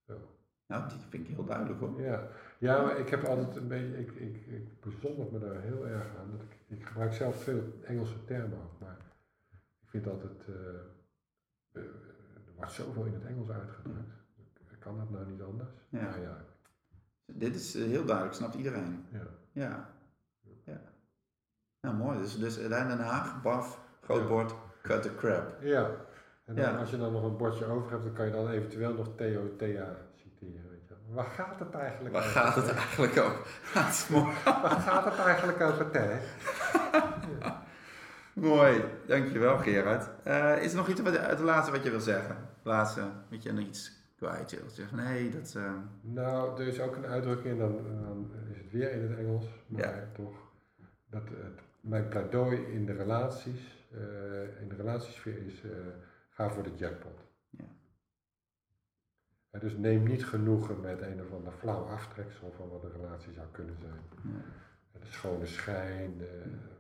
Zo. 0.08 0.20
Nou, 0.68 0.90
die 0.90 0.98
vind 1.10 1.28
ik 1.30 1.36
heel 1.36 1.46
duidelijk 1.46 1.80
hoor. 1.80 2.02
Ja, 2.02 2.28
ja 2.58 2.84
maar 2.84 3.00
ik 3.00 3.10
heb 3.10 3.24
altijd 3.24 3.56
een 3.56 3.68
beetje, 3.68 4.00
ik, 4.00 4.12
ik, 4.12 4.48
ik 4.48 4.82
bezondig 4.82 5.32
me 5.32 5.40
daar 5.40 5.62
heel 5.62 5.88
erg 5.88 6.08
aan. 6.18 6.32
Dat 6.32 6.42
ik, 6.42 6.78
ik 6.78 6.86
gebruik 6.86 7.14
zelf 7.14 7.44
veel 7.44 7.64
Engelse 7.84 8.26
termen 8.26 8.58
ook, 8.58 8.80
maar 8.80 8.98
ik 9.82 9.90
vind 9.90 10.08
altijd, 10.08 10.48
uh, 10.50 10.56
er 11.72 12.54
wordt 12.56 12.72
zoveel 12.72 13.06
in 13.06 13.14
het 13.14 13.26
Engels 13.26 13.50
uitgedrukt. 13.50 14.14
Kan 14.80 14.98
dat 14.98 15.10
nou 15.10 15.28
niet 15.28 15.42
anders? 15.42 15.70
Ja. 15.90 16.02
Maar 16.02 16.22
ja. 16.22 16.46
Dit 17.26 17.56
is 17.56 17.74
heel 17.74 18.06
duidelijk, 18.06 18.36
snapt 18.36 18.56
iedereen. 18.56 19.06
Ja. 19.12 19.28
Ja. 19.52 19.90
ja. 20.66 20.82
Nou 21.82 21.96
mooi, 21.96 22.18
dus, 22.18 22.38
dus 22.38 22.56
Den 22.56 23.00
Haag, 23.00 23.42
BAF, 23.42 23.80
groot 24.02 24.28
bord, 24.28 24.54
cut 24.82 25.02
the 25.02 25.16
crap. 25.16 25.62
Ja. 25.62 25.92
En 26.46 26.56
dan, 26.56 26.78
als 26.78 26.90
je 26.90 26.98
dan 26.98 27.12
nog 27.12 27.24
een 27.24 27.38
bordje 27.38 27.66
over 27.66 27.92
hebt, 27.92 28.04
dan 28.04 28.14
kan 28.14 28.26
je 28.26 28.32
dan 28.32 28.50
eventueel 28.50 28.94
nog 28.94 29.08
TOTA 29.16 29.96
Waar 31.10 31.26
gaat 31.26 31.60
het 31.60 31.74
eigenlijk 31.74 32.14
Waar 32.14 32.24
over? 32.24 32.42
gaat 32.42 32.56
het 32.56 32.72
eigenlijk 32.72 33.20
over? 33.20 33.40
Waar 34.44 34.80
gaat 34.80 35.06
het 35.06 35.20
eigenlijk 35.20 35.62
over, 35.62 35.92
Ter? 35.92 36.22
Mooi, 38.34 38.84
dankjewel 39.06 39.58
Gerard. 39.58 40.10
Uh, 40.28 40.64
is 40.64 40.72
er 40.72 40.78
nog 40.78 40.88
iets 40.88 41.04
uit 41.04 41.38
de 41.38 41.44
laatste 41.44 41.72
wat 41.72 41.84
je 41.84 41.90
wil 41.90 42.00
zeggen? 42.00 42.38
Laatste, 42.64 43.02
weet 43.30 43.44
je, 43.44 43.54
nog 43.54 43.66
iets 43.66 43.95
kwijt. 44.16 44.52
Je 44.52 44.64
zegt 44.68 44.90
van, 44.90 45.00
hé, 45.00 45.30
dat... 45.30 45.54
Uh... 45.58 45.74
Nou, 46.02 46.62
er 46.62 46.68
is 46.68 46.80
ook 46.80 46.96
een 46.96 47.06
uitdrukking, 47.06 47.60
dan, 47.60 48.02
dan 48.02 48.32
is 48.52 48.58
het 48.58 48.72
weer 48.72 48.92
in 48.92 49.02
het 49.02 49.18
Engels, 49.18 49.46
maar 49.68 49.82
ja. 49.82 50.08
toch, 50.14 50.52
dat 51.10 51.30
het, 51.30 51.62
mijn 51.80 52.08
pleidooi 52.08 52.58
in 52.58 52.86
de 52.86 52.94
relaties, 52.94 53.88
uh, 53.92 54.62
in 54.62 54.70
de 54.70 54.76
relatiesfeer 54.76 55.46
is, 55.46 55.64
uh, 55.64 55.72
ga 56.30 56.50
voor 56.50 56.64
de 56.64 56.76
jackpot. 56.76 57.24
Ja. 57.50 57.66
dus 59.60 59.78
neem 59.78 60.04
niet 60.04 60.26
genoegen 60.26 60.80
met 60.80 61.02
een 61.02 61.22
of 61.22 61.32
ander 61.32 61.54
flauw 61.54 61.84
aftreksel 61.84 62.52
van 62.52 62.70
wat 62.70 62.84
een 62.84 62.92
relatie 62.92 63.34
zou 63.34 63.48
kunnen 63.52 63.78
zijn. 63.80 64.02
Ja. 64.24 64.42
De 65.00 65.12
schone 65.12 65.46
schijn, 65.46 66.22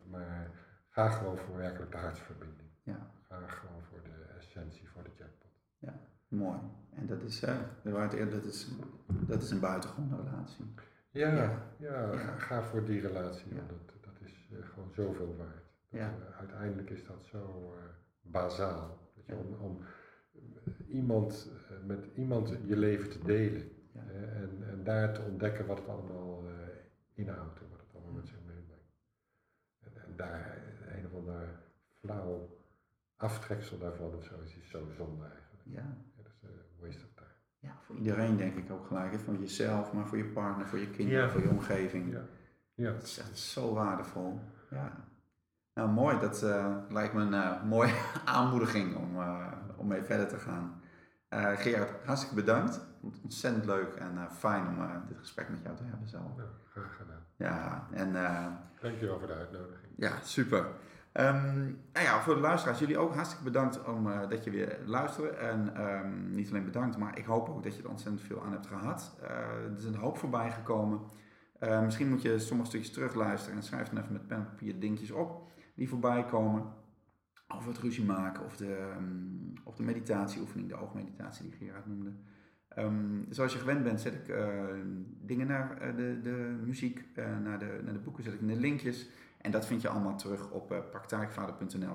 maar 0.09 0.51
ga 0.89 1.09
gewoon 1.09 1.37
voor 1.37 1.57
werkelijk 1.57 1.91
de 1.91 1.97
hartsverbinding. 1.97 2.69
Ja. 2.83 3.11
Ga 3.27 3.47
gewoon 3.47 3.83
voor 3.83 3.99
de 4.03 4.33
essentie, 4.37 4.89
voor 4.89 5.03
de 5.03 5.11
jackpot. 5.15 5.51
Ja, 5.77 5.99
mooi. 6.27 6.59
En 6.95 7.07
dat 7.07 7.21
is, 7.21 7.43
uh, 7.43 8.31
dat 8.31 8.45
is, 8.45 8.71
dat 9.27 9.41
is 9.41 9.51
een 9.51 9.59
buitengewone 9.59 10.23
relatie. 10.23 10.65
Ja, 11.09 11.33
ja. 11.33 11.61
ja, 11.77 12.17
ga 12.37 12.63
voor 12.63 12.85
die 12.85 13.01
relatie. 13.01 13.55
Dat, 13.55 14.03
dat 14.03 14.21
is 14.21 14.49
uh, 14.51 14.65
gewoon 14.65 14.91
zoveel 14.93 15.35
waard. 15.37 15.63
Dat, 15.89 16.01
uh, 16.01 16.37
uiteindelijk 16.39 16.89
is 16.89 17.05
dat 17.05 17.25
zo 17.25 17.73
bazaal. 18.21 19.11
Dat 19.15 19.25
je, 19.25 19.35
om, 19.35 19.53
om 19.53 19.79
iemand, 20.87 21.51
met 21.85 22.07
iemand 22.15 22.57
je 22.65 22.77
leven 22.77 23.09
te 23.09 23.23
delen. 23.23 23.71
en, 23.93 24.69
en 24.69 24.83
daar 24.83 25.13
te 25.13 25.21
ontdekken 25.21 25.65
wat 25.65 25.77
het 25.77 25.87
allemaal 25.87 26.43
inhoudt 27.13 27.59
en 27.59 27.69
wat 27.69 27.79
het 27.79 27.95
allemaal 27.95 28.13
met 28.13 28.27
zich 28.27 28.37
meebrengt. 28.45 28.93
En, 29.79 29.91
en 30.05 30.15
daar 30.15 30.63
een 30.97 31.05
of 31.05 31.13
ander 31.13 31.59
flauw 31.99 32.57
aftreksel 33.17 33.77
daarvan 33.77 34.13
of 34.13 34.23
zo 34.23 34.39
is 34.43 34.69
zo 34.69 34.89
zonde 34.97 35.23
eigenlijk. 35.23 35.63
Ja. 35.63 35.97
Time. 36.89 37.29
Ja, 37.59 37.77
voor 37.85 37.95
iedereen 37.95 38.37
denk 38.37 38.55
ik 38.55 38.71
ook 38.71 38.87
gelijk. 38.87 39.19
Voor 39.19 39.35
jezelf, 39.35 39.93
maar 39.93 40.07
voor 40.07 40.17
je 40.17 40.25
partner, 40.25 40.67
voor 40.67 40.79
je 40.79 40.89
kinderen, 40.89 41.31
voor 41.31 41.41
je 41.41 41.49
omgeving. 41.49 42.11
Ja. 42.11 42.21
ja. 42.73 42.91
Dat 42.91 43.03
is 43.03 43.17
echt 43.17 43.37
zo 43.37 43.73
waardevol. 43.73 44.39
Ja. 44.69 44.91
Nou, 45.73 45.89
mooi. 45.89 46.19
Dat 46.19 46.43
uh, 46.43 46.77
lijkt 46.89 47.13
me 47.13 47.21
een 47.21 47.33
uh, 47.33 47.63
mooie 47.63 47.93
aanmoediging 48.25 48.95
om, 48.95 49.15
uh, 49.15 49.51
om 49.75 49.87
mee 49.87 50.03
verder 50.03 50.27
te 50.27 50.37
gaan. 50.37 50.83
Gerard, 51.55 52.05
hartstikke 52.05 52.35
bedankt. 52.35 52.79
Ontzettend 53.23 53.65
leuk 53.65 53.93
en 53.93 54.31
fijn 54.31 54.67
om 54.67 55.03
dit 55.07 55.17
gesprek 55.17 55.49
met 55.49 55.61
jou 55.63 55.75
te 55.75 55.83
hebben 55.83 56.07
zo. 56.07 56.17
Ja, 56.37 56.43
graag 56.69 56.95
gedaan. 56.95 57.25
Ja, 57.35 57.87
en... 57.91 58.13
Dankjewel 58.81 59.19
voor 59.19 59.27
de 59.27 59.33
uitnodiging. 59.33 59.91
Ja, 59.95 60.11
super. 60.21 60.65
Um, 61.19 61.79
nou 61.93 62.05
ja, 62.05 62.21
voor 62.21 62.35
de 62.35 62.41
luisteraars, 62.41 62.79
jullie 62.79 62.97
ook 62.97 63.13
hartstikke 63.13 63.43
bedankt 63.43 63.83
om, 63.83 64.07
uh, 64.07 64.29
dat 64.29 64.43
je 64.43 64.49
weer 64.49 64.79
luistert. 64.85 65.37
En 65.37 65.81
um, 65.81 66.31
niet 66.31 66.49
alleen 66.49 66.65
bedankt, 66.65 66.97
maar 66.97 67.17
ik 67.17 67.25
hoop 67.25 67.49
ook 67.49 67.63
dat 67.63 67.75
je 67.75 67.83
er 67.83 67.89
ontzettend 67.89 68.23
veel 68.23 68.43
aan 68.43 68.51
hebt 68.51 68.67
gehad. 68.67 69.17
Uh, 69.21 69.29
er 69.29 69.77
is 69.77 69.85
een 69.85 69.95
hoop 69.95 70.17
voorbij 70.17 70.51
gekomen. 70.51 70.99
Uh, 71.63 71.83
misschien 71.83 72.09
moet 72.09 72.21
je 72.21 72.39
sommige 72.39 72.69
stukjes 72.69 72.91
terugluisteren 72.91 73.57
en 73.57 73.63
schrijf 73.63 73.87
dan 73.87 73.97
even 73.97 74.13
met 74.13 74.27
pen 74.27 74.37
en 74.37 74.45
papier 74.45 74.79
dingetjes 74.79 75.11
op 75.11 75.51
die 75.75 75.89
voorbij 75.89 76.25
komen. 76.25 76.63
Of 77.47 77.65
het 77.65 77.77
ruzie 77.77 78.05
maken, 78.05 78.43
of 78.45 78.57
de, 78.57 78.93
um, 78.97 79.53
of 79.63 79.75
de 79.75 79.83
meditatieoefening, 79.83 80.69
de 80.69 80.75
oogmeditatie 80.75 81.49
die 81.49 81.57
Gerard 81.57 81.85
noemde. 81.85 82.13
zoals 83.29 83.53
je 83.53 83.59
gewend 83.59 83.83
bent, 83.83 84.01
zet 84.01 84.13
ik 84.13 84.35
dingen 85.21 85.47
naar 85.47 85.95
de, 85.95 86.19
de 86.23 86.59
muziek, 86.65 87.05
naar, 87.43 87.59
de, 87.59 87.79
naar 87.83 87.93
de 87.93 87.99
boeken, 87.99 88.23
zet 88.23 88.33
ik 88.33 88.39
in 88.41 88.47
de 88.47 88.55
linkjes. 88.55 89.09
En 89.45 89.51
dat 89.51 89.65
vind 89.65 89.81
je 89.81 89.89
allemaal 89.89 90.17
terug 90.17 90.49
op 90.51 90.71
uh, 90.71 90.77
praktijkvader.nl 90.91 91.93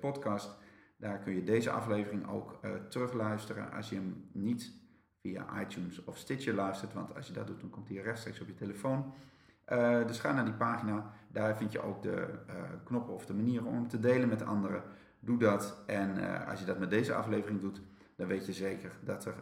podcast. 0.00 0.54
Daar 0.96 1.18
kun 1.18 1.34
je 1.34 1.44
deze 1.44 1.70
aflevering 1.70 2.28
ook 2.28 2.58
uh, 2.64 2.70
terugluisteren 2.88 3.72
als 3.72 3.88
je 3.88 3.94
hem 3.94 4.28
niet 4.32 4.72
via 5.20 5.60
iTunes 5.60 6.04
of 6.04 6.16
Stitcher 6.18 6.54
luistert. 6.54 6.92
Want 6.92 7.14
als 7.14 7.26
je 7.26 7.32
dat 7.32 7.46
doet, 7.46 7.60
dan 7.60 7.70
komt 7.70 7.88
hij 7.88 7.96
rechtstreeks 7.96 8.40
op 8.40 8.46
je 8.46 8.54
telefoon. 8.54 9.12
Uh, 9.72 10.06
dus 10.06 10.18
ga 10.18 10.32
naar 10.32 10.44
die 10.44 10.54
pagina. 10.54 11.12
Daar 11.28 11.56
vind 11.56 11.72
je 11.72 11.82
ook 11.82 12.02
de 12.02 12.28
knoppen 12.84 13.14
of 13.14 13.26
de 13.26 13.34
manieren 13.34 13.66
om 13.66 13.88
te 13.88 14.00
delen 14.00 14.28
met 14.28 14.42
anderen. 14.42 14.82
Doe 15.20 15.38
dat. 15.38 15.82
En 15.86 16.46
als 16.46 16.60
je 16.60 16.66
dat 16.66 16.78
met 16.78 16.90
deze 16.90 17.14
aflevering 17.14 17.60
doet, 17.60 17.80
dan 18.16 18.26
weet 18.26 18.46
je 18.46 18.52
zeker 18.52 18.92
dat 19.04 19.24
er 19.24 19.34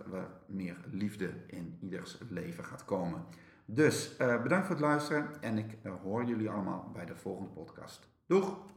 meer 0.46 0.76
liefde 0.90 1.30
in 1.46 1.76
ieders 1.80 2.18
leven 2.28 2.64
gaat 2.64 2.84
komen. 2.84 3.24
Dus 3.66 4.16
uh, 4.18 4.42
bedankt 4.42 4.66
voor 4.66 4.76
het 4.76 4.84
luisteren 4.84 5.42
en 5.42 5.58
ik 5.58 5.78
uh, 5.82 5.92
hoor 6.02 6.24
jullie 6.24 6.50
allemaal 6.50 6.90
bij 6.92 7.04
de 7.04 7.16
volgende 7.16 7.50
podcast. 7.50 8.08
Doeg! 8.26 8.70